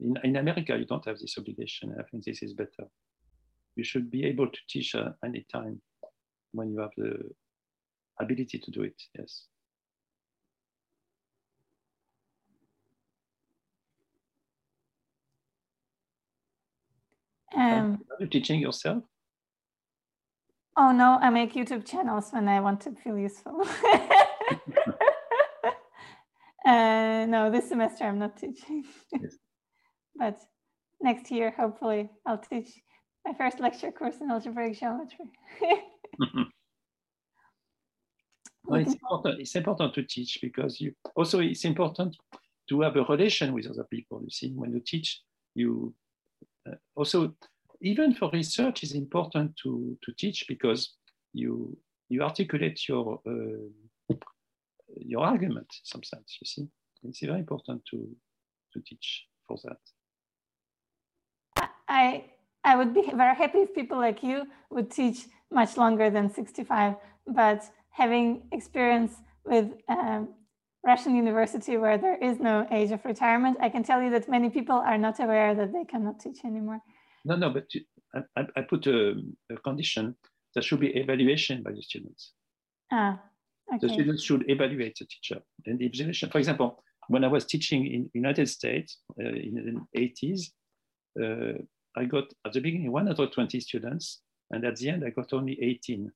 in, 0.00 0.18
in 0.22 0.36
America, 0.36 0.76
you 0.76 0.84
don't 0.84 1.04
have 1.06 1.18
this 1.18 1.36
obligation. 1.38 1.94
I 1.98 2.02
think 2.10 2.24
this 2.24 2.42
is 2.42 2.52
better. 2.52 2.88
You 3.74 3.84
should 3.84 4.10
be 4.10 4.24
able 4.24 4.48
to 4.48 4.58
teach 4.68 4.94
uh, 4.94 5.10
any 5.24 5.46
time 5.50 5.80
when 6.52 6.70
you 6.70 6.80
have 6.80 6.92
the 6.96 7.30
ability 8.20 8.58
to 8.58 8.70
do 8.70 8.82
it, 8.82 9.02
yes. 9.18 9.46
Um, 17.54 18.04
Are 18.10 18.16
you 18.20 18.26
teaching 18.28 18.60
yourself? 18.60 19.02
Oh 20.76 20.90
no, 20.90 21.18
I 21.20 21.28
make 21.30 21.54
YouTube 21.54 21.84
channels 21.84 22.30
when 22.30 22.48
I 22.48 22.60
want 22.60 22.80
to 22.82 22.92
feel 22.92 23.18
useful. 23.18 23.60
uh, 26.64 27.26
no, 27.26 27.50
this 27.50 27.68
semester 27.68 28.04
I'm 28.04 28.18
not 28.18 28.38
teaching. 28.38 28.84
Yes. 29.12 29.36
but 30.16 30.40
next 31.02 31.30
year, 31.30 31.50
hopefully, 31.50 32.10
I'll 32.24 32.38
teach 32.38 32.70
my 33.26 33.34
first 33.34 33.60
lecture 33.60 33.92
course 33.92 34.16
in 34.22 34.30
algebraic 34.30 34.78
geometry. 34.78 35.26
well, 38.64 38.80
it's, 38.80 38.94
important, 38.94 39.40
it's 39.40 39.54
important 39.54 39.94
to 39.94 40.02
teach 40.04 40.38
because 40.40 40.80
you 40.80 40.94
also 41.14 41.40
it's 41.40 41.66
important 41.66 42.16
to 42.70 42.80
have 42.80 42.96
a 42.96 43.04
relation 43.04 43.52
with 43.52 43.66
other 43.66 43.84
people. 43.90 44.22
You 44.22 44.30
see, 44.30 44.52
when 44.54 44.72
you 44.72 44.80
teach, 44.80 45.20
you 45.54 45.94
uh, 46.66 46.76
also, 46.94 47.34
even 47.82 48.14
for 48.14 48.30
research, 48.32 48.82
it's 48.82 48.92
important 48.92 49.56
to, 49.62 49.98
to 50.04 50.12
teach 50.12 50.44
because 50.48 50.94
you, 51.32 51.76
you 52.08 52.22
articulate 52.22 52.88
your, 52.88 53.20
uh, 53.26 54.14
your 54.96 55.24
argument 55.24 55.66
in 55.66 55.84
some 55.84 56.02
sense, 56.02 56.38
you 56.40 56.46
see. 56.46 56.68
It's 57.02 57.20
very 57.20 57.40
important 57.40 57.82
to, 57.90 58.08
to 58.72 58.80
teach 58.80 59.26
for 59.48 59.58
that. 59.64 59.78
I, 61.88 62.24
I 62.64 62.76
would 62.76 62.94
be 62.94 63.02
very 63.12 63.34
happy 63.34 63.58
if 63.58 63.74
people 63.74 63.98
like 63.98 64.22
you 64.22 64.46
would 64.70 64.90
teach 64.90 65.26
much 65.50 65.76
longer 65.76 66.08
than 66.08 66.32
65, 66.32 66.94
but 67.26 67.64
having 67.90 68.42
experience 68.52 69.12
with 69.44 69.72
um, 69.88 70.28
Russian 70.84 71.16
university 71.16 71.76
where 71.76 71.98
there 71.98 72.16
is 72.16 72.38
no 72.38 72.66
age 72.70 72.92
of 72.92 73.04
retirement, 73.04 73.56
I 73.60 73.68
can 73.68 73.82
tell 73.82 74.00
you 74.00 74.10
that 74.10 74.28
many 74.28 74.48
people 74.50 74.76
are 74.76 74.98
not 74.98 75.18
aware 75.18 75.54
that 75.54 75.72
they 75.72 75.84
cannot 75.84 76.20
teach 76.20 76.44
anymore. 76.44 76.80
No, 77.24 77.36
no, 77.36 77.50
but 77.50 77.66
I, 78.36 78.46
I 78.56 78.62
put 78.62 78.86
a, 78.86 79.14
a 79.50 79.56
condition 79.58 80.16
that 80.54 80.64
should 80.64 80.80
be 80.80 80.88
evaluation 80.88 81.62
by 81.62 81.72
the 81.72 81.82
students. 81.82 82.32
Ah, 82.90 83.20
okay. 83.72 83.86
The 83.86 83.92
students 83.92 84.22
should 84.22 84.44
evaluate 84.50 84.96
the 84.98 85.06
teacher. 85.06 85.40
And 85.66 85.78
the 85.78 86.28
for 86.30 86.38
example, 86.38 86.82
when 87.08 87.24
I 87.24 87.28
was 87.28 87.46
teaching 87.46 87.86
in 87.86 88.10
United 88.14 88.48
States 88.48 88.98
uh, 89.20 89.28
in 89.28 89.86
the 89.94 90.00
80s, 90.00 90.50
uh, 91.22 91.58
I 91.96 92.04
got 92.04 92.24
at 92.46 92.52
the 92.52 92.60
beginning 92.60 92.90
120 92.90 93.60
students, 93.60 94.20
and 94.50 94.64
at 94.64 94.76
the 94.76 94.88
end 94.88 95.04
I 95.04 95.10
got 95.10 95.32
only 95.32 95.58
18 95.62 96.10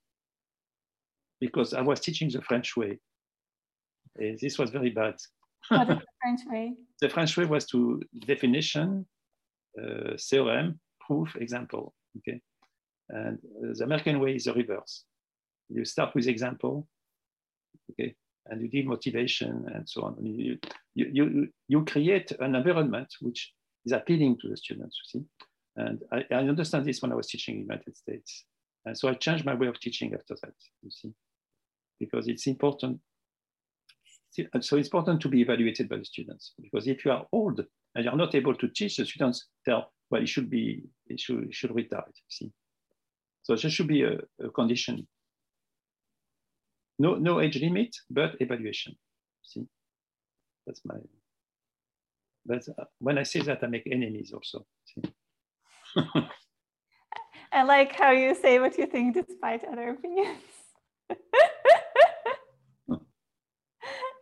because 1.41 1.75
I 1.75 1.83
was 1.83 2.01
teaching 2.01 2.31
the 2.31 2.41
French 2.43 2.77
way. 2.77 2.99
Uh, 4.19 4.37
this 4.41 4.59
was 4.59 4.71
very 4.71 4.91
bad. 4.91 5.17
What 5.69 5.83
is 5.83 5.99
the 5.99 6.03
French 6.23 6.41
way? 6.47 6.75
the 7.01 7.09
French 7.09 7.37
way 7.37 7.45
was 7.45 7.67
to 7.67 8.01
definition, 8.27 9.07
uh, 9.81 10.17
theorem, 10.19 10.81
proof, 11.07 11.37
example. 11.37 11.95
Okay, 12.19 12.41
and 13.09 13.39
uh, 13.63 13.75
the 13.75 13.85
American 13.85 14.21
way 14.21 14.37
is 14.37 14.45
the 14.45 14.55
reverse. 14.55 15.05
You 15.69 15.85
start 15.85 16.15
with 16.15 16.27
example, 16.27 16.89
okay, 17.91 18.15
and 18.47 18.61
you 18.63 18.69
did 18.69 18.87
motivation 18.87 19.67
and 19.75 19.89
so 19.89 20.03
on. 20.03 20.17
You, 20.25 20.59
you, 20.95 21.11
you, 21.13 21.49
you 21.69 21.85
create 21.85 22.33
an 22.41 22.55
environment 22.55 23.09
which 23.21 23.53
is 23.85 23.93
appealing 23.93 24.39
to 24.41 24.49
the 24.49 24.57
students, 24.57 24.99
you 24.99 25.21
see. 25.21 25.27
And 25.77 26.03
I, 26.13 26.25
I 26.31 26.49
understand 26.49 26.87
this 26.87 27.03
when 27.03 27.13
I 27.13 27.17
was 27.17 27.27
teaching 27.27 27.57
in 27.57 27.67
the 27.67 27.75
United 27.75 27.97
States. 27.97 28.45
And 28.85 28.97
so 28.97 29.09
I 29.09 29.15
changed 29.15 29.45
my 29.45 29.55
way 29.55 29.67
of 29.67 29.79
teaching 29.81 30.15
after 30.15 30.37
that, 30.43 30.55
you 30.83 30.91
see, 30.91 31.13
because 31.99 32.29
it's 32.29 32.47
important 32.47 33.01
so 34.61 34.77
it's 34.77 34.89
important 34.89 35.21
to 35.23 35.29
be 35.29 35.41
evaluated 35.41 35.89
by 35.89 35.97
the 35.97 36.05
students 36.05 36.53
because 36.61 36.87
if 36.87 37.05
you 37.05 37.11
are 37.11 37.27
old 37.33 37.65
and 37.95 38.05
you're 38.05 38.17
not 38.17 38.35
able 38.35 38.55
to 38.55 38.69
teach, 38.69 38.97
the 38.97 39.07
students 39.07 39.47
tell, 39.65 39.93
well, 40.11 40.23
it 40.23 40.29
should 40.29 40.51
be, 40.51 40.85
it 41.07 41.21
should, 41.21 41.45
it 41.45 41.55
should 41.55 41.75
retire, 41.75 42.05
see. 42.29 42.53
So 43.43 43.55
there 43.57 43.71
should 43.71 43.89
be 43.89 44.03
a, 44.03 44.19
a, 44.45 44.51
condition. 44.51 45.07
No, 46.99 47.15
no 47.15 47.41
age 47.41 47.61
limit, 47.61 47.95
but 48.11 48.37
evaluation, 48.41 48.97
see. 49.43 49.67
That's 50.67 50.81
my, 50.85 50.97
but 52.45 52.67
uh, 52.79 52.85
when 52.99 53.19
I 53.19 53.23
say 53.23 53.41
that, 53.41 53.63
I 53.63 53.67
make 53.67 53.87
enemies 53.91 54.33
also, 54.33 54.67
I 57.53 57.63
like 57.63 57.93
how 57.93 58.11
you 58.11 58.35
say 58.35 58.59
what 58.59 58.77
you 58.79 58.87
think 58.87 59.15
despite 59.15 59.65
other 59.65 59.91
opinions. 59.91 60.39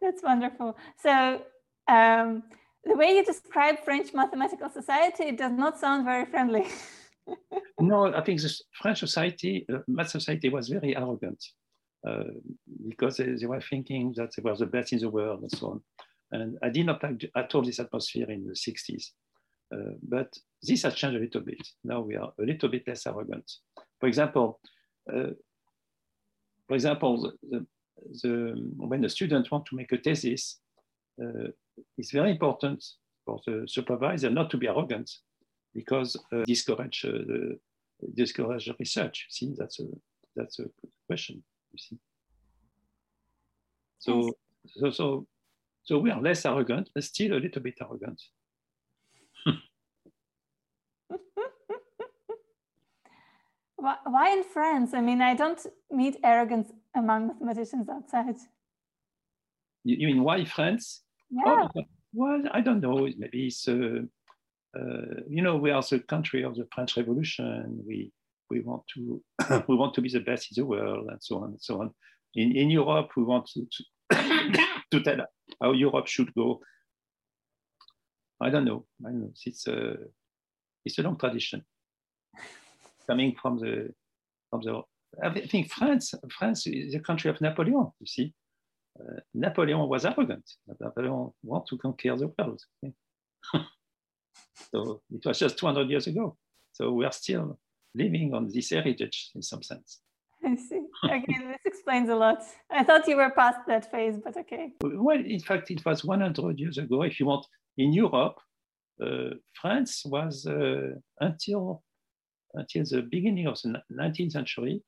That's 0.01 0.23
wonderful. 0.23 0.77
So 1.03 1.43
um, 1.89 2.43
the 2.87 2.97
way 2.97 3.17
you 3.17 3.25
describe 3.25 3.85
French 3.85 4.13
mathematical 4.15 4.69
society 4.71 5.25
it 5.25 5.39
does 5.39 5.53
not 5.53 5.79
sound 5.79 6.05
very 6.05 6.27
friendly. 6.27 6.67
no, 7.81 8.15
I 8.15 8.23
think 8.23 8.41
the 8.41 8.55
French 8.81 8.99
society, 8.99 9.67
uh, 9.73 9.79
math 9.89 10.11
society 10.11 10.49
was 10.49 10.69
very 10.69 10.97
arrogant 10.97 11.43
uh, 12.07 12.25
because 12.89 13.17
they, 13.17 13.31
they, 13.33 13.47
were 13.47 13.61
thinking 13.61 14.13
that 14.17 14.31
they 14.37 14.43
were 14.43 14.57
the 14.57 14.67
best 14.67 14.93
in 14.93 14.99
the 14.99 15.09
world 15.09 15.41
and 15.43 15.51
so 15.51 15.69
on. 15.69 15.81
And 16.33 16.59
I 16.63 16.69
did 16.69 16.87
not 16.87 17.03
like 17.03 17.31
at 17.37 17.55
all 17.55 17.63
this 17.63 17.81
atmosphere 17.81 18.31
in 18.31 18.47
the 18.47 18.53
60s. 18.53 19.11
Uh, 19.75 19.95
but 20.03 20.33
this 20.63 20.83
has 20.83 20.95
changed 20.95 21.17
a 21.17 21.21
little 21.21 21.41
bit. 21.41 21.67
Now 21.83 22.01
we 22.01 22.17
are 22.17 22.33
a 22.39 22.43
little 22.43 22.69
bit 22.69 22.87
less 22.87 23.07
arrogant. 23.07 23.51
For 24.01 24.07
example, 24.07 24.61
uh, 25.11 25.31
for 26.69 26.75
example, 26.75 27.33
the, 27.43 27.59
the, 27.59 27.67
the, 28.23 28.55
when 28.77 29.01
the 29.01 29.09
student 29.09 29.51
want 29.51 29.67
to 29.67 29.77
make 29.77 29.93
a 29.93 29.99
thesis, 29.99 30.59
uh, 31.23 31.49
it's 31.97 32.13
very 32.13 32.31
important 32.31 32.85
for 33.25 33.41
the 33.47 33.65
supervisor 33.67 34.31
not 34.31 34.51
to 34.51 34.57
be 34.57 34.69
arrogant 34.69 35.11
because 35.75 36.17
uh, 36.33 36.45
discourage 36.47 37.05
uh, 37.05 37.55
discourage 38.15 38.71
research. 38.79 39.27
See, 39.31 39.55
that's 39.57 39.81
a 39.81 39.85
that's 40.37 40.59
a 40.59 40.65
question. 41.07 41.43
You 41.73 41.79
see. 41.79 41.99
So 43.99 44.33
so 44.67 44.91
so 44.91 45.27
so 45.83 45.99
we 45.99 46.11
are 46.11 46.21
less 46.21 46.45
arrogant, 46.47 46.91
but 46.95 47.05
still 47.05 47.33
a 47.35 47.41
little 47.41 47.63
bit 47.63 47.79
arrogant. 47.81 48.23
Why 53.77 54.31
in 54.33 54.45
France? 54.45 54.95
I 54.95 55.01
mean, 55.03 55.21
I 55.21 55.35
don't 55.35 55.61
meet 55.91 56.17
arrogance 56.25 56.73
among 56.95 57.27
mathematicians 57.41 57.89
outside. 57.89 58.37
you, 59.85 59.97
you 59.97 60.07
mean 60.07 60.23
why 60.23 60.45
France? 60.47 61.04
Yeah. 61.35 61.69
Oh, 61.75 61.83
well, 62.13 62.43
I 62.53 62.61
don't 62.61 62.81
know. 62.81 63.09
Maybe 63.19 63.47
it's, 63.47 63.67
uh, 63.67 64.03
uh, 64.79 65.21
you 65.29 65.43
know, 65.43 65.57
we 65.57 65.71
are 65.71 65.83
the 65.83 65.99
country 66.01 66.45
of 66.45 66.55
the 66.55 66.67
French 66.73 66.97
Revolution. 66.97 67.83
We 67.87 68.13
we 68.51 68.61
want 68.61 68.83
to 68.95 69.23
we 69.69 69.77
want 69.77 69.95
to 69.95 70.01
be 70.01 70.09
the 70.09 70.21
best 70.21 70.51
in 70.51 70.63
the 70.63 70.67
world, 70.67 71.09
and 71.11 71.23
so 71.23 71.39
on 71.39 71.51
and 71.51 71.61
so 71.61 71.81
on. 71.81 71.91
In 72.35 72.57
in 72.57 72.71
Europe, 72.71 73.11
we 73.17 73.25
want 73.25 73.47
to 73.47 73.67
to, 73.73 74.67
to 74.93 75.01
tell 75.03 75.27
how 75.61 75.73
Europe 75.73 76.07
should 76.07 76.33
go. 76.35 76.61
I 78.41 78.51
don't 78.51 78.65
know. 78.65 78.87
I 79.05 79.11
don't 79.11 79.21
know. 79.21 79.33
It's 79.45 79.67
a 79.67 79.97
it's 80.85 80.99
a 80.99 81.03
long 81.03 81.19
tradition 81.19 81.65
coming 83.09 83.35
from 83.41 83.59
the 83.59 83.93
from 84.51 84.63
the. 84.63 84.83
I 85.23 85.47
think 85.47 85.73
France 85.73 86.15
France 86.39 86.67
is 86.67 86.95
a 86.95 87.01
country 87.01 87.31
of 87.31 87.41
Napoleon. 87.41 87.91
You 88.01 88.07
see, 88.07 88.35
uh, 89.01 89.21
Napoleon 89.35 89.89
was 89.89 90.05
arrogant. 90.05 90.45
Napoleon 90.81 91.33
wanted 91.43 91.67
to 91.71 91.79
conquer 91.79 92.17
the 92.17 92.33
world. 92.39 92.61
so 94.71 95.03
it 95.11 95.25
was 95.25 95.39
just 95.39 95.59
200 95.59 95.89
years 95.89 96.07
ago. 96.07 96.37
So 96.73 96.93
we 96.93 97.05
are 97.05 97.13
still 97.13 97.59
living 97.95 98.35
on 98.35 98.49
this 98.53 98.71
heritage 98.71 99.31
in 99.35 99.43
some 99.43 99.63
sense. 99.63 100.01
I 100.45 100.57
see. 100.57 100.81
Okay, 101.05 101.39
this 101.47 101.61
explains 101.65 102.09
a 102.09 102.15
lot. 102.15 102.43
I 102.71 102.85
thought 102.85 103.09
you 103.09 103.17
were 103.17 103.31
past 103.31 103.61
that 103.67 103.91
phase, 103.91 104.17
but 104.23 104.37
okay. 104.37 104.73
Well, 104.83 105.19
in 105.19 105.41
fact, 105.41 105.71
it 105.71 105.85
was 105.85 106.05
100 106.05 106.59
years 106.59 106.79
ago. 106.79 107.03
If 107.03 107.19
you 107.19 107.27
want, 107.27 107.47
in 107.79 107.93
Europe, 107.93 108.39
uh, 109.03 109.31
France 109.61 110.03
was 110.05 110.47
uh, 110.47 110.91
until 111.21 111.83
until 112.55 112.85
the 112.85 113.03
beginning 113.03 113.47
of 113.47 113.61
the 113.63 113.83
19th 113.93 114.33
century. 114.33 114.83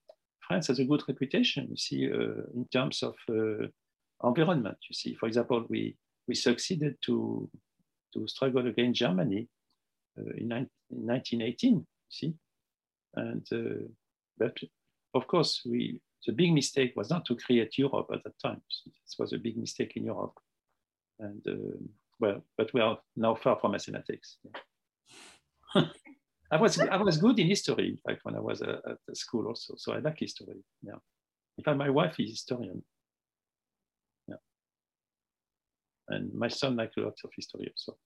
France 0.46 0.68
has 0.68 0.78
a 0.78 0.84
good 0.84 1.02
reputation. 1.08 1.66
You 1.70 1.76
see, 1.76 2.08
uh, 2.08 2.42
in 2.54 2.68
terms 2.72 3.02
of 3.02 3.16
uh, 3.28 3.66
environment. 4.26 4.78
You 4.88 4.94
see, 4.94 5.14
for 5.14 5.26
example, 5.26 5.64
we 5.68 5.96
we 6.28 6.34
succeeded 6.34 6.96
to 7.06 7.48
to 8.14 8.26
struggle 8.26 8.66
against 8.66 9.00
Germany 9.00 9.48
uh, 10.18 10.30
in, 10.36 10.52
in 10.52 10.68
1918. 10.90 11.74
You 11.74 11.84
see, 12.08 12.34
and 13.14 13.46
uh, 13.52 13.86
but 14.38 14.56
of 15.14 15.26
course 15.26 15.62
we 15.64 16.00
the 16.26 16.32
big 16.32 16.52
mistake 16.52 16.92
was 16.96 17.10
not 17.10 17.24
to 17.26 17.36
create 17.36 17.78
Europe 17.78 18.08
at 18.12 18.24
that 18.24 18.38
time. 18.42 18.60
This 18.84 19.16
was 19.18 19.32
a 19.32 19.38
big 19.38 19.56
mistake 19.56 19.92
in 19.96 20.04
Europe, 20.04 20.38
and 21.20 21.46
uh, 21.46 21.78
well, 22.18 22.44
but 22.56 22.72
we 22.74 22.80
are 22.80 22.98
now 23.16 23.34
far 23.34 23.58
from 23.60 23.72
mathematics. 23.72 24.38
I 26.50 26.56
was 26.58 26.78
I 26.78 26.96
was 26.96 27.16
good 27.18 27.38
in 27.38 27.46
history, 27.48 27.88
in 27.88 27.96
fact, 27.96 28.24
when 28.24 28.36
I 28.36 28.40
was 28.40 28.62
uh, 28.62 28.78
at 29.08 29.16
school 29.16 29.46
also. 29.46 29.74
So 29.76 29.92
I 29.92 29.98
like 29.98 30.18
history. 30.18 30.62
Yeah. 30.82 30.98
In 31.58 31.64
fact, 31.64 31.78
my 31.78 31.90
wife 31.90 32.20
is 32.20 32.30
historian. 32.30 32.82
Yeah. 34.28 34.36
And 36.08 36.32
my 36.34 36.48
son 36.48 36.76
likes 36.76 36.96
lot 36.96 37.14
of 37.24 37.30
history 37.34 37.72
also. 37.72 37.96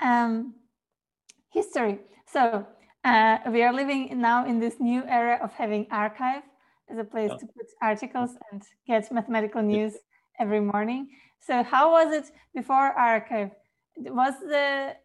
Um, 0.00 0.54
history. 1.50 1.98
So 2.32 2.66
uh, 3.04 3.38
we 3.50 3.62
are 3.62 3.72
living 3.72 4.20
now 4.20 4.46
in 4.46 4.60
this 4.60 4.80
new 4.80 5.02
era 5.06 5.38
of 5.42 5.52
having 5.52 5.86
arXiv 5.86 6.42
as 6.90 6.98
a 6.98 7.04
place 7.04 7.30
yeah. 7.30 7.38
to 7.38 7.46
put 7.46 7.66
articles 7.80 8.30
and 8.50 8.62
get 8.86 9.10
mathematical 9.10 9.62
news 9.62 9.94
every 10.38 10.60
morning. 10.60 11.08
So 11.40 11.62
how 11.62 11.92
was 11.92 12.12
it 12.12 12.30
before 12.54 12.94
arXiv? 12.98 13.50
Was 13.96 14.34
the 14.40 14.96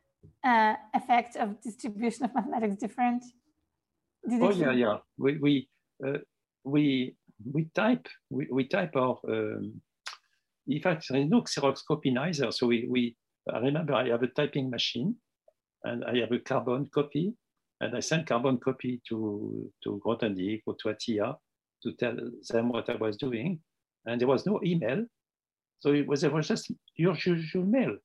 uh, 0.43 0.75
effect 0.93 1.35
of 1.35 1.61
distribution 1.61 2.25
of 2.25 2.33
mathematics 2.33 2.75
different? 2.75 3.23
Did 4.27 4.41
oh 4.41 4.51
yeah, 4.51 4.71
yeah. 4.71 4.97
We 5.17 5.37
we 5.37 5.69
uh, 6.05 6.17
we 6.63 7.15
we 7.45 7.69
type 7.75 8.07
we, 8.29 8.47
we 8.51 8.67
type 8.67 8.95
our. 8.95 9.19
Um, 9.27 9.81
in 10.67 10.81
fact, 10.81 11.07
there 11.09 11.21
is 11.21 11.29
no 11.29 11.41
Xerox 11.41 11.81
copy. 11.87 12.15
So 12.51 12.67
we 12.67 12.87
we 12.89 13.15
I 13.51 13.59
remember 13.59 13.93
I 13.93 14.09
have 14.09 14.23
a 14.23 14.27
typing 14.27 14.69
machine, 14.69 15.15
and 15.83 16.03
I 16.05 16.17
have 16.19 16.31
a 16.31 16.39
carbon 16.39 16.89
copy, 16.93 17.33
and 17.81 17.95
I 17.95 18.01
sent 18.01 18.27
carbon 18.27 18.57
copy 18.57 19.01
to 19.09 19.71
to 19.83 20.01
Grothendieck 20.05 20.61
or 20.65 20.75
to 20.81 20.89
Atiyah 20.89 21.35
to 21.83 21.93
tell 21.93 22.15
them 22.49 22.69
what 22.69 22.89
I 22.89 22.95
was 22.95 23.17
doing, 23.17 23.59
and 24.05 24.19
there 24.19 24.27
was 24.27 24.45
no 24.45 24.59
email, 24.63 25.05
so 25.79 25.93
it 25.93 26.05
was, 26.07 26.23
it 26.23 26.33
was 26.33 26.47
just 26.47 26.71
your 26.95 27.15
usual 27.25 27.65
mail. 27.65 27.95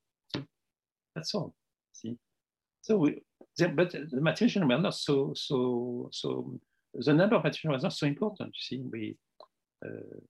That's 1.14 1.34
all. 1.34 1.54
See, 1.92 2.16
so 2.82 2.98
we, 2.98 3.22
but 3.58 3.90
the 3.92 4.08
mathematicians 4.12 4.66
were 4.68 4.78
not 4.78 4.94
so 4.94 5.32
so 5.34 6.08
so. 6.12 6.58
The 6.94 7.12
number 7.12 7.36
of 7.36 7.42
mathematicians 7.42 7.72
was 7.72 7.82
not 7.82 7.92
so 7.92 8.06
important. 8.06 8.54
You 8.54 8.78
see, 8.78 8.84
we. 8.90 9.16
Uh, 9.84 10.20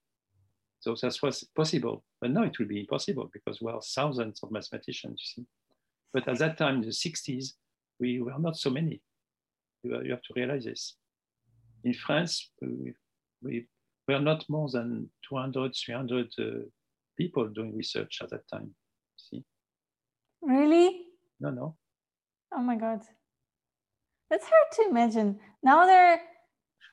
so 0.81 0.95
that 1.01 1.17
was 1.23 1.45
possible, 1.57 2.05
but 2.21 2.31
now 2.31 2.43
it 2.43 2.59
will 2.59 2.67
be 2.67 2.81
impossible 2.81 3.31
because 3.33 3.63
we 3.63 3.73
are 3.73 3.81
thousands 3.81 4.43
of 4.43 4.51
mathematicians. 4.51 5.21
You 5.37 5.43
see, 5.43 5.47
but 6.13 6.29
at 6.29 6.39
that 6.39 6.59
time, 6.59 6.77
in 6.77 6.81
the 6.83 6.89
60s, 6.89 7.55
we 7.99 8.21
were 8.21 8.39
not 8.39 8.57
so 8.57 8.71
many. 8.71 9.01
You 9.83 10.11
have 10.11 10.23
to 10.23 10.35
realize 10.37 10.65
this. 10.65 10.97
In 11.85 11.95
France, 11.95 12.51
we, 12.61 12.95
we 13.43 13.67
were 14.09 14.21
not 14.21 14.45
more 14.49 14.69
than 14.71 15.11
200, 15.29 15.75
300 15.75 16.27
uh, 16.39 16.45
people 17.19 17.49
doing 17.49 17.77
research 17.77 18.19
at 18.23 18.31
that 18.31 18.47
time. 18.49 18.75
See? 19.17 19.45
Really? 20.43 21.07
No, 21.41 21.51
no. 21.51 21.77
Oh 22.53 22.63
my 22.63 22.77
God. 22.77 23.01
That's 24.31 24.45
hard 24.45 24.69
to 24.73 24.91
imagine. 24.91 25.39
Now 25.63 25.87
they're. 25.87 26.21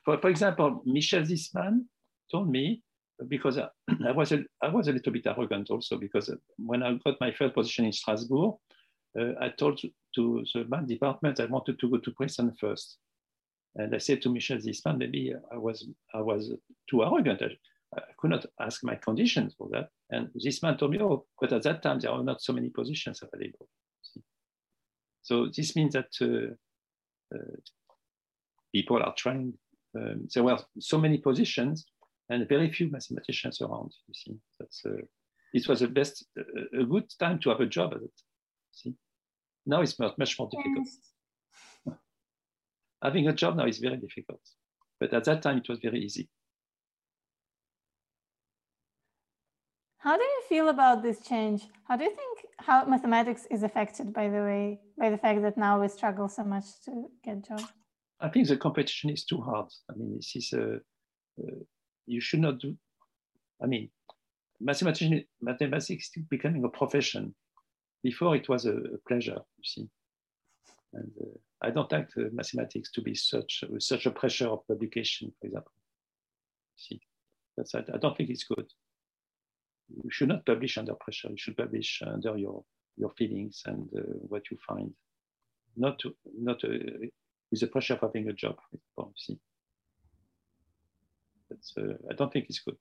For, 0.04 0.18
for 0.18 0.28
example, 0.28 0.82
Michel 0.84 1.22
Zisman 1.22 1.84
told 2.32 2.50
me, 2.50 2.82
because 3.28 3.58
I, 3.58 3.68
I, 4.06 4.12
was 4.12 4.32
a, 4.32 4.42
I 4.62 4.68
was 4.68 4.88
a 4.88 4.92
little 4.92 5.12
bit 5.12 5.26
arrogant 5.26 5.70
also, 5.70 5.98
because 5.98 6.30
when 6.56 6.82
I 6.82 6.98
got 7.04 7.20
my 7.20 7.32
first 7.32 7.54
position 7.54 7.84
in 7.84 7.92
Strasbourg, 7.92 8.54
uh, 9.18 9.32
I 9.40 9.50
told 9.50 9.80
to 9.80 10.44
the 10.54 10.64
math 10.68 10.86
department 10.86 11.40
I 11.40 11.46
wanted 11.46 11.78
to 11.78 11.90
go 11.90 11.98
to 11.98 12.10
Princeton 12.12 12.54
first. 12.58 12.98
And 13.74 13.94
I 13.94 13.98
said 13.98 14.20
to 14.22 14.28
Michel 14.28 14.58
Zisman, 14.58 14.98
maybe 14.98 15.34
I 15.50 15.56
was, 15.56 15.86
I 16.14 16.20
was 16.20 16.52
too 16.90 17.02
arrogant. 17.02 17.42
I, 17.42 17.98
I 17.98 18.12
could 18.18 18.30
not 18.30 18.46
ask 18.60 18.84
my 18.84 18.96
conditions 18.96 19.54
for 19.56 19.68
that. 19.72 19.88
And 20.10 20.28
Zisman 20.38 20.78
told 20.78 20.92
me, 20.92 21.00
oh, 21.00 21.26
but 21.40 21.52
at 21.52 21.62
that 21.62 21.82
time 21.82 22.00
there 22.00 22.10
are 22.10 22.22
not 22.22 22.42
so 22.42 22.52
many 22.52 22.70
positions 22.70 23.22
available. 23.22 23.68
So 25.22 25.48
this 25.54 25.76
means 25.76 25.94
that 25.94 26.10
uh, 26.20 26.54
uh, 27.34 27.56
people 28.74 29.02
are 29.02 29.14
trying. 29.16 29.54
Um, 29.96 30.26
there 30.34 30.42
were 30.42 30.58
so 30.78 30.98
many 30.98 31.18
positions 31.18 31.86
and 32.28 32.48
very 32.48 32.70
few 32.70 32.90
mathematicians 32.90 33.60
around. 33.60 33.92
You 34.08 34.14
see, 34.14 34.36
that's 34.58 34.82
uh, 34.86 35.02
it 35.52 35.68
was 35.68 35.80
the 35.80 35.88
best, 35.88 36.26
uh, 36.38 36.80
a 36.80 36.84
good 36.84 37.10
time 37.18 37.38
to 37.40 37.50
have 37.50 37.60
a 37.60 37.66
job 37.66 37.92
at 37.94 38.02
it. 38.02 38.20
See, 38.72 38.94
now 39.66 39.82
it's 39.82 39.98
much, 39.98 40.16
much 40.18 40.38
more 40.38 40.48
difficult. 40.50 40.86
Yes. 41.86 41.96
Having 43.02 43.28
a 43.28 43.32
job 43.32 43.56
now 43.56 43.66
is 43.66 43.78
very 43.78 43.96
difficult, 43.96 44.40
but 45.00 45.12
at 45.12 45.24
that 45.24 45.42
time 45.42 45.58
it 45.58 45.68
was 45.68 45.80
very 45.80 46.00
easy. 46.00 46.28
How 49.98 50.16
do 50.16 50.22
you 50.22 50.42
feel 50.48 50.68
about 50.68 51.02
this 51.02 51.20
change? 51.20 51.62
How 51.84 51.96
do 51.96 52.04
you 52.04 52.10
think 52.10 52.46
how 52.58 52.84
mathematics 52.86 53.46
is 53.50 53.62
affected 53.62 54.12
by 54.12 54.28
the 54.28 54.42
way 54.42 54.80
by 54.98 55.10
the 55.10 55.18
fact 55.18 55.42
that 55.42 55.56
now 55.56 55.80
we 55.80 55.88
struggle 55.88 56.28
so 56.28 56.42
much 56.42 56.64
to 56.86 57.08
get 57.24 57.46
jobs? 57.46 57.66
I 58.20 58.28
think 58.28 58.48
the 58.48 58.56
competition 58.56 59.10
is 59.10 59.24
too 59.24 59.40
hard. 59.40 59.68
I 59.90 59.94
mean, 59.96 60.16
this 60.16 60.34
is 60.34 60.52
a, 60.54 60.80
you 62.06 62.20
should 62.20 62.40
not 62.40 62.58
do. 62.58 62.76
I 63.62 63.66
mean, 63.66 63.90
mathematician, 64.60 65.24
mathematics 65.40 66.10
is 66.16 66.24
becoming 66.28 66.64
a 66.64 66.68
profession. 66.68 67.34
Before 68.02 68.34
it 68.34 68.48
was 68.48 68.66
a, 68.66 68.72
a 68.72 68.98
pleasure, 69.06 69.38
you 69.58 69.64
see. 69.64 69.88
And 70.92 71.10
uh, 71.20 71.38
I 71.60 71.70
don't 71.70 71.90
like 71.90 72.08
mathematics 72.32 72.90
to 72.92 73.00
be 73.00 73.14
such 73.14 73.64
such 73.78 74.06
a 74.06 74.10
pressure 74.10 74.48
of 74.48 74.66
publication, 74.66 75.32
for 75.40 75.46
example. 75.46 75.72
See, 76.76 77.00
that's 77.56 77.74
I, 77.74 77.82
don't 78.00 78.16
think 78.16 78.30
it's 78.30 78.44
good 78.44 78.66
you 79.88 80.10
should 80.10 80.28
not 80.28 80.46
publish 80.46 80.78
under 80.78 80.94
pressure. 80.94 81.28
You 81.30 81.36
should 81.36 81.56
publish 81.56 82.02
under 82.06 82.36
your 82.36 82.64
your 82.96 83.10
feelings 83.10 83.62
and 83.66 83.88
uh, 83.96 84.02
what 84.28 84.50
you 84.50 84.58
find, 84.68 84.92
not 85.76 85.98
to, 86.00 86.14
not 86.38 86.62
uh, 86.62 86.68
with 87.50 87.60
the 87.60 87.66
pressure 87.66 87.94
of 87.94 88.00
having 88.00 88.28
a 88.28 88.34
job. 88.34 88.56
See, 89.16 89.38
That's, 91.62 91.76
uh, 91.78 91.94
I 92.10 92.14
don't 92.14 92.32
think 92.32 92.46
it's 92.48 92.58
good. 92.60 92.76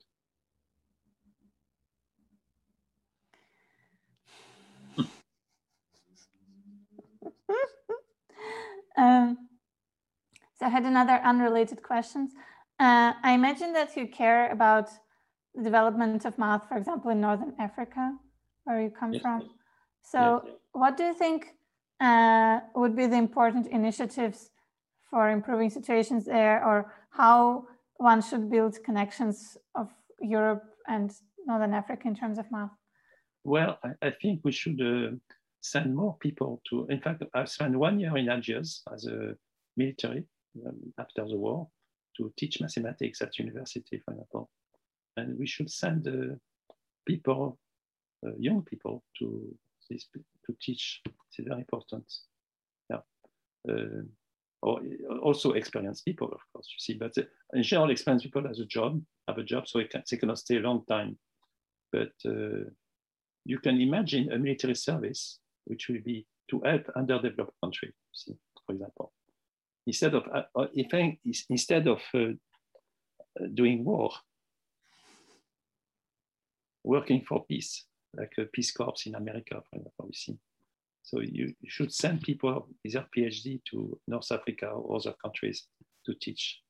um, 8.98 9.38
so 10.58 10.66
I 10.66 10.70
had 10.70 10.84
another 10.84 11.20
unrelated 11.24 11.84
question. 11.84 12.30
Uh, 12.80 13.14
I 13.24 13.34
imagine 13.34 13.74
that 13.74 13.96
you 13.96 14.08
care 14.08 14.52
about 14.52 14.90
the 15.54 15.64
development 15.64 16.26
of 16.26 16.40
math, 16.40 16.68
for 16.68 16.78
example, 16.78 17.12
in 17.12 17.22
Northern 17.22 17.54
Africa, 17.60 18.18
where 18.64 18.82
you 18.82 18.90
come 18.90 19.14
yes. 19.14 19.22
from. 19.22 19.50
So, 20.02 20.42
yes. 20.44 20.56
what 20.72 20.98
do 20.98 21.04
you 21.04 21.14
think 21.14 21.54
uh, 22.00 22.62
would 22.76 22.96
be 22.96 23.06
the 23.06 23.18
important 23.18 23.68
initiatives 23.68 24.50
for 25.10 25.30
improving 25.30 25.70
situations 25.70 26.26
there, 26.26 26.66
or 26.66 26.92
how 27.12 27.68
one 28.02 28.22
should 28.22 28.50
build 28.50 28.84
connections 28.84 29.58
of 29.76 29.90
Europe 30.20 30.64
and 30.88 31.12
Northern 31.46 31.74
Africa 31.74 32.08
in 32.08 32.16
terms 32.16 32.40
of 32.40 32.52
math? 32.52 32.72
Well, 33.44 33.78
I, 33.84 34.08
I 34.08 34.12
think 34.22 34.42
we 34.44 34.52
should 34.52 34.82
uh, 34.82 35.16
send 35.62 35.96
more 35.96 36.18
people 36.20 36.62
to. 36.70 36.88
In 36.90 37.00
fact, 37.00 37.24
I 37.34 37.46
spent 37.46 37.76
one 37.76 38.00
year 38.00 38.18
in 38.18 38.30
Algiers 38.30 38.84
as 38.94 39.06
a 39.06 39.36
military 39.78 40.24
um, 40.66 40.94
after 41.00 41.26
the 41.26 41.38
war 41.38 41.68
to 42.18 42.34
teach 42.38 42.60
mathematics 42.60 43.22
at 43.22 43.38
university, 43.40 44.02
for 44.04 44.12
example. 44.14 44.50
And 45.18 45.38
we 45.38 45.46
should 45.46 45.70
send 45.70 46.08
uh, 46.08 46.36
people, 47.08 47.60
uh, 48.26 48.32
young 48.38 48.64
people, 48.64 49.04
to 49.20 49.56
this 49.90 50.08
to 50.46 50.56
teach. 50.60 51.02
It's 51.06 51.48
very 51.48 51.60
important. 51.60 52.06
Yeah. 52.90 53.02
Uh, 54.64 54.70
or 54.70 54.82
also 55.22 55.54
experienced 55.54 56.06
people, 56.06 56.28
of 56.28 56.42
course, 56.54 56.68
you 56.70 56.80
see. 56.80 56.98
But 56.98 57.18
uh, 57.18 57.24
in 57.54 57.64
general, 57.64 57.90
experienced 57.90 58.26
people 58.26 58.48
has 58.48 58.60
a 58.60 58.66
job, 58.66 59.02
have 59.28 59.38
a 59.38 59.44
job, 59.44 59.68
so 59.68 59.80
they, 59.80 59.86
can, 59.86 60.04
they 60.10 60.18
cannot 60.18 60.40
stay 60.40 60.58
a 60.58 60.62
long 60.62 60.86
time. 60.88 61.18
But 61.92 62.12
uh, 62.26 62.70
you 63.46 63.60
can 63.60 63.82
imagine 63.82 64.32
a 64.32 64.38
military 64.38 64.76
service 64.76 65.40
which 65.66 65.88
will 65.90 66.02
be 66.04 66.26
to 66.50 66.62
help 66.66 66.90
underdeveloped 66.96 67.54
countries, 67.64 67.94
see, 68.14 68.36
for 68.66 68.74
example. 68.74 69.12
Instead 69.88 70.14
of, 70.14 70.24
uh, 70.34 70.44
uh 70.56 70.68
instead 71.50 71.88
of 71.88 72.02
uh, 72.14 72.28
doing 73.54 73.84
war, 73.84 74.12
working 76.84 77.24
for 77.28 77.46
peace, 77.46 77.86
like 78.16 78.34
a 78.38 78.46
Peace 78.46 78.72
Corps 78.72 78.94
in 79.06 79.16
America, 79.16 79.62
for 79.70 79.78
example, 79.78 80.06
we 80.06 80.14
see. 80.14 80.38
So 81.04 81.20
you, 81.20 81.54
you 81.60 81.70
should 81.70 81.94
send 81.94 82.22
people 82.22 82.68
with 82.84 82.94
their 82.94 83.08
PhD 83.16 83.62
to 83.72 84.00
North 84.08 84.32
Africa 84.32 84.68
or 84.68 84.98
other 84.98 85.14
countries 85.22 85.68
to 86.06 86.14
teach. 86.22 86.62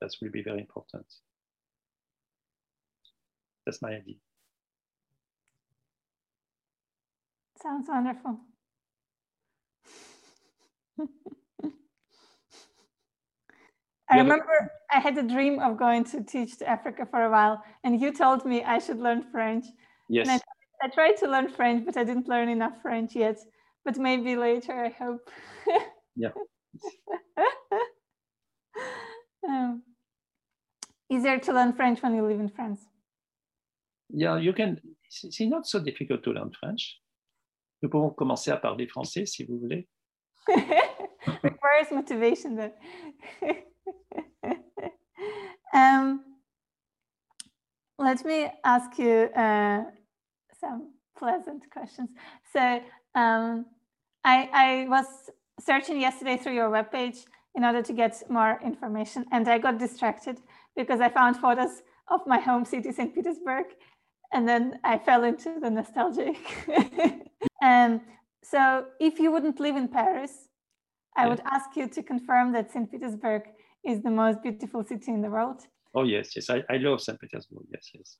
That 0.00 0.10
will 0.22 0.30
be 0.30 0.42
very 0.42 0.60
important. 0.60 1.04
That's 3.66 3.82
my 3.82 3.90
idea. 3.90 4.16
Sounds 7.62 7.88
wonderful. 7.88 8.40
I 14.10 14.18
remember 14.18 14.72
I 14.90 14.98
had 14.98 15.16
a 15.18 15.22
dream 15.22 15.60
of 15.60 15.76
going 15.76 16.04
to 16.04 16.22
teach 16.22 16.58
to 16.58 16.68
Africa 16.68 17.06
for 17.08 17.22
a 17.22 17.30
while, 17.30 17.62
and 17.84 18.00
you 18.00 18.12
told 18.12 18.44
me 18.44 18.64
I 18.64 18.78
should 18.78 18.98
learn 18.98 19.22
French. 19.30 19.66
Yes. 20.08 20.28
I, 20.28 20.40
I, 20.82 20.88
tried 20.88 21.16
to 21.18 21.28
learn 21.28 21.48
French, 21.48 21.84
but 21.86 21.96
I 21.96 22.02
didn't 22.02 22.26
learn 22.26 22.48
enough 22.48 22.82
French 22.82 23.14
yet. 23.14 23.38
But 23.84 23.98
maybe 23.98 24.36
later, 24.36 24.72
I 24.72 24.90
hope. 24.90 25.30
yeah. 26.16 26.30
um, 29.48 29.82
easier 31.10 31.38
to 31.38 31.52
learn 31.52 31.72
French 31.72 32.02
when 32.02 32.14
you 32.14 32.26
live 32.26 32.40
in 32.40 32.48
France. 32.48 32.80
Yeah, 34.10 34.38
you 34.38 34.52
can. 34.52 34.80
C'est 35.08 35.46
not 35.46 35.66
so 35.66 35.80
difficult 35.80 36.22
to 36.24 36.32
learn 36.32 36.50
French. 36.52 37.00
Nous 37.82 37.88
pouvons 37.88 38.10
commencer 38.10 38.50
à 38.50 38.56
parler 38.56 38.86
français 38.86 39.26
si 39.26 39.44
vous 39.44 39.58
voulez. 39.58 39.88
Requires 41.42 41.92
motivation 41.92 42.56
then. 42.56 42.72
um, 45.74 46.24
let 47.98 48.24
me 48.24 48.50
ask 48.64 48.98
you 48.98 49.28
uh, 49.34 49.84
some 50.60 50.92
pleasant 51.16 51.62
questions. 51.70 52.10
So 52.52 52.80
um, 53.14 53.66
I, 54.24 54.48
I 54.52 54.86
was 54.88 55.06
searching 55.60 56.00
yesterday 56.00 56.36
through 56.36 56.54
your 56.54 56.70
webpage 56.70 57.24
in 57.54 57.64
order 57.64 57.82
to 57.82 57.92
get 57.92 58.22
more 58.30 58.60
information, 58.64 59.24
and 59.32 59.48
I 59.48 59.58
got 59.58 59.78
distracted 59.78 60.38
because 60.76 61.00
I 61.00 61.08
found 61.08 61.36
photos 61.36 61.82
of 62.08 62.20
my 62.26 62.38
home 62.38 62.64
city, 62.64 62.92
St. 62.92 63.14
Petersburg, 63.14 63.66
and 64.32 64.48
then 64.48 64.78
I 64.84 64.98
fell 64.98 65.24
into 65.24 65.58
the 65.60 65.70
nostalgic. 65.70 66.36
um, 67.62 68.00
so, 68.42 68.86
if 69.00 69.18
you 69.18 69.30
wouldn't 69.32 69.60
live 69.60 69.76
in 69.76 69.88
Paris, 69.88 70.48
I 71.16 71.22
yeah. 71.22 71.28
would 71.28 71.42
ask 71.44 71.76
you 71.76 71.88
to 71.88 72.02
confirm 72.02 72.52
that 72.52 72.70
St. 72.72 72.90
Petersburg 72.90 73.42
is 73.84 74.02
the 74.02 74.10
most 74.10 74.42
beautiful 74.42 74.84
city 74.84 75.12
in 75.12 75.22
the 75.22 75.30
world. 75.30 75.62
Oh, 75.94 76.04
yes, 76.04 76.36
yes. 76.36 76.50
I, 76.50 76.62
I 76.70 76.76
love 76.76 77.00
St. 77.00 77.20
Petersburg. 77.20 77.64
Yes, 77.72 77.90
yes. 77.94 78.16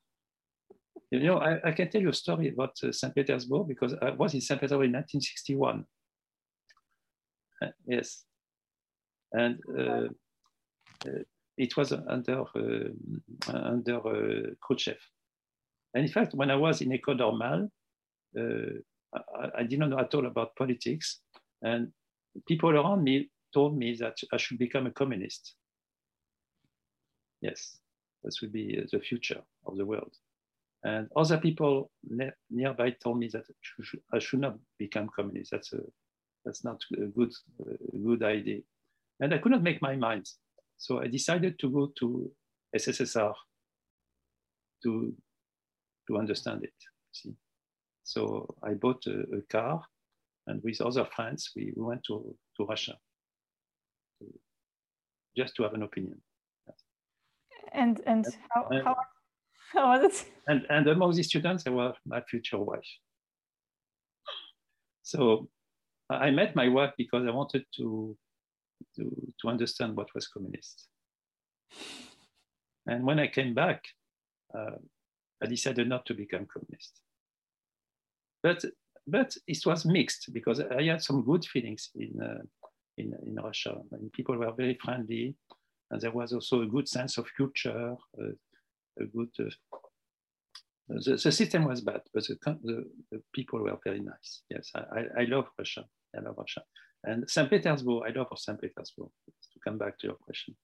You 1.11 1.20
know, 1.20 1.38
I, 1.38 1.58
I 1.64 1.72
can 1.72 1.90
tell 1.90 2.00
you 2.00 2.11
a 2.11 2.14
story 2.14 2.48
about 2.48 2.76
uh, 2.84 2.92
St. 2.92 3.12
Petersburg 3.14 3.66
because 3.66 3.94
I 4.00 4.11
was 4.11 4.34
in 4.34 4.40
St. 4.40 4.61
Petersburg 4.61 4.86
in 4.86 4.92
1961. 4.92 5.84
Uh, 7.62 7.66
yes. 7.86 8.24
And 9.32 9.58
uh, 9.76 10.08
uh 11.06 11.22
it 11.56 11.76
was 11.76 11.92
under, 11.92 12.44
uh, 12.56 13.52
under 13.52 13.96
uh, 13.98 14.50
Khrushchev. 14.62 14.96
And 15.92 16.04
in 16.04 16.11
fact, 16.11 16.32
when 16.34 16.50
I 16.50 16.56
was 16.56 16.80
in 16.80 16.90
École 16.90 17.18
Normale, 17.18 17.68
I, 18.34 19.50
I 19.58 19.62
didn't 19.64 19.90
know 19.90 19.98
at 19.98 20.14
all 20.14 20.24
about 20.24 20.56
politics. 20.56 21.20
And 21.61 21.88
people 22.48 22.70
around 22.70 23.04
me 23.04 23.28
told 23.52 23.76
me 23.76 23.94
that 23.96 24.16
I 24.32 24.38
should 24.38 24.58
become 24.58 24.86
a 24.86 24.90
communist. 24.90 25.54
Yes, 27.42 27.78
this 28.22 28.40
would 28.40 28.52
be 28.52 28.82
the 28.90 29.00
future 29.00 29.42
of 29.66 29.76
the 29.76 29.84
world. 29.84 30.14
And 30.83 31.09
other 31.14 31.39
people 31.39 31.91
ne- 32.09 32.33
nearby 32.51 32.91
told 33.03 33.18
me 33.18 33.28
that 33.28 33.45
I 34.12 34.18
should 34.18 34.41
not 34.41 34.57
become 34.78 35.11
communist. 35.14 35.51
That's 35.51 35.72
a, 35.72 35.81
that's 36.45 36.64
not 36.64 36.81
a 36.97 37.07
good, 37.07 37.33
a 37.61 37.99
good 37.99 38.22
idea. 38.22 38.61
And 39.20 39.35
I 39.35 39.39
could 39.39 39.53
not 39.53 39.62
make 39.62 39.83
my 39.83 39.97
mind. 39.97 40.26
So 40.78 41.01
I 41.01 41.07
decided 41.07 41.59
to 41.59 41.68
go 41.68 41.93
to 41.99 42.31
SSSR 42.74 43.35
to, 44.85 45.14
to 46.09 46.16
understand 46.16 46.64
it. 46.64 46.72
See? 47.12 47.35
So 48.05 48.55
I 48.62 48.72
bought 48.72 49.05
a, 49.07 49.20
a 49.37 49.43
car 49.51 49.83
and 50.47 50.62
with 50.64 50.81
other 50.81 51.07
friends, 51.14 51.51
we, 51.55 51.72
we 51.76 51.83
went 51.83 52.03
to, 52.05 52.35
to 52.57 52.64
Russia 52.64 52.95
just 55.37 55.55
to 55.57 55.62
have 55.62 55.74
an 55.74 55.83
opinion. 55.83 56.20
And, 57.72 58.01
and, 58.07 58.26
how, 58.51 58.66
and, 58.70 58.85
how 58.85 58.97
how 58.97 58.97
was 58.97 58.99
it? 58.99 58.99
And, 60.49 60.66
and 60.68 60.89
among 60.89 61.14
the 61.14 61.23
students, 61.23 61.64
there 61.64 61.73
was 61.73 61.95
my 62.05 62.21
future 62.23 62.59
wife. 62.59 62.89
So 65.03 65.49
I 66.09 66.31
met 66.31 66.57
my 66.57 66.68
wife 66.68 66.93
because 66.97 67.27
I 67.27 67.31
wanted 67.31 67.64
to, 67.77 68.16
to, 68.97 69.33
to 69.41 69.49
understand 69.49 69.97
what 69.97 70.12
was 70.14 70.27
communist. 70.27 70.89
And 72.87 73.05
when 73.05 73.21
I 73.21 73.29
came 73.29 73.55
back, 73.55 73.85
uh, 74.57 74.77
I 75.43 75.47
decided 75.47 75.89
not 75.89 76.05
to 76.07 76.14
become 76.14 76.47
communist. 76.53 77.01
But, 78.43 78.64
but 79.07 79.37
it 79.47 79.64
was 79.64 79.85
mixed 79.85 80.33
because 80.33 80.61
I 80.61 80.83
had 80.83 81.03
some 81.03 81.23
good 81.23 81.45
feelings 81.45 81.91
in, 81.95 82.21
uh, 82.21 82.43
in, 82.99 83.14
in 83.25 83.37
Russia. 83.37 83.77
People 84.12 84.37
were 84.37 84.53
very 84.53 84.79
friendly. 84.83 85.35
And 85.91 86.01
there 86.01 86.12
was 86.12 86.33
also 86.33 86.62
a 86.62 86.66
good 86.66 86.89
sense 86.89 87.18
of 87.18 87.27
culture, 87.37 87.97
uh, 88.21 88.31
a 89.01 89.05
good. 89.07 89.30
Uh, 89.40 89.51
the, 90.88 91.20
the, 91.22 91.32
system 91.32 91.64
was 91.64 91.80
bad, 91.80 92.01
but 92.12 92.26
the, 92.26 92.36
the, 92.62 92.84
the, 93.12 93.22
people 93.32 93.61
were 93.61 93.78
very 93.84 94.01
nice. 94.01 94.42
Yes, 94.51 94.70
I, 94.74 95.20
I, 95.20 95.24
love 95.24 95.46
Russia. 95.59 95.84
I 96.16 96.20
love 96.20 96.34
Russia. 96.36 96.62
And 97.05 97.28
St. 97.30 97.48
Petersburg, 97.48 98.03
I 98.07 98.18
love 98.18 98.26
St. 98.36 98.61
Petersburg, 98.61 99.09
to 99.26 99.59
come 99.64 99.78
back 99.78 99.98
to 100.01 100.09
your 100.09 100.16
question. 100.16 100.57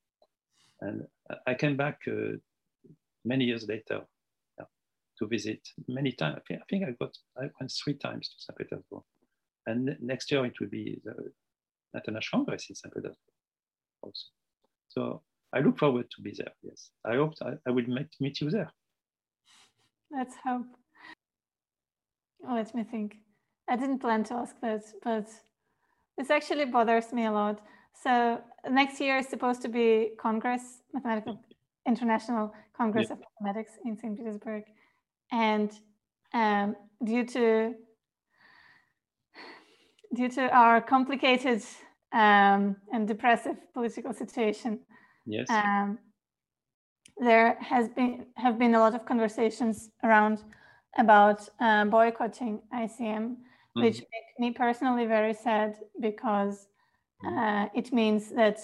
And 0.81 1.05
I 1.47 1.55
came 1.55 1.77
back 1.77 2.01
uh, 2.09 2.37
many 3.25 3.45
years 3.45 3.67
later 3.69 4.01
yeah, 4.59 4.67
to 5.19 5.27
visit 5.27 5.61
many 5.89 6.13
times. 6.13 6.41
I 6.51 6.57
think 6.69 6.85
I 6.85 6.91
got, 7.01 7.17
I 7.39 7.49
went 7.61 7.73
three 7.83 7.95
times 7.95 8.29
to 8.29 8.35
St. 8.39 8.59
Petersburg. 8.59 9.03
And 9.67 9.97
next 10.01 10.31
year 10.31 10.45
it 10.45 10.55
will 10.61 10.69
be 10.69 11.01
the 11.05 11.15
International 11.95 12.45
Congress 12.45 12.67
in 12.69 12.77
St. 12.77 12.93
Petersburg 12.93 13.17
also. 14.03 14.27
So 14.89 15.23
I 15.57 15.61
look 15.61 15.79
forward 15.79 16.11
to 16.11 16.21
be 16.21 16.33
there. 16.37 16.53
Yes, 16.63 16.91
I 17.05 17.15
hope 17.15 17.33
I, 17.41 17.53
I 17.67 17.71
will 17.71 17.89
meet, 17.89 18.09
meet 18.21 18.41
you 18.43 18.51
there. 18.51 18.71
Let's 20.11 20.35
hope. 20.45 20.67
Let 22.47 22.75
me 22.75 22.85
think. 22.85 23.17
I 23.69 23.77
didn't 23.77 24.01
plan 24.01 24.23
to 24.25 24.35
ask 24.35 24.55
this, 24.61 24.95
but 25.03 25.29
this 26.19 26.31
actually 26.31 26.67
bothers 26.67 27.11
me 27.13 27.25
a 27.25 27.33
lot. 27.33 27.63
So 28.03 28.41
next 28.71 29.01
year 29.01 29.17
is 29.17 29.29
supposed 29.29 29.63
to 29.63 29.69
be 29.69 30.11
Congress, 30.21 30.83
Mathematical 30.93 31.41
International 31.87 32.53
Congress 32.77 33.07
yeah. 33.09 33.15
of 33.15 33.21
Mathematics 33.41 33.73
in 33.87 33.97
St. 33.97 34.15
Petersburg, 34.15 34.65
and 35.33 35.73
um, 36.35 36.77
due 37.03 37.25
to 37.25 37.75
due 40.15 40.29
to 40.29 40.43
our 40.51 40.83
complicated 40.83 41.63
um, 42.13 42.77
and 42.93 43.09
depressive 43.09 43.57
political 43.73 44.13
situation, 44.13 44.81
Yes. 45.27 45.51
Um, 45.51 45.99
there 47.19 47.57
has 47.61 47.89
been 47.89 48.27
have 48.37 48.59
been 48.59 48.75
a 48.75 48.79
lot 48.79 48.95
of 48.95 49.05
conversations 49.05 49.91
around 50.05 50.45
about 50.99 51.49
uh, 51.61 51.85
boycotting 51.85 52.61
ICM, 52.75 53.01
mm-hmm. 53.01 53.83
which 53.83 53.97
make 53.97 54.39
me 54.39 54.51
personally 54.51 55.07
very 55.07 55.35
sad 55.35 55.77
because 56.01 56.69
mm-hmm. 57.25 57.39
uh, 57.39 57.69
it 57.75 57.93
means 57.93 58.31
that 58.31 58.61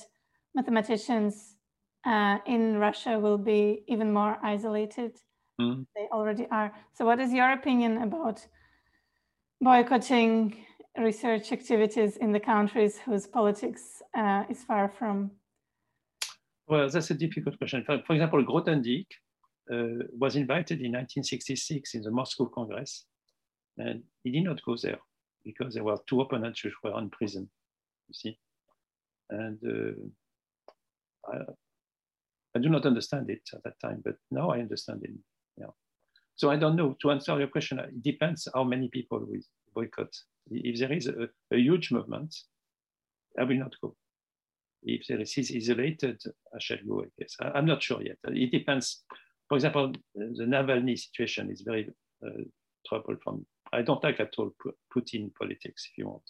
mathematicians 0.54 1.56
uh, 2.04 2.38
in 2.46 2.78
Russia 2.78 3.18
will 3.18 3.38
be 3.38 3.84
even 3.88 4.12
more 4.12 4.38
isolated. 4.42 5.18
Mm. 5.60 5.86
They 5.94 6.08
already 6.12 6.46
are. 6.50 6.72
So, 6.94 7.04
what 7.04 7.20
is 7.20 7.32
your 7.32 7.52
opinion 7.52 8.02
about 8.02 8.46
boycotting 9.60 10.56
research 10.98 11.52
activities 11.52 12.16
in 12.16 12.32
the 12.32 12.40
countries 12.40 12.98
whose 12.98 13.26
politics 13.26 14.02
uh, 14.14 14.44
is 14.50 14.64
far 14.64 14.88
from? 14.88 15.30
Well, 16.72 16.88
that's 16.88 17.10
a 17.10 17.14
difficult 17.14 17.58
question. 17.58 17.84
For, 17.84 18.02
for 18.06 18.14
example, 18.14 18.42
Grothendieck 18.42 19.04
uh, 19.70 20.06
was 20.18 20.36
invited 20.36 20.80
in 20.80 20.92
1966 20.92 21.94
in 21.96 22.00
the 22.00 22.10
Moscow 22.10 22.46
Congress, 22.46 23.04
and 23.76 24.02
he 24.24 24.30
did 24.30 24.44
not 24.44 24.64
go 24.64 24.74
there 24.82 24.96
because 25.44 25.74
there 25.74 25.84
were 25.84 25.98
two 26.08 26.22
opponents 26.22 26.64
which 26.64 26.72
were 26.82 26.98
in 26.98 27.10
prison. 27.10 27.50
You 28.08 28.14
see, 28.14 28.38
and 29.28 29.58
uh, 29.68 31.30
I, 31.30 31.36
I 32.56 32.58
do 32.58 32.70
not 32.70 32.86
understand 32.86 33.28
it 33.28 33.42
at 33.52 33.62
that 33.64 33.78
time, 33.78 34.00
but 34.02 34.16
now 34.30 34.48
I 34.48 34.60
understand 34.60 35.04
it. 35.04 35.10
Yeah. 35.58 35.72
So 36.36 36.50
I 36.50 36.56
don't 36.56 36.76
know. 36.76 36.96
To 37.02 37.10
answer 37.10 37.38
your 37.38 37.48
question, 37.48 37.80
it 37.80 38.02
depends 38.02 38.48
how 38.54 38.64
many 38.64 38.88
people 38.88 39.18
will 39.18 39.42
boycott. 39.74 40.16
If 40.50 40.80
there 40.80 40.92
is 40.94 41.06
a, 41.06 41.28
a 41.52 41.58
huge 41.58 41.92
movement, 41.92 42.34
I 43.38 43.44
will 43.44 43.58
not 43.58 43.74
go. 43.82 43.94
If 44.82 45.06
there 45.06 45.20
is 45.20 45.34
isolated, 45.38 46.20
I 46.54 46.58
shall 46.58 46.78
go, 46.86 47.02
I 47.02 47.08
guess. 47.18 47.36
I, 47.40 47.58
am 47.58 47.66
not 47.66 47.82
sure 47.82 48.02
yet. 48.02 48.18
It 48.24 48.50
depends. 48.50 49.04
For 49.48 49.56
example, 49.56 49.92
the 50.14 50.44
Navalny 50.44 50.98
situation 50.98 51.50
is 51.50 51.60
very 51.60 51.88
uh, 52.24 52.42
trouble 52.86 53.16
from. 53.22 53.46
I 53.72 53.82
don't 53.82 54.02
like 54.02 54.20
at 54.20 54.34
all 54.38 54.50
Putin 54.94 55.30
politics, 55.34 55.88
if 55.90 55.98
you 55.98 56.06
want. 56.08 56.22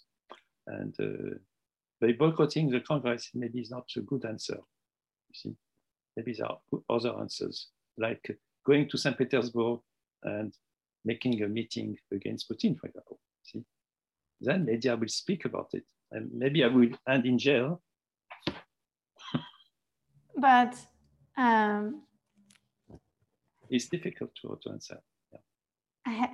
And 0.66 0.94
uh, 1.00 1.38
by 2.00 2.12
boycotting 2.12 2.70
the 2.70 2.80
Congress 2.80 3.30
maybe 3.34 3.61
is 3.61 3.70
not 3.70 3.88
a 3.96 4.00
good 4.00 4.24
answer. 4.24 4.57
You 4.57 5.34
see, 5.34 5.57
maybe 6.16 6.34
there 6.34 6.48
are 6.48 6.59
other 6.90 7.18
answers, 7.18 7.68
like 7.96 8.38
going 8.66 8.88
to 8.88 8.98
St. 8.98 9.16
Petersburg 9.16 9.80
and 10.22 10.53
making 11.05 11.42
a 11.42 11.48
meeting 11.48 11.96
against 12.12 12.50
Putin, 12.50 12.78
for 12.78 12.86
example. 12.86 13.18
See, 13.42 13.64
then 14.40 14.64
media 14.64 14.96
will 14.96 15.09
speak 15.09 15.44
about 15.44 15.70
it, 15.72 15.84
and 16.11 16.30
maybe 16.32 16.64
I 16.64 16.68
will 16.68 16.90
end 17.09 17.26
in 17.26 17.38
jail. 17.38 17.80
But 20.37 20.74
um, 21.37 22.03
it's 23.70 23.89
difficult 23.89 24.30
to, 24.43 24.59
to 24.62 24.70
answer. 24.70 24.99
Yeah. 25.33 25.39
I, 26.07 26.12
ha 26.14 26.28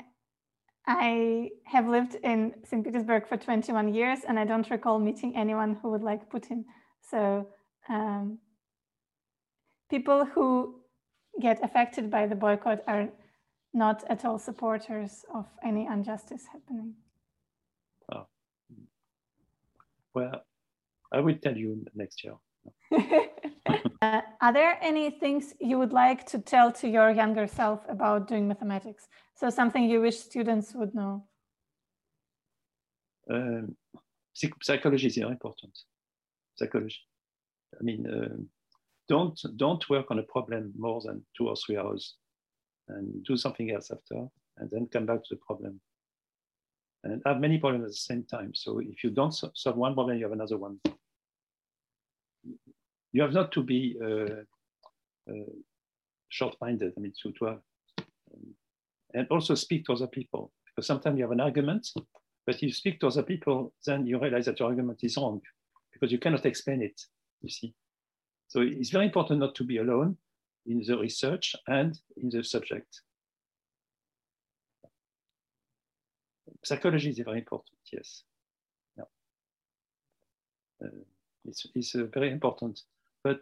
I 0.86 1.50
have 1.64 1.86
lived 1.86 2.16
in 2.24 2.54
St. 2.64 2.82
Petersburg 2.82 3.28
for 3.28 3.36
21 3.36 3.92
years, 3.92 4.20
and 4.26 4.38
I 4.38 4.44
don't 4.44 4.68
recall 4.70 4.98
meeting 4.98 5.36
anyone 5.36 5.78
who 5.82 5.90
would 5.90 6.02
like 6.02 6.30
Putin. 6.30 6.64
So 7.02 7.46
um, 7.90 8.38
people 9.90 10.24
who 10.24 10.80
get 11.40 11.62
affected 11.62 12.10
by 12.10 12.26
the 12.26 12.34
boycott 12.34 12.80
are 12.86 13.08
not 13.74 14.02
at 14.08 14.24
all 14.24 14.38
supporters 14.38 15.24
of 15.34 15.46
any 15.62 15.86
injustice 15.86 16.44
happening. 16.50 16.94
Oh. 18.10 18.26
Well, 20.14 20.42
I 21.12 21.20
will 21.20 21.36
tell 21.36 21.56
you 21.56 21.84
next 21.94 22.24
year. 22.24 22.34
uh, 24.02 24.20
are 24.40 24.52
there 24.52 24.78
any 24.80 25.10
things 25.10 25.54
you 25.60 25.78
would 25.78 25.92
like 25.92 26.24
to 26.26 26.38
tell 26.38 26.72
to 26.72 26.88
your 26.88 27.10
younger 27.10 27.46
self 27.46 27.80
about 27.88 28.28
doing 28.28 28.48
mathematics? 28.48 29.08
So 29.34 29.50
something 29.50 29.84
you 29.84 30.00
wish 30.00 30.18
students 30.18 30.74
would 30.74 30.94
know? 30.94 31.26
Um, 33.30 33.76
psychology 34.62 35.06
is 35.08 35.16
very 35.16 35.30
important. 35.30 35.78
Psychology. 36.56 36.96
I 37.78 37.82
mean, 37.82 38.06
uh, 38.06 38.36
don't 39.08 39.38
don't 39.56 39.88
work 39.90 40.06
on 40.10 40.18
a 40.18 40.22
problem 40.22 40.72
more 40.78 41.00
than 41.04 41.24
two 41.36 41.48
or 41.48 41.56
three 41.56 41.76
hours, 41.76 42.14
and 42.88 43.22
do 43.24 43.36
something 43.36 43.70
else 43.70 43.90
after, 43.90 44.26
and 44.56 44.70
then 44.70 44.88
come 44.90 45.04
back 45.04 45.22
to 45.24 45.34
the 45.34 45.40
problem. 45.46 45.80
And 47.04 47.22
have 47.26 47.38
many 47.38 47.58
problems 47.58 47.84
at 47.84 47.90
the 47.90 47.96
same 47.96 48.24
time. 48.24 48.54
So 48.54 48.80
if 48.80 49.04
you 49.04 49.10
don't 49.10 49.32
solve 49.32 49.76
one 49.76 49.94
problem, 49.94 50.16
you 50.16 50.24
have 50.24 50.32
another 50.32 50.56
one 50.56 50.80
you 53.12 53.22
have 53.22 53.32
not 53.32 53.52
to 53.52 53.62
be 53.62 53.96
uh, 54.02 54.42
uh, 55.30 55.52
short-minded. 56.28 56.92
I 56.96 57.00
mean, 57.00 57.12
to, 57.22 57.32
to 57.32 57.44
have, 57.46 57.60
um, 57.98 58.54
and 59.14 59.26
also 59.30 59.54
speak 59.54 59.86
to 59.86 59.92
other 59.92 60.06
people 60.06 60.52
because 60.66 60.86
sometimes 60.86 61.18
you 61.18 61.24
have 61.24 61.32
an 61.32 61.40
argument, 61.40 61.88
but 62.46 62.62
you 62.62 62.72
speak 62.72 63.00
to 63.00 63.06
other 63.06 63.22
people, 63.22 63.72
then 63.86 64.06
you 64.06 64.18
realize 64.20 64.44
that 64.46 64.58
your 64.60 64.68
argument 64.68 65.00
is 65.02 65.16
wrong 65.16 65.40
because 65.92 66.12
you 66.12 66.18
cannot 66.18 66.46
explain 66.46 66.82
it. 66.82 67.00
You 67.42 67.50
see, 67.50 67.74
so 68.48 68.60
it's 68.60 68.90
very 68.90 69.06
important 69.06 69.40
not 69.40 69.54
to 69.56 69.64
be 69.64 69.78
alone 69.78 70.16
in 70.66 70.82
the 70.86 70.98
research 70.98 71.54
and 71.66 71.98
in 72.16 72.28
the 72.28 72.44
subject. 72.44 73.02
Psychology 76.64 77.10
is 77.10 77.18
very 77.18 77.38
important. 77.38 77.78
Yes. 77.92 78.24
Yeah. 78.96 79.04
Uh, 80.84 80.90
it's, 81.46 81.66
it's 81.74 81.94
uh, 81.94 82.04
very 82.12 82.30
important 82.30 82.82
but 83.24 83.40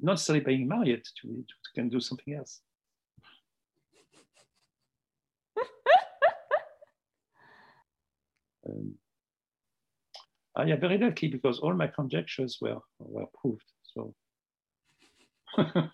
not 0.00 0.12
necessarily 0.12 0.44
being 0.44 0.68
married 0.68 1.02
to, 1.20 1.28
to 1.28 1.72
can 1.74 1.88
do 1.88 1.98
something 2.00 2.34
else. 2.34 2.60
um, 8.68 8.94
I 10.56 10.62
am 10.62 10.80
very 10.80 10.98
lucky 10.98 11.28
because 11.28 11.60
all 11.60 11.74
my 11.74 11.86
conjectures 11.86 12.58
were, 12.60 12.78
were 12.98 13.26
proved. 13.40 13.62
So. 13.94 14.14
uh, 15.58 15.88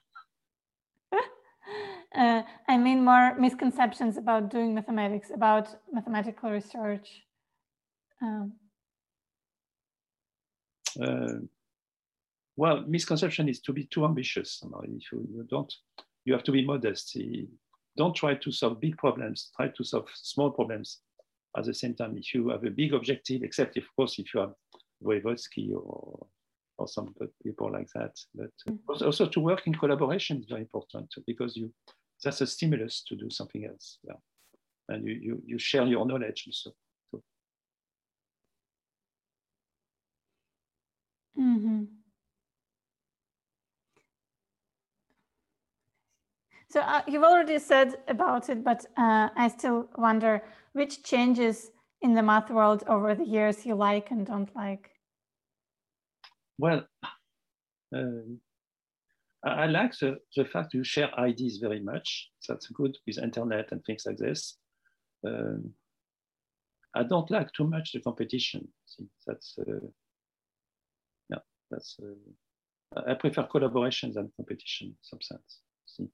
I 2.69 2.79
mean, 2.79 3.05
more 3.05 3.35
misconceptions 3.39 4.17
about 4.17 4.51
doing 4.51 4.75
mathematics, 4.75 5.31
about 5.35 5.69
mathematical 5.93 6.51
research. 6.51 7.25
Um. 8.23 8.53
Uh, 11.01 11.41
well, 12.57 12.85
misconception 12.87 13.49
is 13.49 13.61
to 13.61 13.73
be 13.73 13.85
too 13.85 14.05
ambitious. 14.05 14.63
If 14.85 15.13
you, 15.13 15.47
don't, 15.49 15.73
you 16.25 16.33
have 16.33 16.45
to 16.45 16.53
be 16.53 16.65
modest. 16.65 17.17
Don't 17.97 18.15
try 18.15 18.35
to 18.35 18.53
solve 18.53 18.81
big 18.81 18.97
problems. 18.97 19.51
Try 19.57 19.69
to 19.69 19.85
solve 19.85 20.09
small 20.15 20.51
problems 20.51 20.99
at 21.57 21.65
the 21.65 21.75
same 21.75 21.95
time. 21.95 22.17
If 22.17 22.35
you 22.35 22.49
have 22.51 22.65
a 22.65 22.71
big 22.71 22.95
objective, 22.95 23.43
except 23.43 23.77
of 23.77 23.85
course 23.97 24.19
if 24.19 24.33
you 24.35 24.41
have 24.41 24.55
Voevodsky 25.03 25.73
or 25.75 26.27
or 26.77 26.89
some 26.89 27.15
people 27.45 27.71
like 27.71 27.89
that. 27.95 28.19
But 28.35 28.51
mm. 28.69 28.79
also 28.89 29.27
to 29.27 29.41
work 29.41 29.67
in 29.67 29.75
collaboration 29.75 30.39
is 30.39 30.47
very 30.49 30.63
important 30.63 31.15
because 31.25 31.57
you 31.57 31.73
that's 32.23 32.41
a 32.41 32.47
stimulus 32.47 33.03
to 33.09 33.17
do 33.17 33.31
something 33.31 33.65
else. 33.65 33.99
Yeah. 34.03 34.15
And 34.89 35.07
you, 35.07 35.15
you, 35.15 35.43
you 35.47 35.59
share 35.59 35.85
your 35.85 36.07
knowledge 36.07 36.45
also. 36.47 36.71
So. 37.11 37.23
Mm-hmm. 41.39 41.85
So 46.75 46.81
uh, 46.81 47.03
you've 47.07 47.23
already 47.23 47.61
said 47.61 47.99
about 48.09 48.49
it, 48.49 48.65
but 48.65 48.85
uh, 48.97 49.29
I 49.37 49.47
still 49.47 49.89
wonder 49.97 50.43
which 50.73 51.05
changes 51.05 51.71
in 52.03 52.15
the 52.15 52.23
math 52.23 52.51
world 52.51 52.83
over 52.89 53.15
the 53.15 53.25
years 53.25 53.65
you 53.65 53.77
like 53.77 54.11
and 54.11 54.27
don't 54.27 54.51
like. 54.57 54.91
Well, 56.59 56.85
um, 57.95 58.41
I 59.45 59.67
like 59.67 59.97
the, 60.01 60.19
the 60.35 60.45
fact 60.47 60.75
you 60.75 60.83
share 60.83 61.17
ideas 61.17 61.59
very 61.59 61.79
much. 61.79 62.33
That's 62.49 62.67
good 62.67 62.99
with 63.07 63.19
internet 63.19 63.71
and 63.71 63.81
things 63.85 64.03
like 64.05 64.17
this. 64.17 64.57
Um, 65.25 65.75
I 66.93 67.05
don't 67.05 67.31
like 67.31 67.53
too 67.53 67.69
much 67.69 67.93
the 67.93 68.01
competition. 68.01 68.67
See, 68.87 69.07
that's 69.29 69.57
uh, 69.61 69.87
yeah, 71.29 71.39
that's. 71.71 72.01
Uh, 72.03 73.01
I 73.07 73.15
prefer 73.15 73.45
collaboration 73.45 74.13
than 74.13 74.33
competition 74.37 74.89
in 74.89 74.97
some 75.03 75.21
sense. 75.21 75.61
See. 75.87 76.09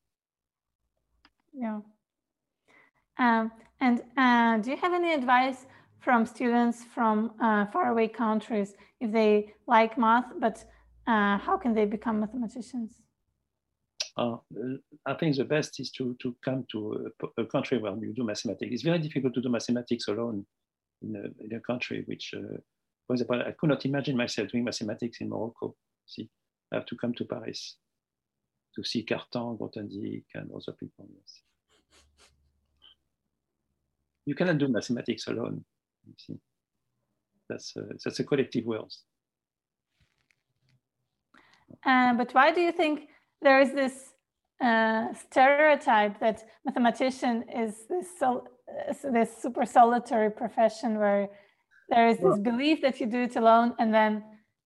Yeah. 1.53 1.81
Um, 3.19 3.53
and 3.81 4.03
uh, 4.17 4.59
do 4.59 4.71
you 4.71 4.77
have 4.77 4.93
any 4.93 5.13
advice 5.13 5.67
from 5.99 6.25
students 6.25 6.85
from 6.85 7.33
uh, 7.41 7.67
faraway 7.67 8.09
countries 8.09 8.75
if 9.01 9.13
they 9.13 9.55
like 9.67 9.99
math, 9.99 10.33
but 10.39 10.65
uh, 11.07 11.39
how 11.39 11.57
can 11.57 11.75
they 11.75 11.85
become 11.85 12.21
mathematicians? 12.21 13.01
Uh, 14.17 14.37
I 15.07 15.15
think 15.15 15.37
the 15.37 15.45
best 15.45 15.81
is 15.81 15.91
to, 15.93 16.17
to 16.21 16.37
come 16.45 16.67
to 16.73 17.13
a, 17.23 17.43
a, 17.43 17.47
country 17.47 17.79
where 17.79 17.95
you 17.97 18.13
do 18.13 18.25
mathematics. 18.25 18.71
It's 18.73 18.83
very 18.83 18.99
difficult 18.99 19.35
to 19.35 19.41
do 19.41 19.49
mathematics 19.49 20.09
alone 20.09 20.45
in 21.03 21.17
a, 21.17 21.45
in 21.45 21.55
a 21.55 21.61
country 21.61 22.03
which, 22.07 22.35
uh, 22.37 22.59
for 23.07 23.15
example, 23.15 23.43
I 23.47 23.53
could 23.53 23.71
not 23.71 23.85
imagine 23.87 24.17
myself 24.17 24.49
doing 24.49 24.65
mathematics 24.65 25.19
in 25.21 25.29
Morocco. 25.29 25.75
See, 26.07 26.29
I 26.73 26.77
have 26.77 26.87
to 26.87 26.97
come 26.97 27.15
to 27.15 27.25
Paris 27.25 27.77
to 28.75 28.85
see 28.85 29.03
Cartan, 29.03 29.57
Grothendieck, 29.59 30.25
and 30.35 30.51
other 30.53 30.73
people. 30.79 31.07
Yes. 31.15 31.43
You 34.27 34.35
cannot 34.35 34.59
do 34.59 34.69
mathematics 34.69 35.27
alone. 35.27 35.65
You 36.07 36.15
see. 36.17 36.41
That's 37.49 37.75
a, 37.77 37.83
that's 38.05 38.21
a 38.21 38.25
collective 38.25 38.65
world. 38.65 38.93
Uh, 41.85 42.15
but 42.15 42.33
why 42.33 42.53
do 42.53 42.61
you 42.61 42.73
think 42.73 43.09
there 43.43 43.61
is 43.61 43.73
this 43.73 44.13
uh, 44.61 45.13
stereotype 45.15 46.21
that 46.21 46.45
mathematician 46.65 47.45
is 47.49 47.87
this, 47.89 48.07
sol- 48.19 48.47
this 49.03 49.37
super 49.43 49.65
solitary 49.65 50.31
profession 50.31 50.99
where 50.99 51.29
there 51.89 52.09
is 52.09 52.19
this 52.19 52.39
belief 52.39 52.83
that 52.83 53.01
you 53.01 53.07
do 53.07 53.23
it 53.23 53.35
alone 53.37 53.75
and 53.79 53.93
then 53.93 54.23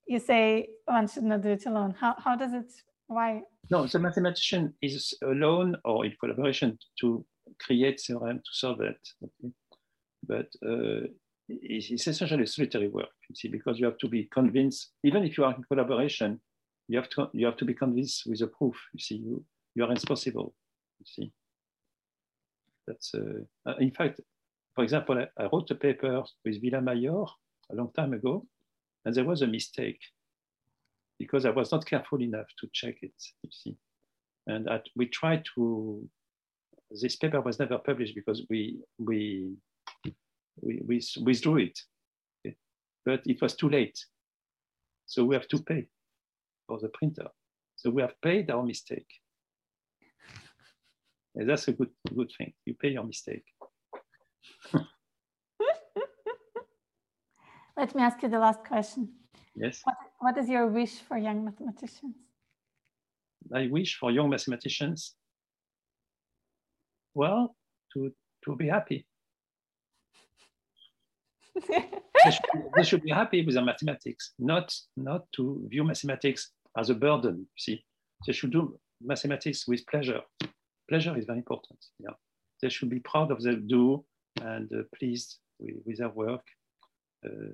you 0.07 0.19
say 0.19 0.69
one 0.85 1.09
should 1.09 1.23
not 1.23 1.41
do 1.41 1.51
it 1.51 1.65
alone. 1.65 1.95
How, 1.99 2.15
how 2.19 2.37
does 2.37 2.53
it, 2.53 2.71
why? 3.07 3.43
No, 3.71 3.87
the 3.87 3.99
mathematician 3.99 4.75
is 4.81 5.15
alone 5.23 5.77
or 5.85 6.05
in 6.05 6.15
collaboration 6.21 6.79
to 7.01 7.25
create 7.61 8.01
theorem 8.01 8.39
to 8.39 8.51
solve 8.53 8.81
it. 8.81 8.99
Okay? 9.23 9.53
But 10.27 10.47
uh, 10.67 11.09
it's 11.49 11.91
essentially 11.91 12.47
solitary 12.47 12.89
work, 12.89 13.11
you 13.29 13.35
see, 13.35 13.49
because 13.49 13.79
you 13.79 13.87
have 13.87 13.99
to 13.99 14.09
be 14.09 14.25
convinced, 14.33 14.93
even 15.03 15.25
if 15.25 15.37
you 15.37 15.45
are 15.45 15.55
in 15.55 15.65
collaboration, 15.65 16.41
you 16.89 16.99
have 16.99 17.09
to, 17.11 17.29
you 17.33 17.47
have 17.47 17.57
to 17.59 17.65
be 17.65 17.75
convinced 17.75 18.25
with 18.27 18.41
a 18.43 18.47
proof, 18.47 18.77
you 18.93 19.01
see, 19.01 19.17
you, 19.17 19.45
you 19.75 19.85
are 19.85 19.91
responsible, 19.91 20.55
you 20.99 21.07
see. 21.07 21.33
That's, 22.87 23.15
uh, 23.15 23.71
uh 23.71 23.77
in 23.77 23.91
fact, 23.91 24.21
for 24.75 24.85
example, 24.85 25.19
I, 25.19 25.43
I 25.43 25.49
wrote 25.53 25.71
a 25.71 25.75
paper 25.75 26.23
with 26.45 26.63
Villamayor 26.63 27.29
a 27.71 27.75
long 27.75 27.91
time 27.93 28.13
ago, 28.13 28.47
and 29.05 29.15
there 29.15 29.25
was 29.25 29.43
a 29.43 29.47
mistake 29.47 30.01
because 31.19 31.45
I 31.45 31.51
was 31.51 31.73
not 31.73 31.87
careful 31.87 32.21
enough 32.21 32.47
to 32.61 32.69
check 32.73 32.97
it, 33.03 33.15
you 33.43 33.51
see. 33.51 33.77
And 34.47 34.69
at, 34.69 34.85
we 34.97 35.07
tried 35.07 35.45
to, 35.55 36.09
this 36.91 37.17
paper 37.17 37.41
was 37.41 37.59
never 37.59 37.79
published 37.79 38.15
because 38.15 38.43
we, 38.51 38.81
we, 38.99 39.55
we, 40.61 40.81
we 40.87 41.01
withdrew 41.23 41.59
it, 41.59 41.79
okay? 42.47 42.57
but 43.05 43.21
it 43.25 43.41
was 43.41 43.55
too 43.55 43.69
late. 43.69 43.99
So 45.07 45.25
we 45.25 45.35
have 45.35 45.49
to 45.49 45.63
pay 45.63 45.87
for 46.67 46.79
the 46.81 46.89
printer. 46.89 47.29
So 47.77 47.91
we 47.91 48.03
have 48.03 48.21
paid 48.23 48.51
our 48.51 48.63
mistake. 48.63 49.09
And 51.35 51.49
that's 51.49 51.69
a 51.69 51.73
good, 51.73 51.91
good 52.15 52.31
thing. 52.39 52.53
You 52.65 52.75
pay 52.75 52.91
your 52.91 53.05
mistake. 53.05 53.45
Let 57.77 57.95
me 57.95 58.03
ask 58.03 58.23
you 58.23 58.29
the 58.29 58.39
last 58.39 58.65
question. 58.65 59.09
Yes. 59.57 59.81
What, 59.83 59.97
what 60.25 60.39
is 60.39 60.49
your 60.49 60.67
wish 60.69 60.95
for 61.07 61.19
young 61.19 61.45
mathematicians? 61.45 62.17
I 63.55 63.69
wish 63.71 63.99
for 64.01 64.11
young 64.11 64.31
mathematicians, 64.31 65.15
well, 67.15 67.55
to, 67.93 68.11
to 68.47 68.57
be 68.57 68.69
happy. 68.69 69.07
they, 71.69 72.31
should, 72.31 72.47
they, 72.75 72.83
should, 72.83 73.03
be 73.03 73.11
happy 73.11 73.45
with 73.45 73.55
their 73.55 73.65
mathematics, 73.65 74.33
not, 74.39 74.75
not 74.97 75.31
to 75.37 75.63
view 75.69 75.85
mathematics 75.85 76.53
as 76.79 76.89
a 76.89 76.95
burden. 76.95 77.37
You 77.41 77.61
see, 77.67 77.85
they 78.27 78.33
should 78.33 78.53
do 78.53 78.81
mathematics 79.03 79.69
with 79.69 79.87
pleasure. 79.87 80.23
Pleasure 80.89 81.17
is 81.19 81.27
very 81.27 81.39
important. 81.39 81.79
Yeah, 81.99 82.15
they 82.63 82.71
should 82.71 82.89
be 82.89 83.01
proud 83.01 83.31
of 83.31 83.43
their 83.43 83.57
do 83.57 84.03
and 84.41 84.73
uh, 84.73 84.85
pleased 84.99 85.37
with, 85.59 85.77
with, 85.85 85.99
their 85.99 86.09
work. 86.09 86.45
Uh, 87.25 87.53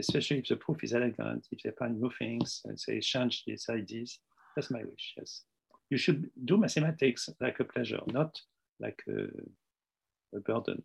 especially 0.00 0.38
if 0.38 0.48
the 0.48 0.56
proof 0.56 0.82
is 0.82 0.92
elegant, 0.92 1.46
if 1.52 1.62
they 1.62 1.70
find 1.78 2.00
new 2.00 2.10
things 2.18 2.62
and 2.64 2.78
say 2.78 3.00
change 3.00 3.44
these 3.46 3.66
ideas. 3.70 4.18
That's 4.54 4.70
my 4.70 4.82
wish, 4.82 5.14
yes. 5.16 5.42
You 5.90 5.98
should 5.98 6.30
do 6.44 6.56
mathematics 6.56 7.28
like 7.40 7.60
a 7.60 7.64
pleasure, 7.64 8.00
not 8.06 8.40
like 8.80 9.00
a, 9.08 10.36
a 10.36 10.40
burden. 10.40 10.82